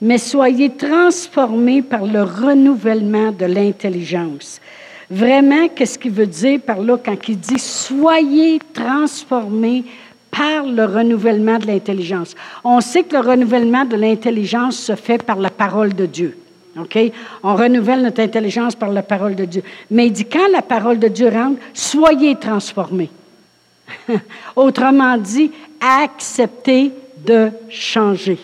mais 0.01 0.17
soyez 0.17 0.69
transformés 0.71 1.81
par 1.81 2.05
le 2.05 2.23
renouvellement 2.23 3.31
de 3.31 3.45
l'intelligence. 3.45 4.59
Vraiment, 5.09 5.67
qu'est-ce 5.69 5.97
qu'il 5.97 6.11
veut 6.11 6.27
dire 6.27 6.59
par 6.61 6.79
là 6.81 6.97
quand 7.03 7.27
il 7.27 7.39
dit 7.39 7.59
soyez 7.59 8.59
transformés 8.73 9.83
par 10.31 10.65
le 10.65 10.85
renouvellement 10.85 11.57
de 11.57 11.67
l'intelligence? 11.67 12.35
On 12.63 12.79
sait 12.79 13.03
que 13.03 13.15
le 13.15 13.21
renouvellement 13.21 13.85
de 13.85 13.95
l'intelligence 13.95 14.77
se 14.77 14.95
fait 14.95 15.21
par 15.21 15.39
la 15.39 15.49
parole 15.49 15.93
de 15.93 16.05
Dieu. 16.05 16.37
On 17.43 17.55
renouvelle 17.55 18.01
notre 18.01 18.21
intelligence 18.21 18.75
par 18.75 18.89
la 18.89 19.03
parole 19.03 19.35
de 19.35 19.45
Dieu. 19.45 19.63
Mais 19.91 20.07
il 20.07 20.13
dit 20.13 20.25
quand 20.25 20.47
la 20.51 20.61
parole 20.61 20.99
de 20.99 21.07
Dieu 21.07 21.29
rentre, 21.29 21.59
soyez 21.73 22.35
transformés. 22.35 23.09
Autrement 24.55 25.17
dit, 25.17 25.51
acceptez 25.79 26.91
de 27.25 27.49
changer. 27.69 28.39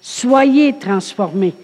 Soyez 0.00 0.74
transformés 0.78 1.54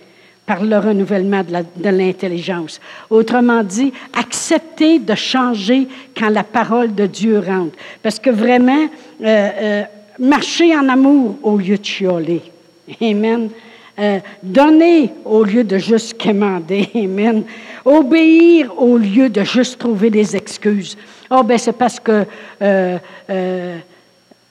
par 0.46 0.62
le 0.62 0.78
renouvellement 0.78 1.42
de 1.42 1.88
l'intelligence. 1.88 2.80
Autrement 3.08 3.62
dit, 3.62 3.92
acceptez 4.12 4.98
de 4.98 5.14
changer 5.14 5.88
quand 6.16 6.28
la 6.28 6.44
parole 6.44 6.94
de 6.94 7.06
Dieu 7.06 7.38
rentre. 7.38 7.76
Parce 8.02 8.18
que 8.18 8.30
vraiment, 8.30 8.88
euh, 9.22 9.24
euh, 9.24 9.82
marchez 10.18 10.76
en 10.76 10.88
amour 10.88 11.36
au 11.42 11.56
lieu 11.56 11.78
de 11.78 11.84
chioler. 11.84 12.42
Amen. 13.00 13.48
Euh, 13.98 14.18
donner 14.42 15.12
au 15.24 15.44
lieu 15.44 15.62
de 15.62 15.78
juste 15.78 16.20
commander. 16.20 16.90
Amen. 16.94 17.44
Obéir 17.84 18.72
au 18.80 18.96
lieu 18.96 19.28
de 19.28 19.44
juste 19.44 19.78
trouver 19.78 20.10
des 20.10 20.34
excuses. 20.34 20.96
Oh, 21.30 21.42
ben 21.42 21.58
c'est 21.58 21.72
parce 21.72 22.00
que 22.00 22.26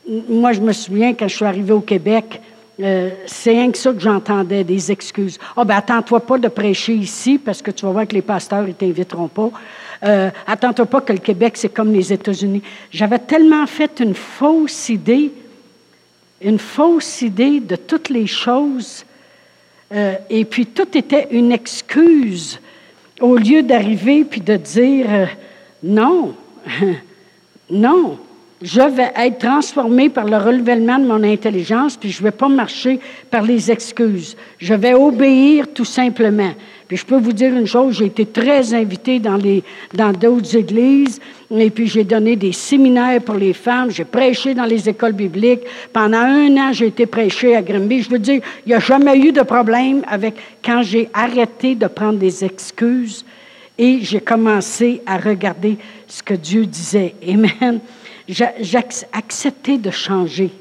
moi, 0.07 0.51
je 0.51 0.61
me 0.61 0.73
souviens 0.73 1.13
quand 1.13 1.27
je 1.27 1.35
suis 1.35 1.45
arrivé 1.45 1.71
au 1.71 1.81
Québec, 1.81 2.41
euh, 2.81 3.11
c'est 3.25 3.51
rien 3.51 3.71
que 3.71 3.77
ça 3.77 3.93
que 3.93 3.99
j'entendais, 3.99 4.63
des 4.63 4.91
excuses. 4.91 5.37
Oh, 5.55 5.63
ben 5.63 5.75
attends-toi 5.75 6.19
pas 6.21 6.37
de 6.37 6.47
prêcher 6.47 6.93
ici 6.93 7.37
parce 7.37 7.61
que 7.61 7.71
tu 7.71 7.85
vas 7.85 7.91
voir 7.91 8.07
que 8.07 8.15
les 8.15 8.21
pasteurs, 8.21 8.67
ils 8.67 8.73
t'inviteront 8.73 9.27
pas. 9.27 9.51
Euh, 10.03 10.29
attends-toi 10.47 10.85
pas 10.87 11.01
que 11.01 11.13
le 11.13 11.19
Québec, 11.19 11.53
c'est 11.55 11.69
comme 11.69 11.93
les 11.93 12.11
États-Unis. 12.11 12.63
J'avais 12.91 13.19
tellement 13.19 13.65
fait 13.67 13.99
une 13.99 14.15
fausse 14.15 14.89
idée, 14.89 15.31
une 16.41 16.59
fausse 16.59 17.21
idée 17.21 17.59
de 17.59 17.75
toutes 17.75 18.09
les 18.09 18.27
choses, 18.27 19.05
euh, 19.93 20.15
et 20.29 20.45
puis 20.45 20.65
tout 20.65 20.97
était 20.97 21.27
une 21.31 21.51
excuse 21.51 22.59
au 23.21 23.37
lieu 23.37 23.61
d'arriver 23.61 24.23
puis 24.23 24.41
de 24.41 24.55
dire 24.55 25.05
euh, 25.09 25.25
non, 25.83 26.33
non. 27.69 28.17
Je 28.61 28.81
vais 28.81 29.11
être 29.17 29.39
transformé 29.39 30.07
par 30.07 30.23
le 30.23 30.37
renouvellement 30.37 30.97
de 30.97 31.05
mon 31.05 31.21
intelligence, 31.21 31.97
puis 31.97 32.09
je 32.09 32.19
ne 32.19 32.23
vais 32.23 32.31
pas 32.31 32.47
marcher 32.47 32.97
par 33.29 33.41
les 33.41 33.69
excuses. 33.69 34.37
Je 34.57 34.73
vais 34.73 34.93
obéir 34.93 35.65
tout 35.73 35.83
simplement. 35.83 36.53
Puis 36.93 36.99
je 36.99 37.07
peux 37.07 37.17
vous 37.17 37.33
dire 37.33 37.51
une 37.55 37.65
chose, 37.65 37.97
j'ai 37.97 38.05
été 38.05 38.23
très 38.27 38.71
invité 38.75 39.19
dans 39.19 39.35
les 39.35 39.63
dans 39.95 40.11
d'autres 40.11 40.55
églises, 40.55 41.19
et 41.49 41.71
puis 41.71 41.87
j'ai 41.87 42.03
donné 42.03 42.35
des 42.35 42.51
séminaires 42.51 43.19
pour 43.19 43.33
les 43.33 43.53
femmes, 43.53 43.89
j'ai 43.89 44.05
prêché 44.05 44.53
dans 44.53 44.65
les 44.65 44.87
écoles 44.87 45.13
bibliques. 45.13 45.61
Pendant 45.91 46.19
un 46.19 46.55
an, 46.55 46.71
j'ai 46.71 46.85
été 46.85 47.07
prêché 47.07 47.55
à 47.55 47.63
Grimby. 47.63 48.03
Je 48.03 48.11
veux 48.11 48.19
dire, 48.19 48.43
il 48.63 48.69
n'y 48.69 48.75
a 48.75 48.79
jamais 48.79 49.17
eu 49.17 49.31
de 49.31 49.41
problème 49.41 50.03
avec 50.07 50.35
quand 50.63 50.83
j'ai 50.83 51.09
arrêté 51.15 51.73
de 51.73 51.87
prendre 51.87 52.19
des 52.19 52.45
excuses 52.45 53.25
et 53.75 54.01
j'ai 54.03 54.19
commencé 54.19 55.01
à 55.07 55.17
regarder 55.17 55.79
ce 56.07 56.21
que 56.21 56.35
Dieu 56.35 56.67
disait. 56.67 57.15
Amen 57.27 57.79
j'ai 58.27 58.77
accepté 59.11 59.77
de 59.77 59.91
changer 59.91 60.51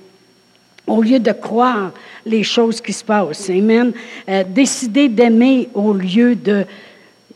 au 0.87 1.03
lieu 1.03 1.19
de 1.19 1.33
croire 1.33 1.93
les 2.27 2.43
choses 2.43 2.81
qui 2.81 2.93
se 2.93 3.05
passent. 3.05 3.51
Amen. 3.51 3.93
Euh, 4.29 4.45
décider 4.45 5.09
d'aimer 5.09 5.69
au 5.75 5.93
lieu 5.93 6.37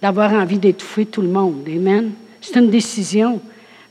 d'avoir 0.03 0.33
envie 0.33 0.59
d'étouffer 0.59 1.07
tout 1.07 1.23
le 1.23 1.29
monde. 1.29 1.65
Amen. 1.69 2.13
C'est 2.41 2.59
une 2.59 2.71
décision. 2.71 3.41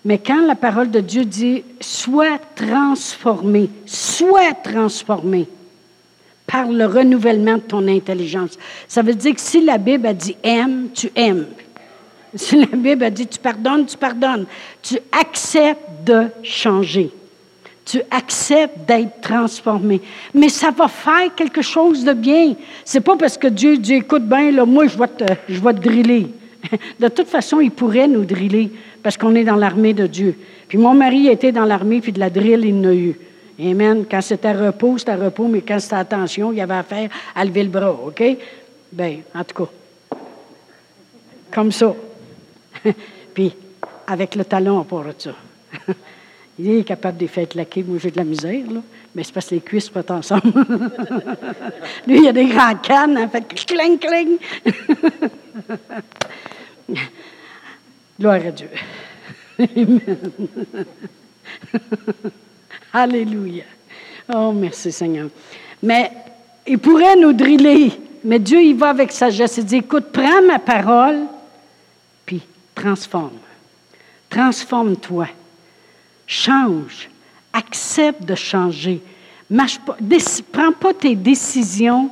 Mais 0.04 0.20
quand 0.20 0.46
la 0.46 0.56
parole 0.56 0.92
de 0.92 1.00
Dieu 1.00 1.26
dit 1.26 1.64
sois 1.80 2.38
transformé, 2.56 3.70
sois 3.86 4.54
transformé 4.64 5.48
par 6.46 6.70
le 6.70 6.86
renouvellement 6.86 7.56
de 7.56 7.62
ton 7.62 7.88
intelligence, 7.88 8.52
ça 8.88 9.02
veut 9.02 9.16
dire 9.16 9.34
que 9.34 9.42
si 9.42 9.62
la 9.62 9.80
Bible 9.80 10.06
a 10.06 10.14
dit 10.14 10.38
aime, 10.44 10.90
tu 10.94 11.12
aimes. 11.16 11.48
Si 12.36 12.58
la 12.58 12.66
Bible 12.68 13.04
a 13.04 13.10
dit 13.10 13.26
tu 13.26 13.40
pardonnes, 13.40 13.86
tu 13.86 13.98
pardonnes. 13.98 14.46
Tu 14.84 14.98
acceptes 15.12 16.04
de 16.06 16.28
changer. 16.44 17.10
Tu 17.86 18.02
acceptes 18.10 18.88
d'être 18.88 19.22
transformé. 19.22 20.02
Mais 20.34 20.50
ça 20.50 20.72
va 20.72 20.88
faire 20.88 21.34
quelque 21.36 21.62
chose 21.62 22.04
de 22.04 22.14
bien. 22.14 22.56
C'est 22.84 23.02
pas 23.02 23.16
parce 23.16 23.38
que 23.38 23.48
Dieu 23.48 23.78
dit 23.78 23.96
écoute 23.96 24.28
bien, 24.28 24.52
là, 24.52 24.66
moi, 24.66 24.88
je 24.88 24.98
vais, 24.98 25.08
te, 25.08 25.24
je 25.48 25.60
vais 25.62 25.74
te 25.74 25.80
driller. 25.80 26.28
De 27.00 27.08
toute 27.08 27.28
façon, 27.28 27.60
il 27.60 27.72
pourrait 27.72 28.08
nous 28.08 28.26
driller 28.26 28.72
parce 29.04 29.18
qu'on 29.18 29.36
est 29.36 29.44
dans 29.44 29.56
l'armée 29.56 29.94
de 29.94 30.08
Dieu. 30.08 30.36
Puis 30.68 30.78
mon 30.78 30.96
mari 30.96 31.28
était 31.28 31.52
dans 31.52 31.66
l'armée, 31.66 32.02
puis 32.02 32.12
de 32.12 32.20
la 32.20 32.30
drill, 32.30 32.66
il 32.66 32.82
n'a 32.82 32.94
eu. 32.94 33.16
Amen. 33.60 34.06
Quand 34.10 34.22
c'était 34.22 34.52
repos, 34.52 34.98
c'était 34.98 35.16
repos, 35.16 35.48
mais 35.48 35.62
quand 35.62 35.80
c'était 35.80 35.96
attention, 35.96 36.52
il 36.52 36.58
y 36.58 36.62
avait 36.62 36.74
affaire 36.74 37.10
à 37.36 37.46
lever 37.46 37.64
le 37.64 37.70
bras, 37.70 37.92
OK? 37.92 38.24
Bien, 38.92 39.20
en 39.34 39.44
tout 39.44 39.64
cas, 39.64 40.18
comme 41.52 41.72
ça. 41.72 41.94
puis, 43.34 43.54
avec 44.08 44.36
le 44.36 44.44
talon, 44.44 44.80
on 44.80 44.84
part 44.84 45.04
de 45.04 45.14
ça. 45.18 45.32
Il 46.58 46.72
est 46.72 46.84
capable 46.84 47.18
de 47.18 47.24
les 47.24 47.28
faire 47.28 47.48
claquer. 47.48 47.84
Moi, 47.84 47.98
j'ai 48.02 48.12
de 48.12 48.18
la 48.18 48.24
misère. 48.24 48.66
Mais 49.14 49.24
c'est 49.24 49.34
parce 49.34 49.48
que 49.48 49.56
les 49.56 49.62
cuisses 49.62 49.90
pas 49.90 50.04
ensemble. 50.10 50.44
Lui, 52.08 52.20
il 52.20 52.28
a 52.28 52.34
des 52.34 52.46
grands 52.46 52.76
cannes, 52.76 53.18
en 53.18 53.28
fait, 53.28 53.48
cling, 53.48 54.00
cling. 54.00 54.38
Gloire 58.20 58.42
à 58.46 58.52
Dieu. 58.52 58.70
Alléluia. 62.94 63.64
Oh, 64.34 64.52
merci 64.54 64.92
Seigneur. 64.92 65.30
Mais 65.84 66.12
il 66.66 66.80
pourrait 66.80 67.16
nous 67.16 67.34
driller, 67.34 67.92
mais 68.24 68.40
Dieu, 68.40 68.62
il 68.62 68.76
va 68.76 68.90
avec 68.90 69.12
sagesse. 69.12 69.58
Il 69.58 69.66
dit, 69.66 69.78
écoute, 69.78 70.06
prends 70.12 70.42
ma 70.42 70.60
parole, 70.60 71.24
puis 72.26 72.42
transforme. 72.74 73.38
Transforme-toi. 74.30 75.28
Change. 76.28 77.10
Accepte 77.54 78.24
de 78.24 78.36
changer. 78.36 79.02
Prends 80.52 80.72
pas 80.72 80.94
tes 80.94 81.16
décisions 81.16 82.10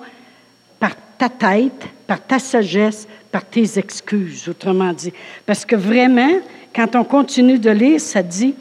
par 0.80 0.92
ta 1.18 1.30
tête, 1.30 1.86
par 2.06 2.22
ta 2.22 2.40
sagesse, 2.40 3.08
par 3.32 3.44
tes 3.44 3.80
excuses, 3.80 4.48
autrement 4.48 4.94
dit. 4.94 5.12
Parce 5.46 5.66
que 5.66 5.76
vraiment, 5.76 6.40
quand 6.76 6.96
on 6.96 7.04
continue 7.04 7.58
de 7.58 7.72
lire, 7.72 8.00
ça 8.00 8.22
dit, 8.22 8.54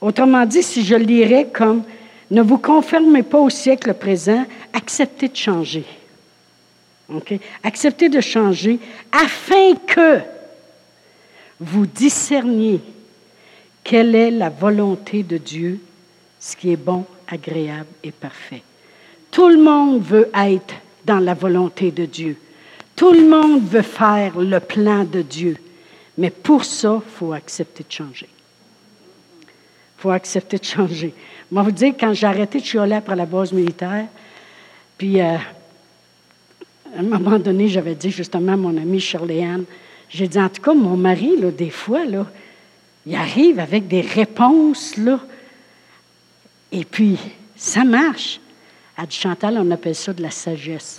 autrement 0.00 0.44
dit, 0.44 0.62
si 0.62 0.84
je 0.84 0.96
lirais 0.96 1.48
comme, 1.52 1.82
ne 2.30 2.42
vous 2.42 2.58
conformez 2.58 3.22
pas 3.22 3.38
au 3.38 3.50
siècle 3.50 3.94
présent, 3.94 4.44
acceptez 4.72 5.28
de 5.28 5.36
changer. 5.36 5.84
Acceptez 7.62 8.08
de 8.08 8.20
changer 8.20 8.78
afin 9.12 9.74
que 9.86 10.18
vous 11.58 11.86
discerniez 11.86 12.80
quelle 13.88 14.14
est 14.14 14.30
la 14.30 14.50
volonté 14.50 15.22
de 15.22 15.38
Dieu, 15.38 15.80
ce 16.38 16.54
qui 16.54 16.70
est 16.72 16.76
bon, 16.76 17.06
agréable 17.26 17.88
et 18.04 18.12
parfait? 18.12 18.62
Tout 19.30 19.48
le 19.48 19.56
monde 19.56 20.02
veut 20.02 20.28
être 20.34 20.74
dans 21.06 21.20
la 21.20 21.32
volonté 21.32 21.90
de 21.90 22.04
Dieu. 22.04 22.36
Tout 22.94 23.14
le 23.14 23.26
monde 23.26 23.66
veut 23.66 23.80
faire 23.80 24.38
le 24.38 24.60
plan 24.60 25.04
de 25.04 25.22
Dieu. 25.22 25.56
Mais 26.18 26.28
pour 26.28 26.66
ça, 26.66 27.00
il 27.02 27.10
faut 27.10 27.32
accepter 27.32 27.82
de 27.82 27.90
changer. 27.90 28.28
Il 29.40 30.02
faut 30.02 30.10
accepter 30.10 30.58
de 30.58 30.64
changer. 30.64 31.14
Moi, 31.50 31.62
vous 31.62 31.72
dire, 31.72 31.94
quand 31.98 32.12
j'ai 32.12 32.26
arrêté 32.26 32.60
de 32.60 32.64
chialer 32.66 32.96
après 32.96 33.16
la 33.16 33.24
base 33.24 33.54
militaire, 33.54 34.04
puis 34.98 35.18
euh, 35.18 35.36
à 36.94 36.98
un 36.98 37.04
moment 37.04 37.38
donné, 37.38 37.68
j'avais 37.68 37.94
dit 37.94 38.10
justement 38.10 38.52
à 38.52 38.56
mon 38.56 38.76
amie 38.76 39.00
Shirley-Anne, 39.00 39.64
j'ai 40.10 40.28
dit, 40.28 40.38
en 40.38 40.50
tout 40.50 40.60
cas, 40.60 40.74
mon 40.74 40.96
mari, 40.98 41.38
là, 41.40 41.50
des 41.50 41.70
fois, 41.70 42.04
il 43.08 43.14
arrive 43.14 43.58
avec 43.58 43.88
des 43.88 44.02
réponses, 44.02 44.98
là, 44.98 45.18
et 46.70 46.84
puis, 46.84 47.18
ça 47.56 47.82
marche. 47.82 48.38
Dit, 48.98 49.16
Chantal, 49.16 49.56
on 49.58 49.70
appelle 49.70 49.94
ça 49.94 50.12
de 50.12 50.20
la 50.20 50.30
sagesse. 50.30 50.98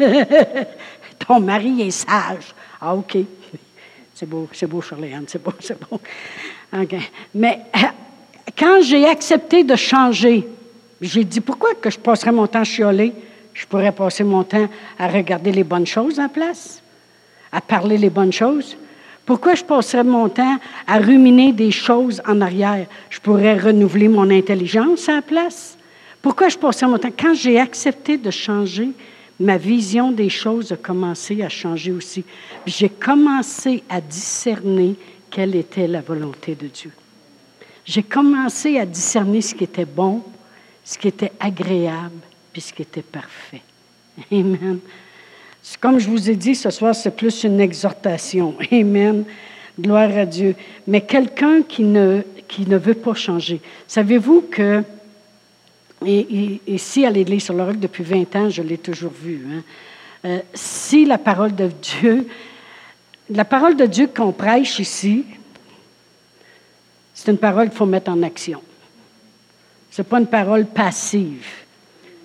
Ton 1.18 1.40
mari 1.40 1.82
est 1.82 1.90
sage. 1.90 2.54
Ah, 2.80 2.94
OK. 2.94 3.18
C'est 4.14 4.26
beau, 4.26 4.48
c'est 4.52 4.66
beau, 4.66 4.80
Charléane, 4.80 5.24
c'est 5.28 5.42
beau, 5.42 5.52
c'est 5.60 5.78
beau. 5.78 6.00
Mais 7.34 7.60
euh, 7.76 7.80
quand 8.56 8.80
j'ai 8.80 9.06
accepté 9.06 9.62
de 9.62 9.76
changer, 9.76 10.48
j'ai 11.02 11.24
dit, 11.24 11.42
pourquoi 11.42 11.74
que 11.74 11.90
je 11.90 11.98
passerais 11.98 12.32
mon 12.32 12.46
temps 12.46 12.60
à 12.60 12.64
chioler? 12.64 13.12
Je 13.52 13.66
pourrais 13.66 13.92
passer 13.92 14.24
mon 14.24 14.42
temps 14.42 14.68
à 14.98 15.08
regarder 15.08 15.52
les 15.52 15.64
bonnes 15.64 15.86
choses 15.86 16.18
en 16.18 16.30
place, 16.30 16.82
à 17.50 17.60
parler 17.60 17.98
les 17.98 18.08
bonnes 18.08 18.32
choses. 18.32 18.74
Pourquoi 19.24 19.54
je 19.54 19.64
passerais 19.64 20.04
mon 20.04 20.28
temps 20.28 20.58
à 20.86 20.98
ruminer 20.98 21.52
des 21.52 21.70
choses 21.70 22.20
en 22.26 22.40
arrière? 22.40 22.86
Je 23.10 23.20
pourrais 23.20 23.58
renouveler 23.58 24.08
mon 24.08 24.28
intelligence 24.30 25.08
en 25.08 25.22
place. 25.22 25.78
Pourquoi 26.20 26.48
je 26.48 26.58
passerais 26.58 26.90
mon 26.90 26.98
temps? 26.98 27.12
Quand 27.16 27.34
j'ai 27.34 27.58
accepté 27.58 28.16
de 28.16 28.30
changer, 28.30 28.90
ma 29.38 29.56
vision 29.56 30.10
des 30.10 30.28
choses 30.28 30.72
a 30.72 30.76
commencé 30.76 31.42
à 31.42 31.48
changer 31.48 31.92
aussi. 31.92 32.24
J'ai 32.66 32.88
commencé 32.88 33.82
à 33.88 34.00
discerner 34.00 34.96
quelle 35.30 35.56
était 35.56 35.86
la 35.86 36.00
volonté 36.00 36.54
de 36.54 36.66
Dieu. 36.66 36.92
J'ai 37.84 38.02
commencé 38.02 38.78
à 38.78 38.86
discerner 38.86 39.40
ce 39.40 39.54
qui 39.54 39.64
était 39.64 39.84
bon, 39.84 40.22
ce 40.84 40.98
qui 40.98 41.08
était 41.08 41.32
agréable, 41.40 42.20
puis 42.52 42.60
ce 42.60 42.72
qui 42.72 42.82
était 42.82 43.02
parfait. 43.02 43.62
Amen. 44.30 44.78
Comme 45.80 45.98
je 45.98 46.08
vous 46.08 46.30
ai 46.30 46.36
dit 46.36 46.54
ce 46.54 46.70
soir, 46.70 46.94
c'est 46.94 47.14
plus 47.14 47.44
une 47.44 47.60
exhortation. 47.60 48.54
Amen. 48.72 49.24
Gloire 49.78 50.16
à 50.16 50.26
Dieu. 50.26 50.54
Mais 50.86 51.00
quelqu'un 51.00 51.62
qui 51.62 51.82
ne, 51.82 52.22
qui 52.48 52.66
ne 52.66 52.76
veut 52.76 52.94
pas 52.94 53.14
changer. 53.14 53.60
Savez-vous 53.86 54.42
que 54.50 54.82
et, 56.04 56.60
ici, 56.66 57.06
à 57.06 57.10
l'Église 57.10 57.44
sur 57.44 57.54
le 57.54 57.62
roc, 57.62 57.78
depuis 57.78 58.02
20 58.02 58.36
ans, 58.36 58.50
je 58.50 58.62
l'ai 58.62 58.78
toujours 58.78 59.12
vu. 59.12 59.46
Hein. 59.48 59.62
Euh, 60.24 60.40
si 60.54 61.04
la 61.04 61.18
parole 61.18 61.54
de 61.54 61.68
Dieu, 61.68 62.28
la 63.30 63.44
parole 63.44 63.76
de 63.76 63.86
Dieu 63.86 64.08
qu'on 64.08 64.32
prêche 64.32 64.78
ici, 64.78 65.24
c'est 67.14 67.30
une 67.30 67.38
parole 67.38 67.68
qu'il 67.68 67.78
faut 67.78 67.86
mettre 67.86 68.10
en 68.10 68.22
action. 68.22 68.60
Ce 69.90 70.02
n'est 70.02 70.08
pas 70.08 70.18
une 70.18 70.26
parole 70.26 70.66
passive. 70.66 71.46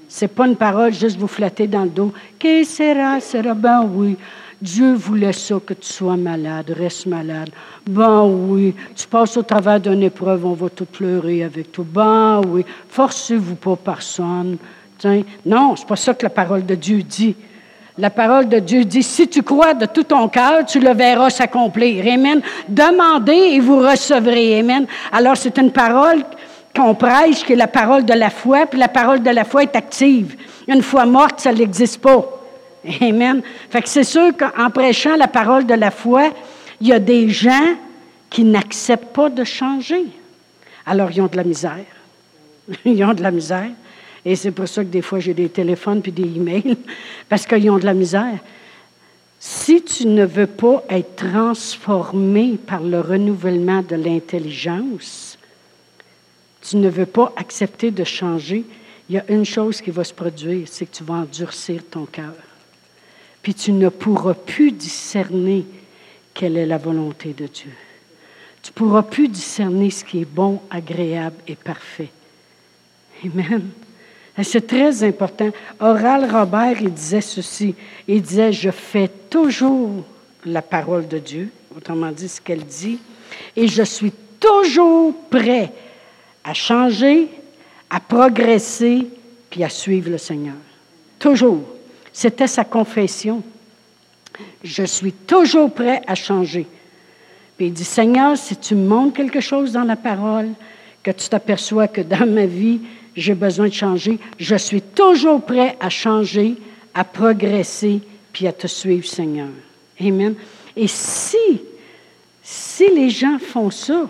Ce 0.07 0.25
n'est 0.25 0.29
pas 0.29 0.47
une 0.47 0.55
parole 0.55 0.93
juste 0.93 1.17
vous 1.17 1.27
flatter 1.27 1.67
dans 1.67 1.83
le 1.83 1.89
dos. 1.89 2.13
Qu'est-ce 2.39 2.77
sera, 2.77 3.19
sera, 3.19 3.53
ben 3.53 3.83
oui. 3.83 4.15
Dieu 4.59 4.93
voulait 4.93 5.33
ça, 5.33 5.55
que 5.63 5.75
tu 5.75 5.93
sois 5.93 6.17
malade, 6.17 6.73
reste 6.75 7.05
malade. 7.05 7.49
Ben 7.87 8.23
oui, 8.23 8.73
tu 8.95 9.05
passes 9.07 9.37
au 9.37 9.43
travers 9.43 9.79
d'une 9.79 10.01
épreuve, 10.01 10.45
on 10.45 10.53
va 10.53 10.69
tout 10.69 10.85
pleurer 10.85 11.43
avec 11.43 11.71
toi. 11.71 11.85
Ben 11.87 12.41
oui, 12.47 12.65
forcez-vous 12.89 13.55
pas 13.55 13.75
personne. 13.75 14.57
Tiens. 14.97 15.21
Non, 15.45 15.75
c'est 15.75 15.87
pas 15.87 15.95
ça 15.95 16.15
que 16.15 16.23
la 16.23 16.31
parole 16.31 16.65
de 16.65 16.73
Dieu 16.73 17.03
dit. 17.03 17.35
La 17.99 18.09
parole 18.09 18.47
de 18.47 18.59
Dieu 18.59 18.83
dit, 18.83 19.03
si 19.03 19.27
tu 19.27 19.43
crois 19.43 19.73
de 19.73 19.85
tout 19.85 20.03
ton 20.03 20.27
cœur, 20.27 20.65
tu 20.65 20.79
le 20.79 20.93
verras 20.93 21.29
s'accomplir. 21.29 22.05
Amen. 22.11 22.41
Demandez 22.67 23.53
et 23.53 23.59
vous 23.59 23.79
recevrez. 23.79 24.59
Amen. 24.59 24.85
Alors, 25.11 25.37
c'est 25.37 25.57
une 25.57 25.71
parole 25.71 26.23
qu'on 26.77 26.93
prêche, 26.93 27.43
qui 27.43 27.53
est 27.53 27.57
la 27.57 27.67
parole 27.67 28.05
de 28.05 28.13
la 28.13 28.29
foi, 28.29 28.67
puis 28.67 28.79
la 28.79 28.87
parole 28.87 29.23
de 29.23 29.29
la 29.31 29.43
foi 29.43 29.63
est 29.63 29.75
active. 29.75 30.35
Une 30.67 30.81
fois 30.81 31.05
morte, 31.05 31.39
ça 31.39 31.51
n'existe 31.51 31.99
pas. 31.99 32.23
Amen. 33.01 33.41
Fait 33.69 33.81
que 33.81 33.89
c'est 33.89 34.03
sûr 34.03 34.31
qu'en 34.37 34.69
prêchant 34.69 35.15
la 35.15 35.27
parole 35.27 35.65
de 35.65 35.73
la 35.73 35.91
foi, 35.91 36.29
il 36.79 36.87
y 36.87 36.93
a 36.93 36.99
des 36.99 37.29
gens 37.29 37.75
qui 38.29 38.43
n'acceptent 38.43 39.13
pas 39.13 39.29
de 39.29 39.43
changer. 39.43 40.05
Alors, 40.85 41.09
ils 41.11 41.21
ont 41.21 41.27
de 41.27 41.35
la 41.35 41.43
misère. 41.43 41.85
Ils 42.85 43.03
ont 43.03 43.13
de 43.13 43.23
la 43.23 43.31
misère. 43.31 43.69
Et 44.23 44.35
c'est 44.35 44.51
pour 44.51 44.67
ça 44.67 44.83
que 44.83 44.89
des 44.89 45.01
fois, 45.01 45.19
j'ai 45.19 45.33
des 45.33 45.49
téléphones 45.49 46.01
puis 46.01 46.11
des 46.11 46.23
emails, 46.23 46.77
parce 47.29 47.45
qu'ils 47.45 47.69
ont 47.69 47.77
de 47.77 47.85
la 47.85 47.93
misère. 47.93 48.37
Si 49.39 49.81
tu 49.83 50.07
ne 50.07 50.25
veux 50.25 50.47
pas 50.47 50.83
être 50.89 51.15
transformé 51.15 52.57
par 52.65 52.81
le 52.81 52.99
renouvellement 53.01 53.81
de 53.81 53.95
l'intelligence, 53.95 55.26
tu 56.67 56.77
ne 56.77 56.89
veux 56.89 57.05
pas 57.05 57.33
accepter 57.35 57.91
de 57.91 58.03
changer, 58.03 58.65
il 59.09 59.15
y 59.15 59.19
a 59.19 59.25
une 59.29 59.45
chose 59.45 59.81
qui 59.81 59.91
va 59.91 60.03
se 60.03 60.13
produire, 60.13 60.67
c'est 60.67 60.85
que 60.85 60.97
tu 60.97 61.03
vas 61.03 61.15
endurcir 61.15 61.81
ton 61.89 62.05
cœur 62.05 62.33
puis 63.47 63.53
tu 63.53 63.71
ne 63.71 63.87
pourras 63.87 64.33
plus 64.33 64.73
discerner 64.73 65.65
quelle 66.33 66.57
est 66.57 66.65
la 66.65 66.77
volonté 66.77 67.31
de 67.31 67.47
Dieu. 67.47 67.71
Tu 68.61 68.71
ne 68.71 68.73
pourras 68.73 69.03
plus 69.03 69.29
discerner 69.29 69.89
ce 69.89 70.03
qui 70.03 70.19
est 70.19 70.29
bon, 70.29 70.59
agréable 70.69 71.37
et 71.47 71.55
parfait. 71.55 72.09
Amen. 73.23 73.69
C'est 74.43 74.67
très 74.67 75.01
important. 75.01 75.49
Oral 75.79 76.29
Robert, 76.29 76.81
il 76.81 76.93
disait 76.93 77.21
ceci. 77.21 77.73
Il 78.05 78.21
disait, 78.21 78.51
je 78.51 78.69
fais 78.69 79.09
toujours 79.29 80.03
la 80.43 80.61
parole 80.61 81.07
de 81.07 81.17
Dieu, 81.17 81.49
autrement 81.73 82.11
dit 82.11 82.27
ce 82.27 82.41
qu'elle 82.41 82.65
dit, 82.65 82.99
et 83.55 83.69
je 83.69 83.83
suis 83.83 84.11
toujours 84.41 85.15
prêt 85.29 85.71
à 86.47 86.53
changer, 86.53 87.27
à 87.89 87.99
progresser, 87.99 89.05
puis 89.49 89.63
à 89.65 89.69
suivre 89.69 90.09
le 90.09 90.17
Seigneur. 90.17 90.55
Toujours. 91.19 91.61
C'était 92.13 92.47
sa 92.47 92.63
confession. 92.63 93.43
Je 94.63 94.83
suis 94.83 95.11
toujours 95.11 95.71
prêt 95.71 96.01
à 96.07 96.15
changer. 96.15 96.65
Puis 97.57 97.67
il 97.67 97.73
dit, 97.73 97.83
Seigneur, 97.83 98.37
si 98.37 98.55
tu 98.55 98.75
me 98.75 98.87
montres 98.87 99.17
quelque 99.17 99.41
chose 99.41 99.73
dans 99.73 99.83
la 99.83 99.97
parole, 99.97 100.49
que 101.03 101.11
tu 101.11 101.27
t'aperçois 101.27 101.89
que 101.89 102.01
dans 102.01 102.25
ma 102.25 102.45
vie, 102.45 102.79
j'ai 103.15 103.35
besoin 103.35 103.67
de 103.67 103.73
changer, 103.73 104.17
je 104.39 104.55
suis 104.55 104.81
toujours 104.81 105.41
prêt 105.41 105.75
à 105.81 105.89
changer, 105.89 106.55
à 106.93 107.03
progresser, 107.03 107.99
puis 108.31 108.47
à 108.47 108.53
te 108.53 108.67
suivre, 108.67 109.05
Seigneur. 109.05 109.49
Amen. 109.99 110.35
Et 110.75 110.87
si, 110.87 111.61
si 112.41 112.89
les 112.93 113.09
gens 113.09 113.37
font 113.37 113.69
ça, 113.69 114.07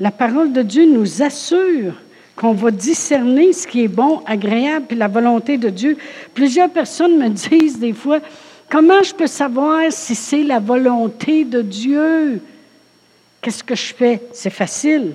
la 0.00 0.10
parole 0.10 0.52
de 0.52 0.62
Dieu 0.62 0.86
nous 0.86 1.22
assure 1.22 1.94
qu'on 2.36 2.52
va 2.52 2.70
discerner 2.70 3.52
ce 3.52 3.66
qui 3.66 3.84
est 3.84 3.88
bon, 3.88 4.20
agréable, 4.26 4.86
puis 4.88 4.96
la 4.96 5.08
volonté 5.08 5.56
de 5.56 5.70
Dieu. 5.70 5.96
Plusieurs 6.34 6.70
personnes 6.70 7.16
me 7.16 7.28
disent 7.48 7.78
des 7.78 7.94
fois, 7.94 8.20
comment 8.70 9.02
je 9.02 9.14
peux 9.14 9.26
savoir 9.26 9.90
si 9.90 10.14
c'est 10.14 10.42
la 10.42 10.60
volonté 10.60 11.44
de 11.44 11.62
Dieu? 11.62 12.42
Qu'est-ce 13.40 13.64
que 13.64 13.74
je 13.74 13.94
fais? 13.94 14.22
C'est 14.32 14.50
facile. 14.50 15.12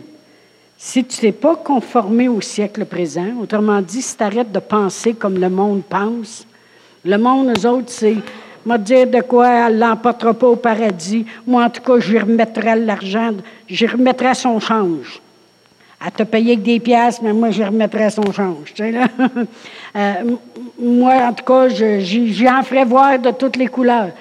Si 0.77 1.03
tu 1.03 1.25
n'es 1.25 1.31
pas 1.31 1.55
conformé 1.55 2.27
au 2.27 2.41
siècle 2.41 2.85
présent, 2.85 3.35
autrement 3.39 3.81
dit, 3.81 4.01
si 4.01 4.17
tu 4.17 4.23
arrêtes 4.23 4.51
de 4.51 4.59
penser 4.59 5.13
comme 5.13 5.37
le 5.37 5.49
monde 5.49 5.83
pense, 5.87 6.47
le 7.05 7.17
monde, 7.17 7.53
eux 7.55 7.67
autres, 7.67 7.89
c'est 7.91 8.15
m'a 8.65 8.77
dire 8.77 9.07
de 9.07 9.21
quoi 9.21 9.67
elle 9.67 9.79
l'emportera 9.79 10.33
pas 10.33 10.47
au 10.47 10.55
paradis. 10.55 11.25
Moi, 11.45 11.63
en 11.63 11.69
tout 11.69 11.81
cas, 11.81 11.99
j'y 11.99 12.19
remettrai 12.19 12.75
l'argent, 12.75 13.33
j'y 13.67 13.87
remettrai 13.87 14.33
son 14.33 14.59
change 14.59 15.21
à 16.03 16.09
te 16.09 16.23
payer 16.23 16.57
que 16.57 16.61
des 16.61 16.79
pièces, 16.79 17.21
mais 17.21 17.31
moi, 17.31 17.51
je 17.51 17.63
remettrai 17.63 18.09
son 18.09 18.31
change. 18.31 18.73
Euh, 19.93 20.37
moi, 20.79 21.15
en 21.15 21.33
tout 21.33 21.43
cas, 21.43 21.67
j'en 21.67 22.63
ferai 22.63 22.85
voir 22.85 23.19
de 23.19 23.31
toutes 23.31 23.57
les 23.57 23.67
couleurs. 23.67 24.11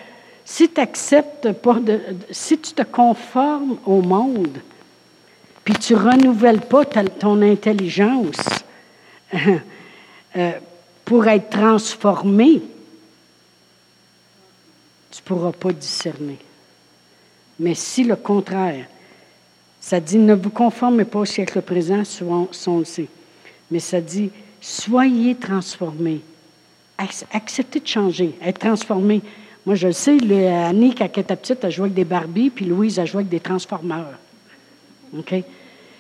Si 0.45 0.69
tu 0.69 0.81
acceptes 0.81 1.53
pas 1.53 1.77
si 2.29 2.59
tu 2.59 2.73
te 2.73 2.83
conformes 2.83 3.77
au 3.87 4.03
monde, 4.03 4.59
puis 5.63 5.75
tu 5.75 5.95
renouvelles 5.95 6.63
pas 6.63 6.85
ton 6.85 7.41
intelligence 7.41 8.41
euh, 10.37 10.51
pour 11.05 11.29
être 11.29 11.51
transformé, 11.51 12.63
tu 15.11 15.21
ne 15.21 15.25
pourras 15.25 15.53
pas 15.53 15.73
discerner. 15.73 16.39
Mais 17.59 17.75
si 17.75 18.05
le 18.05 18.17
contraire, 18.17 18.87
ça 19.81 20.01
dit 20.01 20.19
ne 20.19 20.35
vous 20.35 20.51
conformez 20.51 21.05
pas 21.05 21.21
au 21.21 21.25
siècle 21.25 21.61
présent, 21.63 22.05
soit 22.05 22.49
on 22.67 22.79
le. 22.79 23.09
Mais 23.71 23.79
ça 23.81 24.01
dit 24.01 24.31
soyez 24.61 25.35
transformés. 25.35 26.21
Acceptez 27.33 27.81
de 27.81 27.87
changer, 27.87 28.35
être 28.43 28.59
transformé. 28.59 29.23
Moi, 29.65 29.75
je 29.75 29.87
le 29.87 29.93
sais, 29.93 30.19
Annie, 30.49 30.95
quand 30.95 31.09
elle 31.15 31.23
était 31.23 31.37
petite, 31.37 31.65
elle 31.65 31.71
jouait 31.71 31.85
avec 31.85 31.95
des 31.95 32.05
Barbies, 32.05 32.51
puis 32.51 32.65
Louise, 32.67 32.99
a 32.99 33.05
joué 33.05 33.21
avec 33.21 33.31
des 33.31 33.41
transformeurs. 33.41 34.19
OK? 35.17 35.35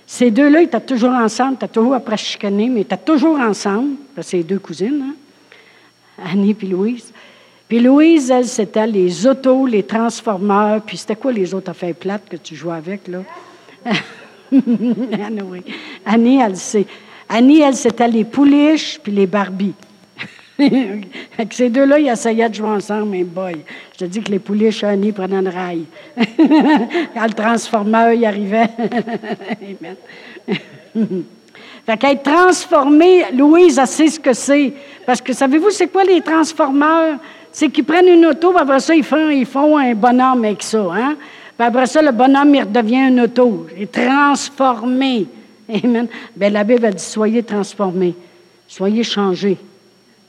Ces 0.07 0.31
deux-là, 0.31 0.61
ils 0.61 0.65
étaient 0.65 0.81
toujours 0.81 1.13
ensemble, 1.13 1.57
tu 1.59 1.69
toujours 1.69 1.95
après 1.95 2.17
chicaner, 2.17 2.69
mais 2.69 2.81
ils 2.81 2.83
étaient 2.83 2.97
toujours 2.97 3.39
ensemble, 3.39 3.97
parce 4.15 4.27
que 4.27 4.31
c'est 4.39 4.43
deux 4.43 4.59
cousines, 4.59 5.03
hein? 5.03 5.15
Annie 6.23 6.57
et 6.61 6.67
Louise. 6.67 7.13
Puis 7.71 7.79
Louise, 7.79 8.33
elle, 8.33 8.49
c'était 8.49 8.89
les 8.89 9.29
autos, 9.29 9.65
les 9.65 9.85
transformeurs, 9.85 10.83
puis 10.83 10.97
c'était 10.97 11.15
quoi 11.15 11.31
les 11.31 11.55
autres 11.55 11.71
affaires 11.71 11.95
plates 11.95 12.29
que 12.29 12.37
tu 12.37 12.57
jouais 12.57 12.75
avec, 12.75 13.07
là? 13.07 13.21
Annie, 16.05 16.41
elle 16.41 16.57
sait. 16.57 16.85
Annie, 17.29 17.61
elle, 17.61 17.77
c'était 17.77 18.09
les 18.09 18.25
pouliches 18.25 18.99
puis 19.01 19.13
les 19.13 19.29
Barbies. 19.29 19.75
Avec 20.59 21.53
ces 21.53 21.71
deux-là, 21.71 22.01
ils 22.01 22.09
essayaient 22.09 22.49
de 22.49 22.55
jouer 22.57 22.71
ensemble, 22.71 23.07
mais 23.07 23.23
boy, 23.23 23.59
je 23.93 23.99
te 23.99 24.05
dis 24.07 24.21
que 24.21 24.33
les 24.33 24.41
pouliches, 24.41 24.83
Annie 24.83 25.13
prenaient 25.13 25.41
le 25.41 25.51
rail. 25.51 25.85
Quand 26.17 27.25
le 27.25 27.35
transformeur 27.35 28.13
y 28.15 28.27
arrivait. 28.27 28.69
fait 31.87 31.97
qu'être 32.01 32.25
transformé, 32.25 33.27
Louise, 33.33 33.79
elle 33.79 33.87
sait 33.87 34.09
ce 34.09 34.19
que 34.19 34.33
c'est. 34.33 34.73
Parce 35.07 35.21
que 35.21 35.33
savez-vous, 35.33 35.71
c'est 35.71 35.87
quoi 35.87 36.03
les 36.03 36.21
transformeurs? 36.21 37.21
C'est 37.53 37.69
qu'ils 37.71 37.85
prennent 37.85 38.09
une 38.09 38.27
auto, 38.27 38.57
après 38.57 38.81
ça, 38.81 38.95
ils 38.95 39.05
font, 39.05 39.77
un 39.77 39.95
bonhomme 39.95 40.45
avec 40.45 40.63
ça. 40.63 40.87
Hein? 40.93 41.17
Après 41.59 41.87
ça, 41.87 42.01
le 42.01 42.13
bonhomme, 42.13 42.55
il 42.55 42.63
redevient 42.63 43.09
une 43.09 43.21
auto. 43.21 43.67
Il 43.77 43.83
est 43.83 43.93
transformé. 43.93 45.27
Amen. 45.69 46.09
Bien, 46.35 46.51
la 46.51 46.65
Bible 46.65 46.87
a 46.87 46.91
dit 46.91 47.03
Soyez 47.03 47.43
transformés. 47.43 48.15
Soyez 48.67 49.03
changés. 49.03 49.59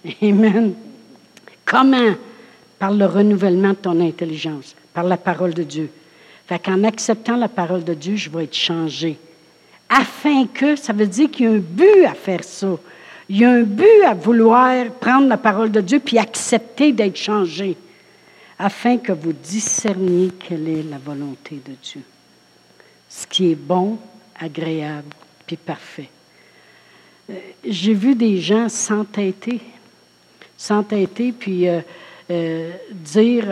Amen. 0.21 0.73
Comment? 1.63 2.15
Par 2.77 2.91
le 2.91 3.05
renouvellement 3.05 3.69
de 3.69 3.75
ton 3.75 3.99
intelligence, 4.01 4.75
par 4.93 5.03
la 5.03 5.17
parole 5.17 5.53
de 5.53 5.63
Dieu. 5.63 5.89
Fait 6.47 6.59
qu'en 6.59 6.83
acceptant 6.83 7.37
la 7.37 7.47
parole 7.47 7.83
de 7.83 7.93
Dieu, 7.93 8.15
je 8.15 8.29
vais 8.29 8.43
être 8.43 8.55
changé. 8.55 9.17
Afin 9.87 10.47
que, 10.47 10.75
ça 10.75 10.91
veut 10.91 11.07
dire 11.07 11.29
qu'il 11.29 11.45
y 11.45 11.47
a 11.47 11.51
un 11.51 11.59
but 11.59 12.05
à 12.05 12.13
faire 12.13 12.43
ça. 12.43 12.67
Il 13.31 13.37
y 13.37 13.45
a 13.45 13.49
un 13.49 13.63
but 13.63 14.03
à 14.05 14.13
vouloir 14.13 14.87
prendre 14.99 15.29
la 15.29 15.37
parole 15.37 15.71
de 15.71 15.79
Dieu 15.79 16.01
puis 16.03 16.17
accepter 16.17 16.91
d'être 16.91 17.15
changé 17.15 17.77
afin 18.59 18.97
que 18.97 19.13
vous 19.13 19.31
discerniez 19.31 20.31
quelle 20.37 20.67
est 20.67 20.83
la 20.83 20.97
volonté 20.97 21.61
de 21.65 21.71
Dieu. 21.81 22.01
Ce 23.07 23.25
qui 23.25 23.49
est 23.49 23.55
bon, 23.55 23.97
agréable, 24.37 25.15
puis 25.47 25.55
parfait. 25.55 26.09
Euh, 27.29 27.35
j'ai 27.63 27.93
vu 27.93 28.15
des 28.15 28.35
gens 28.35 28.67
s'entêter, 28.67 29.61
s'entêter, 30.57 31.31
puis 31.31 31.69
euh, 31.69 31.79
euh, 32.29 32.73
dire, 32.91 33.45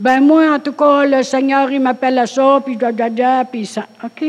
ben 0.00 0.22
moi, 0.22 0.54
en 0.54 0.58
tout 0.58 0.72
cas, 0.72 1.04
le 1.04 1.22
Seigneur, 1.22 1.70
il 1.70 1.82
m'appelle 1.82 2.18
à 2.18 2.26
ça, 2.26 2.62
puis 2.64 2.78
da, 2.78 2.90
da, 2.90 3.44
puis 3.44 3.66
ça. 3.66 3.86
OK, 4.02 4.24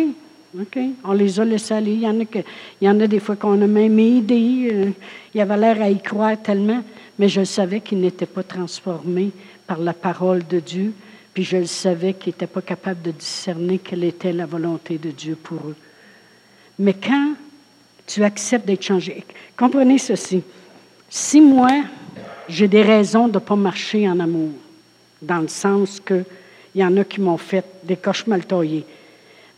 OK? 0.60 0.78
On 1.04 1.14
les 1.14 1.40
a 1.40 1.46
laissés 1.46 1.74
aller. 1.74 1.94
Il 1.94 2.02
y 2.82 2.90
en 2.90 3.00
a, 3.00 3.08
des 3.08 3.20
fois 3.20 3.36
qu'on 3.36 3.62
a 3.62 3.68
même 3.68 3.98
aidé. 4.00 4.94
il 5.34 5.42
avait 5.42 5.58
l'air 5.58 5.82
à 5.82 5.90
y 5.90 6.00
croire 6.00 6.42
tellement, 6.42 6.84
mais 7.18 7.28
je 7.28 7.44
savais 7.44 7.82
qu'il 7.82 8.00
n'était 8.00 8.26
pas 8.26 8.44
transformé 8.44 9.32
par 9.66 9.80
la 9.80 9.94
parole 9.94 10.46
de 10.46 10.60
Dieu, 10.60 10.94
puis 11.34 11.44
je 11.44 11.58
le 11.58 11.66
savais 11.66 12.14
qu'ils 12.14 12.34
n'étaient 12.34 12.48
pas 12.48 12.62
capables 12.62 13.02
de 13.02 13.12
discerner 13.12 13.80
quelle 13.80 14.04
était 14.04 14.34
la 14.34 14.46
volonté 14.46 14.98
de 14.98 15.10
Dieu 15.12 15.36
pour 15.36 15.60
eux. 15.68 15.76
Mais 16.78 16.94
quand 16.94 17.34
tu 18.06 18.24
acceptes 18.24 18.68
d'être 18.68 18.84
changé, 18.84 19.24
comprenez 19.58 19.98
ceci. 19.98 20.44
Si 21.10 21.42
moi, 21.42 21.72
j'ai 22.48 22.68
des 22.68 22.82
raisons 22.82 23.28
de 23.28 23.36
ne 23.36 23.40
pas 23.40 23.56
marcher 23.56 24.08
en 24.08 24.20
amour, 24.20 24.52
dans 25.22 25.40
le 25.40 25.48
sens 25.48 26.00
que 26.00 26.24
il 26.76 26.82
y 26.82 26.86
en 26.86 26.98
a 26.98 27.04
qui 27.04 27.22
m'ont 27.22 27.38
fait 27.38 27.66
des 27.84 27.96
coches 27.96 28.26
mal 28.26 28.46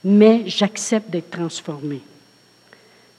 mais 0.06 0.44
j'accepte 0.46 1.10
d'être 1.10 1.32
transformé. 1.32 2.00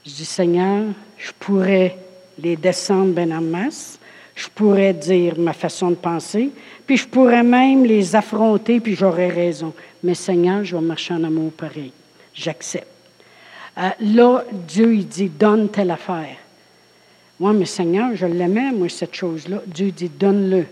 Je 0.05 0.11
dis, 0.11 0.25
Seigneur, 0.25 0.85
je 1.17 1.31
pourrais 1.37 1.97
les 2.39 2.55
descendre 2.55 3.13
bien 3.13 3.37
en 3.37 3.41
masse, 3.41 3.99
je 4.35 4.47
pourrais 4.47 4.93
dire 4.93 5.37
ma 5.37 5.51
façon 5.51 5.89
de 5.89 5.95
penser, 5.95 6.49
puis 6.85 6.95
je 6.95 7.05
pourrais 7.05 7.43
même 7.43 7.83
les 7.83 8.15
affronter, 8.15 8.79
puis 8.79 8.95
j'aurais 8.95 9.27
raison. 9.27 9.73
Mais 10.01 10.13
Seigneur, 10.13 10.63
je 10.63 10.77
vais 10.77 10.81
marcher 10.81 11.13
en 11.13 11.25
amour 11.25 11.51
pareil. 11.51 11.91
J'accepte. 12.33 12.87
Euh, 13.77 13.89
là, 13.99 14.45
Dieu, 14.51 14.95
il 14.95 15.07
dit, 15.07 15.27
donne 15.27 15.67
telle 15.67 15.91
affaire. 15.91 16.37
Moi, 17.37 17.51
mais 17.51 17.65
Seigneur, 17.65 18.15
je 18.15 18.27
l'aimais, 18.27 18.71
moi, 18.71 18.87
cette 18.87 19.13
chose-là. 19.13 19.61
Dieu 19.67 19.91
dit, 19.91 20.09
donne-le. 20.09 20.65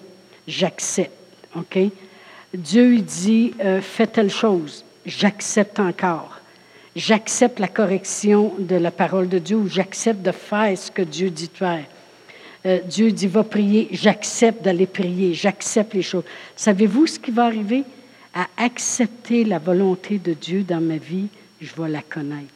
J'accepte. 0.47 1.11
OK? 1.55 1.77
Dieu, 2.53 2.93
il 2.93 3.03
dit, 3.03 3.53
euh, 3.59 3.81
fais 3.81 4.07
telle 4.07 4.29
chose. 4.29 4.85
J'accepte 5.05 5.79
encore. 5.79 6.39
J'accepte 6.95 7.59
la 7.59 7.67
correction 7.67 8.53
de 8.57 8.75
la 8.75 8.91
parole 8.91 9.27
de 9.27 9.37
Dieu 9.37 9.57
ou 9.57 9.67
j'accepte 9.67 10.21
de 10.21 10.31
faire 10.31 10.77
ce 10.77 10.89
que 10.89 11.01
Dieu 11.01 11.29
dit 11.29 11.49
de 11.49 11.57
faire. 11.57 11.85
Euh, 12.65 12.79
Dieu 12.79 13.11
dit, 13.11 13.27
va 13.27 13.43
prier, 13.43 13.89
j'accepte 13.91 14.63
d'aller 14.63 14.87
prier, 14.87 15.33
j'accepte 15.33 15.93
les 15.93 16.01
choses. 16.01 16.23
Savez-vous 16.55 17.05
ce 17.05 17.19
qui 17.19 17.31
va 17.31 17.45
arriver? 17.45 17.83
À 18.33 18.47
accepter 18.57 19.45
la 19.45 19.59
volonté 19.59 20.17
de 20.17 20.33
Dieu 20.33 20.63
dans 20.63 20.81
ma 20.81 20.97
vie, 20.97 21.27
je 21.61 21.73
vais 21.75 21.89
la 21.89 22.01
connaître. 22.01 22.49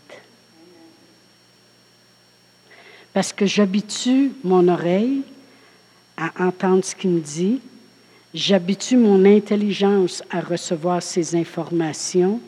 Parce 3.14 3.32
que 3.32 3.46
j'habitue 3.46 4.32
mon 4.44 4.68
oreille 4.68 5.22
à 6.18 6.46
entendre 6.46 6.84
ce 6.84 6.96
qu'il 6.96 7.12
me 7.12 7.22
dit, 7.22 7.62
j'habitue 8.34 8.98
mon 8.98 9.26
intelligence 9.26 10.24
à 10.30 10.42
recevoir 10.42 11.02
ces 11.02 11.36
informations, 11.36 12.40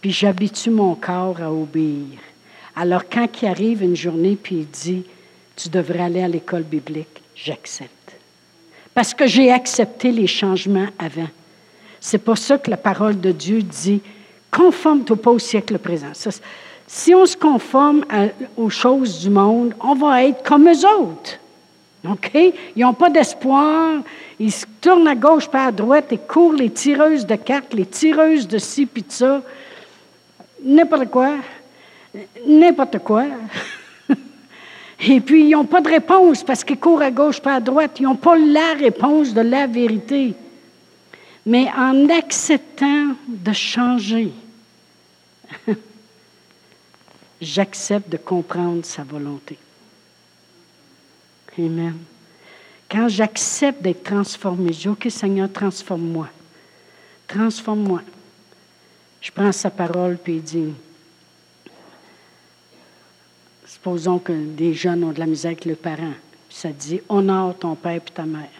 puis 0.00 0.10
j'habitue 0.10 0.70
mon 0.70 0.94
corps 0.94 1.40
à 1.40 1.52
obéir. 1.52 2.18
Alors 2.74 3.08
quand 3.10 3.28
il 3.42 3.48
arrive 3.48 3.82
une 3.82 3.96
journée, 3.96 4.36
puis 4.40 4.56
il 4.56 4.66
dit, 4.66 5.04
tu 5.56 5.68
devrais 5.68 6.00
aller 6.00 6.22
à 6.22 6.28
l'école 6.28 6.62
biblique, 6.62 7.22
j'accepte. 7.34 7.90
Parce 8.94 9.14
que 9.14 9.26
j'ai 9.26 9.50
accepté 9.50 10.10
les 10.10 10.26
changements 10.26 10.88
avant. 10.98 11.28
C'est 12.00 12.18
pour 12.18 12.38
ça 12.38 12.58
que 12.58 12.70
la 12.70 12.76
parole 12.76 13.20
de 13.20 13.30
Dieu 13.30 13.62
dit, 13.62 14.00
conforme-toi 14.50 15.16
pas 15.16 15.30
au 15.30 15.38
siècle 15.38 15.78
présent. 15.78 16.12
si 16.86 17.14
on 17.14 17.26
se 17.26 17.36
conforme 17.36 18.04
aux 18.56 18.70
choses 18.70 19.20
du 19.20 19.30
monde, 19.30 19.74
on 19.80 19.94
va 19.94 20.24
être 20.24 20.42
comme 20.42 20.68
eux 20.68 20.86
autres. 20.98 21.38
OK? 22.08 22.30
Ils 22.76 22.80
n'ont 22.80 22.94
pas 22.94 23.10
d'espoir. 23.10 24.02
Ils 24.38 24.52
se 24.52 24.64
tournent 24.80 25.08
à 25.08 25.14
gauche 25.14 25.48
pas 25.48 25.66
à 25.66 25.72
droite 25.72 26.12
et 26.12 26.18
courent 26.18 26.54
les 26.54 26.70
tireuses 26.70 27.26
de 27.26 27.36
cartes, 27.36 27.74
les 27.74 27.86
tireuses 27.86 28.48
de 28.48 28.58
ci 28.58 28.86
puis 28.86 29.02
de 29.02 29.12
ça. 29.12 29.42
N'importe 30.62 31.10
quoi. 31.10 31.34
N'importe 32.46 32.98
quoi. 33.00 33.26
Et 35.00 35.20
puis, 35.20 35.44
ils 35.44 35.50
n'ont 35.50 35.64
pas 35.64 35.80
de 35.80 35.88
réponse 35.88 36.42
parce 36.42 36.64
qu'ils 36.64 36.78
courent 36.78 37.02
à 37.02 37.10
gauche, 37.10 37.40
pas 37.40 37.54
à 37.54 37.60
droite. 37.60 37.98
Ils 38.00 38.04
n'ont 38.04 38.16
pas 38.16 38.36
la 38.36 38.74
réponse 38.74 39.32
de 39.32 39.40
la 39.40 39.66
vérité. 39.66 40.34
Mais 41.46 41.68
en 41.76 42.08
acceptant 42.10 43.14
de 43.26 43.52
changer, 43.52 44.30
j'accepte 47.40 48.10
de 48.10 48.18
comprendre 48.18 48.84
sa 48.84 49.02
volonté. 49.02 49.56
Amen. 51.58 51.98
Quand 52.90 53.08
j'accepte 53.08 53.82
d'être 53.82 54.02
transformé, 54.02 54.72
je 54.72 54.80
dis, 54.80 54.88
OK 54.88 55.06
Seigneur, 55.10 55.52
transforme-moi. 55.52 56.28
Transforme-moi. 57.28 58.02
Je 59.20 59.30
prends 59.30 59.52
sa 59.52 59.70
parole, 59.70 60.18
puis 60.22 60.36
il 60.36 60.42
dit, 60.42 60.72
Supposons 63.70 64.18
que 64.18 64.32
des 64.32 64.74
jeunes 64.74 65.04
ont 65.04 65.12
de 65.12 65.20
la 65.20 65.26
misère 65.26 65.52
avec 65.52 65.64
le 65.64 65.76
parent. 65.76 66.12
ça 66.48 66.70
dit 66.70 67.00
honore 67.08 67.56
ton 67.56 67.76
père 67.76 67.94
et 67.94 68.00
ta 68.00 68.24
mère. 68.24 68.50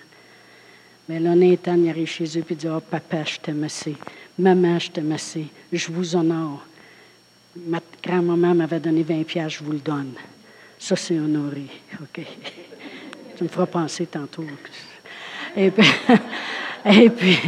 Mais 1.09 1.19
là, 1.19 1.35
Nathan, 1.35 1.75
il 1.75 1.91
arrive 1.91 2.07
chez 2.07 2.39
eux 2.39 2.45
et 2.49 2.55
dit 2.55 2.69
Oh, 2.69 2.81
papa, 2.81 3.25
je 3.25 3.41
t'aime 3.41 3.65
assez. 3.65 3.97
Maman, 4.39 4.79
je 4.79 4.93
t'aime 4.93 5.11
assez. 5.11 5.49
Je 5.73 5.91
vous 5.91 6.15
honore. 6.15 6.65
Ma 7.57 7.81
grand-maman 8.03 8.55
m'avait 8.55 8.79
donné 8.79 9.03
20 9.03 9.25
pièces, 9.25 9.55
je 9.55 9.65
vous 9.65 9.73
le 9.73 9.81
donne. 9.81 10.13
Ça, 10.79 10.95
c'est 10.95 11.19
honoré. 11.19 11.67
OK? 12.01 12.25
tu 13.41 13.45
me 13.45 13.49
feras 13.49 13.65
penser 13.65 14.05
tantôt. 14.05 14.45
Et 15.57 15.71
puis, 17.09 17.39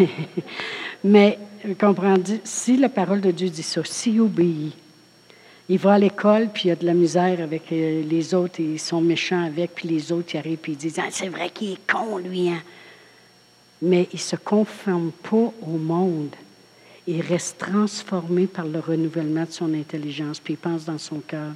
mais, 1.05 1.39
comprenez, 1.79 2.41
si 2.45 2.79
la 2.79 2.89
parole 2.89 3.21
de 3.21 3.31
Dieu 3.31 3.51
dit 3.51 3.63
ça, 3.63 3.83
s'il 3.85 4.23
obéit, 4.23 4.73
il 5.69 5.79
va 5.79 5.93
à 5.93 5.99
l'école, 5.99 6.49
puis 6.49 6.71
il 6.71 6.73
a 6.73 6.77
de 6.77 6.87
la 6.87 6.95
misère 6.95 7.43
avec 7.43 7.71
euh, 7.73 8.03
les 8.05 8.33
autres, 8.33 8.61
et 8.61 8.65
ils 8.65 8.81
sont 8.81 9.03
méchants 9.03 9.45
avec, 9.45 9.75
puis 9.75 9.87
les 9.87 10.13
autres, 10.13 10.35
ils 10.35 10.39
arrivent, 10.39 10.57
puis 10.57 10.73
ils 10.73 10.79
disent 10.79 10.99
ah, 10.99 11.09
C'est 11.11 11.29
vrai 11.29 11.51
qu'il 11.51 11.73
est 11.73 11.87
con, 11.87 12.17
lui. 12.17 12.49
Hein? 12.49 12.63
Mais 13.83 14.09
il 14.15 14.17
ne 14.17 14.21
se 14.21 14.37
conforme 14.37 15.13
pas 15.13 15.53
au 15.61 15.77
monde. 15.77 16.35
Il 17.07 17.21
reste 17.21 17.59
transformé 17.59 18.47
par 18.47 18.65
le 18.65 18.79
renouvellement 18.79 19.45
de 19.45 19.53
son 19.53 19.75
intelligence, 19.75 20.41
puis 20.41 20.55
il 20.55 20.57
pense 20.57 20.87
dans 20.87 20.97
son 20.97 21.21
cœur 21.21 21.53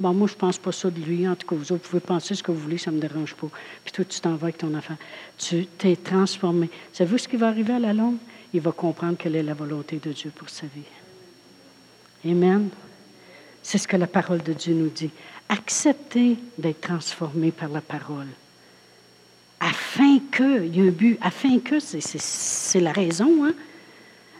Bon, 0.00 0.14
moi, 0.14 0.28
je 0.28 0.34
pense 0.34 0.58
pas 0.58 0.70
ça 0.70 0.90
de 0.90 1.00
lui. 1.00 1.26
En 1.28 1.34
tout 1.34 1.46
cas, 1.46 1.56
vous 1.56 1.72
autres, 1.72 1.88
pouvez 1.88 2.00
penser 2.00 2.34
ce 2.34 2.42
que 2.42 2.52
vous 2.52 2.60
voulez, 2.60 2.78
ça 2.78 2.90
me 2.90 3.00
dérange 3.00 3.34
pas. 3.34 3.48
Puis 3.84 3.92
toi, 3.92 4.04
tu 4.04 4.20
t'en 4.20 4.36
vas 4.36 4.46
avec 4.46 4.58
ton 4.58 4.72
affaire. 4.74 4.96
Tu 5.36 5.66
t'es 5.66 5.96
transformé. 5.96 6.70
Savez-vous 6.92 7.18
ce 7.18 7.28
qui 7.28 7.36
va 7.36 7.48
arriver 7.48 7.74
à 7.74 7.78
la 7.80 7.92
longue? 7.92 8.18
Il 8.54 8.60
va 8.60 8.72
comprendre 8.72 9.16
quelle 9.18 9.36
est 9.36 9.42
la 9.42 9.54
volonté 9.54 10.00
de 10.02 10.12
Dieu 10.12 10.30
pour 10.34 10.48
sa 10.48 10.66
vie. 10.66 12.30
Amen. 12.30 12.68
C'est 13.62 13.78
ce 13.78 13.88
que 13.88 13.96
la 13.96 14.06
parole 14.06 14.42
de 14.42 14.52
Dieu 14.52 14.74
nous 14.74 14.88
dit. 14.88 15.10
Acceptez 15.48 16.36
d'être 16.56 16.80
transformé 16.80 17.50
par 17.50 17.68
la 17.68 17.80
parole, 17.80 18.28
afin 19.60 20.18
que, 20.30 20.64
il 20.64 20.76
y 20.76 20.80
a 20.80 20.84
un 20.84 20.90
but, 20.90 21.18
afin 21.20 21.58
que, 21.58 21.80
c'est 21.80 22.80
la 22.80 22.92
raison, 22.92 23.46
hein? 23.46 23.54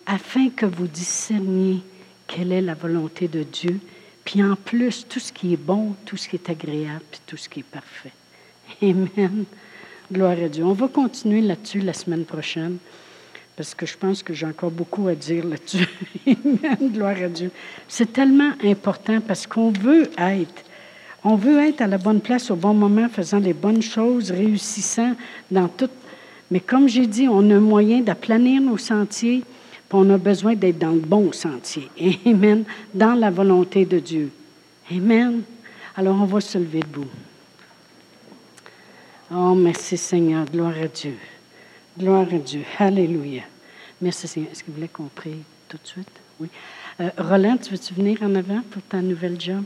afin 0.07 0.51
que 0.51 0.67
vous 0.67 0.87
discerniez 0.87 1.83
quelle 2.27 2.53
est 2.53 2.63
la 2.63 2.75
volonté 2.75 3.27
de 3.29 3.43
Dieu, 3.43 3.81
puis 4.29 4.43
en 4.43 4.57
plus, 4.57 5.07
tout 5.09 5.20
ce 5.20 5.33
qui 5.33 5.55
est 5.55 5.57
bon, 5.57 5.95
tout 6.05 6.18
ce 6.18 6.29
qui 6.29 6.37
est 6.37 6.51
agréable, 6.51 7.01
puis 7.11 7.20
tout 7.26 7.39
ce 7.39 7.49
qui 7.49 7.61
est 7.61 7.62
parfait. 7.62 8.12
Amen. 8.83 9.47
Gloire 10.12 10.33
à 10.33 10.51
Dieu. 10.51 10.64
On 10.64 10.74
va 10.74 10.87
continuer 10.87 11.41
là-dessus 11.41 11.81
la 11.81 11.95
semaine 11.95 12.26
prochaine, 12.26 12.76
parce 13.57 13.74
que 13.74 13.87
je 13.87 13.97
pense 13.97 14.22
que 14.22 14.35
j'ai 14.35 14.45
encore 14.45 14.70
beaucoup 14.70 15.09
à 15.09 15.14
dire 15.14 15.47
là-dessus. 15.47 15.89
Amen. 16.26 16.93
Gloire 16.93 17.16
à 17.16 17.29
Dieu. 17.29 17.51
C'est 17.89 18.12
tellement 18.12 18.53
important 18.62 19.22
parce 19.22 19.47
qu'on 19.47 19.70
veut 19.70 20.11
être 20.18 20.62
on 21.24 21.35
veut 21.35 21.66
être 21.66 21.81
à 21.81 21.87
la 21.87 21.99
bonne 21.99 22.20
place 22.20 22.51
au 22.51 22.57
bon 22.57 22.74
moment, 22.74 23.09
faisant 23.09 23.39
les 23.39 23.55
bonnes 23.55 23.83
choses, 23.83 24.31
réussissant 24.31 25.14
dans 25.51 25.68
tout. 25.68 25.91
Mais 26.51 26.61
comme 26.61 26.87
j'ai 26.87 27.07
dit, 27.07 27.29
on 27.29 27.51
a 27.51 27.55
un 27.55 27.61
moyen 27.61 28.01
d'aplanir 28.01 28.61
nos 28.61 28.76
sentiers, 28.76 29.43
on 29.93 30.11
a 30.11 30.18
besoin 30.18 30.55
d'être 30.55 30.78
dans 30.78 30.93
le 30.93 31.01
bon 31.01 31.32
sentier. 31.32 31.91
Amen. 32.26 32.64
Dans 32.93 33.14
la 33.14 33.30
volonté 33.30 33.84
de 33.84 33.99
Dieu. 33.99 34.30
Amen. 34.91 35.43
Alors 35.97 36.16
on 36.20 36.26
va 36.26 36.41
se 36.41 36.59
lever 36.59 36.80
debout. 36.80 37.09
Oh, 39.30 39.55
merci 39.55 39.97
Seigneur. 39.97 40.45
Gloire 40.47 40.74
à 40.82 40.89
Dieu. 40.89 41.14
Gloire 41.99 42.26
à 42.32 42.39
Dieu. 42.39 42.62
Alléluia. 42.78 43.43
Merci 44.01 44.28
Seigneur. 44.28 44.53
Est-ce 44.53 44.62
que 44.62 44.68
vous 44.68 44.76
voulez 44.76 44.89
qu'on 44.89 45.05
prie 45.05 45.43
tout 45.68 45.76
de 45.82 45.86
suite? 45.86 46.09
Oui. 46.41 46.49
Euh, 47.01 47.11
Roland, 47.18 47.57
tu 47.57 47.70
veux-tu 47.70 47.95
venir 47.95 48.22
en 48.22 48.34
avant 48.34 48.62
pour 48.70 48.82
ta 48.82 49.01
nouvelle 49.01 49.41
job? 49.41 49.64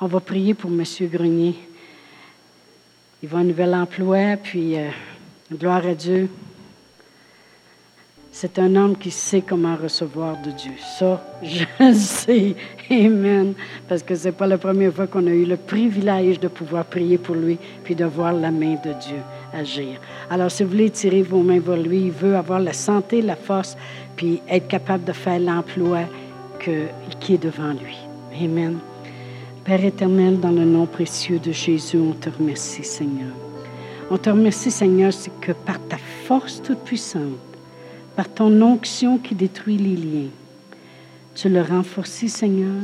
On 0.00 0.06
va 0.06 0.20
prier 0.20 0.54
pour 0.54 0.70
M. 0.70 0.82
Grenier. 1.10 1.54
Il 3.22 3.28
va 3.28 3.38
un 3.38 3.44
nouvel 3.44 3.74
emploi, 3.74 4.36
puis 4.42 4.76
euh, 4.76 4.90
gloire 5.52 5.86
à 5.86 5.94
Dieu. 5.94 6.28
C'est 8.38 8.58
un 8.58 8.76
homme 8.76 8.98
qui 8.98 9.10
sait 9.10 9.40
comment 9.40 9.76
recevoir 9.76 10.36
de 10.42 10.50
Dieu. 10.50 10.72
Ça, 10.98 11.24
je 11.42 11.94
sais. 11.94 12.54
Amen. 12.90 13.54
Parce 13.88 14.02
que 14.02 14.14
ce 14.14 14.26
n'est 14.26 14.32
pas 14.32 14.46
la 14.46 14.58
première 14.58 14.92
fois 14.92 15.06
qu'on 15.06 15.26
a 15.26 15.30
eu 15.30 15.46
le 15.46 15.56
privilège 15.56 16.38
de 16.38 16.48
pouvoir 16.48 16.84
prier 16.84 17.16
pour 17.16 17.34
lui, 17.34 17.56
puis 17.82 17.94
de 17.94 18.04
voir 18.04 18.34
la 18.34 18.50
main 18.50 18.74
de 18.74 18.92
Dieu 18.92 19.22
agir. 19.54 19.98
Alors, 20.28 20.50
si 20.50 20.64
vous 20.64 20.68
voulez 20.68 20.90
tirer 20.90 21.22
vos 21.22 21.40
mains 21.40 21.60
vers 21.60 21.78
lui, 21.78 22.08
il 22.08 22.10
veut 22.10 22.36
avoir 22.36 22.60
la 22.60 22.74
santé, 22.74 23.22
la 23.22 23.36
force, 23.36 23.74
puis 24.16 24.42
être 24.50 24.68
capable 24.68 25.04
de 25.04 25.12
faire 25.12 25.40
l'emploi 25.40 26.00
qui 26.60 27.32
est 27.32 27.42
devant 27.42 27.72
lui. 27.72 27.96
Amen. 28.38 28.76
Père 29.64 29.82
éternel, 29.82 30.38
dans 30.40 30.52
le 30.52 30.66
nom 30.66 30.84
précieux 30.84 31.38
de 31.38 31.52
Jésus, 31.52 31.96
on 31.96 32.12
te 32.12 32.28
remercie, 32.28 32.84
Seigneur. 32.84 33.32
On 34.10 34.18
te 34.18 34.28
remercie, 34.28 34.70
Seigneur, 34.70 35.14
c'est 35.14 35.32
que 35.40 35.52
par 35.52 35.78
ta 35.88 35.96
force 36.26 36.60
toute 36.60 36.80
puissante, 36.80 37.38
par 38.16 38.28
ton 38.30 38.62
onction 38.62 39.18
qui 39.18 39.34
détruit 39.34 39.76
les 39.76 39.96
liens, 39.96 40.30
tu 41.34 41.50
le 41.50 41.60
renforces, 41.60 42.26
Seigneur. 42.26 42.82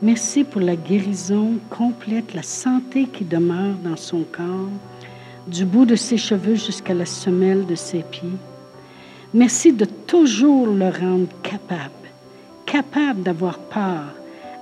Merci 0.00 0.44
pour 0.44 0.60
la 0.60 0.76
guérison 0.76 1.54
complète, 1.68 2.32
la 2.32 2.44
santé 2.44 3.08
qui 3.12 3.24
demeure 3.24 3.74
dans 3.82 3.96
son 3.96 4.22
corps, 4.22 4.68
du 5.48 5.64
bout 5.64 5.84
de 5.84 5.96
ses 5.96 6.16
cheveux 6.16 6.54
jusqu'à 6.54 6.94
la 6.94 7.06
semelle 7.06 7.66
de 7.66 7.74
ses 7.74 8.02
pieds. 8.02 8.38
Merci 9.32 9.72
de 9.72 9.84
toujours 9.84 10.68
le 10.68 10.90
rendre 10.90 11.26
capable, 11.42 11.90
capable 12.66 13.22
d'avoir 13.22 13.58
peur, 13.58 14.14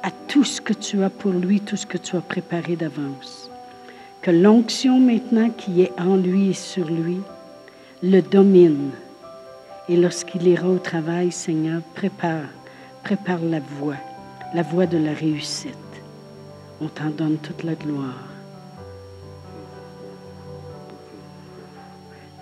à 0.03 0.11
tout 0.29 0.45
ce 0.45 0.63
que 0.63 0.73
tu 0.73 1.03
as 1.03 1.11
pour 1.11 1.33
lui, 1.33 1.61
tout 1.61 1.77
ce 1.77 1.87
que 1.87 1.99
tu 1.99 2.17
as 2.17 2.23
préparé 2.23 2.75
d'avance. 2.75 3.51
Que 4.23 4.31
l'onction 4.31 4.99
maintenant 4.99 5.51
qui 5.51 5.83
est 5.83 5.93
en 6.01 6.17
lui 6.17 6.51
et 6.51 6.55
sur 6.55 6.89
lui 6.89 7.19
le 8.03 8.21
domine. 8.21 8.93
Et 9.89 9.97
lorsqu'il 9.97 10.47
ira 10.47 10.69
au 10.69 10.79
travail, 10.79 11.33
Seigneur, 11.33 11.83
prépare, 11.95 12.47
prépare 13.03 13.41
la 13.41 13.61
voie, 13.61 13.97
la 14.55 14.63
voie 14.63 14.87
de 14.87 14.99
la 14.99 15.13
réussite. 15.13 15.77
On 16.81 16.89
t'en 16.89 17.11
donne 17.11 17.39
toute 17.39 17.63
la 17.65 17.75
gloire. 17.75 18.29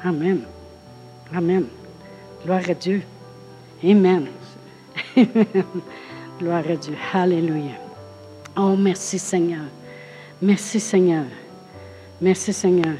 Amen. 0.05 0.41
Amen. 1.35 1.67
Gloire 2.45 2.63
à 2.69 2.75
Dieu. 2.75 3.03
Amen. 3.85 4.27
Gloire 6.39 6.65
à 6.69 6.77
Dieu. 6.77 6.95
Alléluia. 7.13 7.77
Oh, 8.57 8.77
merci 8.77 9.19
Seigneur. 9.19 9.65
Merci 10.41 10.81
Seigneur. 10.81 11.27
Merci 12.21 12.53
Seigneur. 12.53 12.97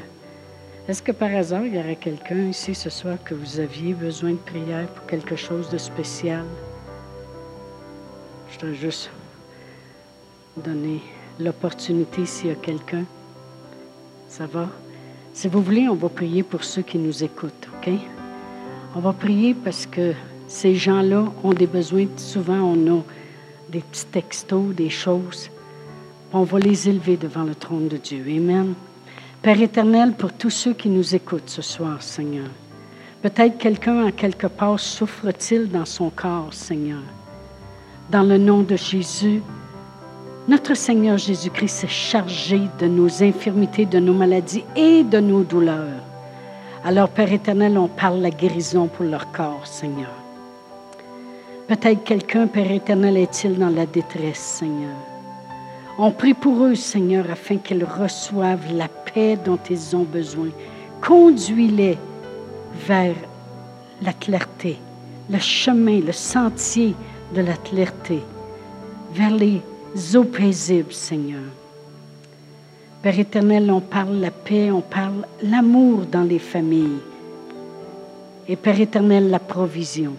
Est-ce 0.87 1.03
que 1.03 1.11
par 1.11 1.33
hasard, 1.33 1.65
il 1.65 1.75
y 1.75 1.79
aurait 1.79 1.95
quelqu'un 1.95 2.49
ici 2.49 2.73
ce 2.73 2.89
soir 2.89 3.17
que 3.23 3.35
vous 3.35 3.59
aviez 3.59 3.93
besoin 3.93 4.31
de 4.31 4.37
prière 4.37 4.87
pour 4.87 5.05
quelque 5.05 5.35
chose 5.35 5.69
de 5.69 5.77
spécial? 5.77 6.43
Je 8.51 8.59
dois 8.59 8.73
juste 8.73 9.11
donner 10.57 11.01
l'opportunité 11.39 12.25
s'il 12.25 12.49
y 12.49 12.51
a 12.51 12.55
quelqu'un. 12.55 13.05
Ça 14.27 14.47
va? 14.47 14.69
Si 15.33 15.47
vous 15.47 15.61
voulez, 15.61 15.87
on 15.87 15.95
va 15.95 16.09
prier 16.09 16.41
pour 16.41 16.63
ceux 16.63 16.81
qui 16.81 16.97
nous 16.97 17.23
écoutent, 17.23 17.69
OK? 17.77 17.91
On 18.95 18.99
va 18.99 19.13
prier 19.13 19.53
parce 19.53 19.85
que 19.85 20.13
ces 20.47 20.75
gens-là 20.75 21.31
ont 21.43 21.53
des 21.53 21.67
besoins. 21.67 22.07
Souvent, 22.17 22.59
on 22.59 22.97
a 22.97 23.03
des 23.69 23.79
petits 23.79 24.07
textos, 24.07 24.75
des 24.75 24.89
choses. 24.89 25.49
On 26.33 26.43
va 26.43 26.59
les 26.59 26.89
élever 26.89 27.17
devant 27.17 27.43
le 27.43 27.55
trône 27.55 27.87
de 27.87 27.97
Dieu. 27.97 28.25
Amen. 28.27 28.73
Père 29.41 29.59
éternel, 29.59 30.13
pour 30.13 30.31
tous 30.31 30.51
ceux 30.51 30.73
qui 30.73 30.87
nous 30.87 31.15
écoutent 31.15 31.49
ce 31.49 31.63
soir, 31.63 32.03
Seigneur, 32.03 32.45
peut-être 33.23 33.57
quelqu'un 33.57 34.05
en 34.05 34.11
quelque 34.11 34.45
part 34.45 34.79
souffre-t-il 34.79 35.67
dans 35.67 35.85
son 35.85 36.11
corps, 36.11 36.53
Seigneur. 36.53 37.01
Dans 38.11 38.21
le 38.21 38.37
nom 38.37 38.61
de 38.61 38.75
Jésus, 38.75 39.41
notre 40.47 40.75
Seigneur 40.75 41.17
Jésus-Christ 41.17 41.85
est 41.85 41.87
chargé 41.87 42.61
de 42.77 42.85
nos 42.85 43.23
infirmités, 43.23 43.87
de 43.87 43.97
nos 43.97 44.13
maladies 44.13 44.63
et 44.75 45.03
de 45.03 45.19
nos 45.19 45.41
douleurs. 45.41 46.03
Alors, 46.85 47.09
Père 47.09 47.33
éternel, 47.33 47.79
on 47.79 47.87
parle 47.87 48.19
la 48.19 48.29
guérison 48.29 48.85
pour 48.85 49.05
leur 49.05 49.31
corps, 49.31 49.65
Seigneur. 49.65 50.13
Peut-être 51.67 52.03
quelqu'un, 52.03 52.45
Père 52.45 52.71
éternel, 52.71 53.17
est-il 53.17 53.57
dans 53.57 53.69
la 53.69 53.87
détresse, 53.87 54.37
Seigneur. 54.37 54.97
On 55.97 56.11
prie 56.11 56.35
pour 56.35 56.63
eux, 56.63 56.75
Seigneur, 56.75 57.25
afin 57.31 57.57
qu'ils 57.57 57.83
reçoivent 57.83 58.71
la 58.71 58.87
paix 59.13 59.37
dont 59.37 59.59
ils 59.69 59.95
ont 59.95 60.03
besoin. 60.03 60.49
Conduis-les 61.01 61.97
vers 62.87 63.15
la 64.01 64.13
clarté, 64.13 64.77
le 65.29 65.39
chemin, 65.39 65.99
le 65.99 66.11
sentier 66.11 66.95
de 67.35 67.41
la 67.41 67.55
clarté, 67.55 68.19
vers 69.13 69.31
les 69.31 69.61
eaux 70.15 70.23
paisibles, 70.23 70.93
Seigneur. 70.93 71.41
Père 73.01 73.17
éternel, 73.17 73.71
on 73.71 73.81
parle 73.81 74.19
la 74.19 74.31
paix, 74.31 74.69
on 74.69 74.81
parle 74.81 75.25
l'amour 75.41 76.05
dans 76.05 76.23
les 76.23 76.39
familles. 76.39 76.99
Et 78.47 78.55
Père 78.55 78.79
éternel, 78.79 79.29
la 79.29 79.39
provision. 79.39 80.13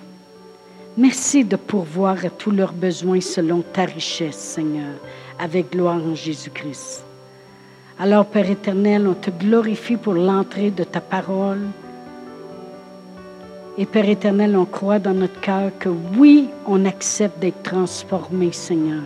Merci 0.96 1.44
de 1.44 1.56
pourvoir 1.56 2.24
à 2.24 2.30
tous 2.30 2.50
leurs 2.50 2.72
besoins 2.72 3.20
selon 3.20 3.62
ta 3.62 3.84
richesse, 3.84 4.36
Seigneur, 4.36 4.94
avec 5.38 5.70
gloire 5.70 6.02
en 6.04 6.14
Jésus-Christ. 6.14 7.04
Alors, 7.98 8.26
Père 8.26 8.50
éternel, 8.50 9.06
on 9.06 9.14
te 9.14 9.30
glorifie 9.30 9.96
pour 9.96 10.14
l'entrée 10.14 10.70
de 10.70 10.84
ta 10.84 11.00
parole. 11.00 11.60
Et 13.78 13.86
Père 13.86 14.08
éternel, 14.08 14.56
on 14.56 14.64
croit 14.64 14.98
dans 14.98 15.14
notre 15.14 15.40
cœur 15.40 15.70
que 15.78 15.88
oui, 15.88 16.48
on 16.66 16.84
accepte 16.84 17.38
d'être 17.38 17.62
transformé, 17.62 18.52
Seigneur, 18.52 19.02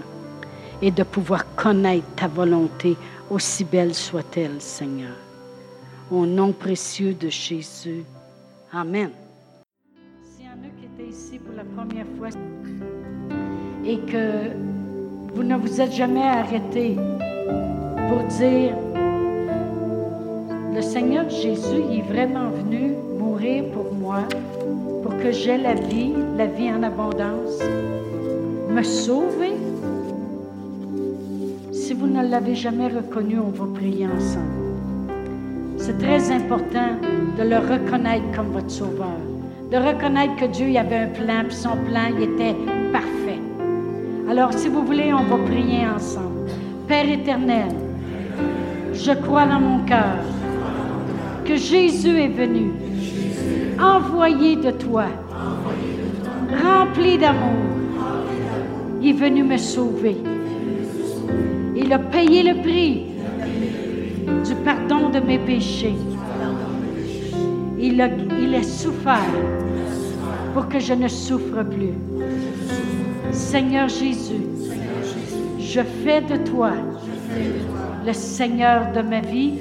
et 0.82 0.90
de 0.90 1.02
pouvoir 1.02 1.54
connaître 1.54 2.06
ta 2.16 2.28
volonté, 2.28 2.96
aussi 3.30 3.64
belle 3.64 3.94
soit-elle, 3.94 4.60
Seigneur. 4.60 5.16
Au 6.10 6.26
nom 6.26 6.52
précieux 6.52 7.14
de 7.14 7.28
Jésus. 7.28 8.04
Amen 8.72 9.10
ici 11.08 11.38
pour 11.38 11.54
la 11.54 11.64
première 11.64 12.06
fois 12.18 12.28
et 13.84 13.98
que 14.00 14.50
vous 15.34 15.42
ne 15.42 15.56
vous 15.56 15.80
êtes 15.80 15.92
jamais 15.92 16.22
arrêté 16.22 16.96
pour 18.08 18.22
dire, 18.24 18.74
le 20.74 20.82
Seigneur 20.82 21.28
Jésus 21.28 21.82
est 21.92 22.02
vraiment 22.02 22.50
venu 22.50 22.92
mourir 23.18 23.64
pour 23.72 23.92
moi, 23.92 24.20
pour 25.02 25.16
que 25.18 25.32
j'aie 25.32 25.58
la 25.58 25.74
vie, 25.74 26.12
la 26.36 26.46
vie 26.46 26.70
en 26.70 26.82
abondance, 26.82 27.60
me 28.68 28.82
sauver. 28.82 29.54
Si 31.72 31.94
vous 31.94 32.06
ne 32.06 32.28
l'avez 32.28 32.54
jamais 32.54 32.88
reconnu, 32.88 33.38
on 33.38 33.50
va 33.50 33.66
prier 33.74 34.06
ensemble. 34.06 35.76
C'est 35.78 35.98
très 35.98 36.30
important 36.30 36.92
de 37.38 37.42
le 37.42 37.58
reconnaître 37.58 38.24
comme 38.34 38.48
votre 38.48 38.70
sauveur 38.70 39.18
de 39.70 39.76
reconnaître 39.76 40.36
que 40.36 40.44
Dieu 40.44 40.68
y 40.68 40.78
avait 40.78 40.96
un 40.96 41.08
plan, 41.08 41.42
puis 41.44 41.56
son 41.56 41.76
plan 41.76 42.06
il 42.16 42.22
était 42.22 42.54
parfait. 42.92 43.40
Alors, 44.30 44.52
si 44.52 44.68
vous 44.68 44.84
voulez, 44.84 45.12
on 45.12 45.24
va 45.24 45.44
prier 45.44 45.86
ensemble. 45.86 46.50
Père 46.86 47.08
éternel, 47.08 47.68
je 48.98 49.12
crois 49.12 49.46
dans 49.46 49.60
mon 49.60 49.84
cœur 49.84 50.18
que 51.44 51.56
Jésus 51.56 52.18
est 52.20 52.28
venu, 52.28 52.72
envoyé 53.80 54.56
de 54.56 54.70
toi, 54.70 55.06
rempli 56.62 57.18
d'amour. 57.18 57.66
Il 59.00 59.10
est 59.10 59.12
venu 59.12 59.44
me 59.44 59.56
sauver. 59.56 60.16
Il 61.76 61.92
a 61.92 61.98
payé 61.98 62.42
le 62.42 62.60
prix 62.60 63.04
du 64.44 64.54
pardon 64.64 65.10
de 65.10 65.20
mes 65.20 65.38
péchés. 65.38 65.94
Il 67.78 68.00
a, 68.00 68.08
souffert 68.62 69.20
pour 70.54 70.68
que 70.68 70.80
je 70.80 70.94
ne 70.94 71.08
souffre 71.08 71.62
plus. 71.62 71.94
Seigneur 73.30 73.88
Jésus, 73.88 74.46
je 75.60 75.82
fais 75.82 76.22
de 76.22 76.36
toi 76.50 76.72
le 78.06 78.12
Seigneur 78.12 78.92
de 78.92 79.02
ma 79.02 79.20
vie 79.20 79.54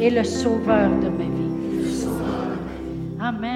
et 0.00 0.10
le 0.10 0.22
Sauveur 0.22 0.88
de 1.02 1.08
ma 1.08 1.24
vie. 1.24 2.06
Amen. 3.20 3.55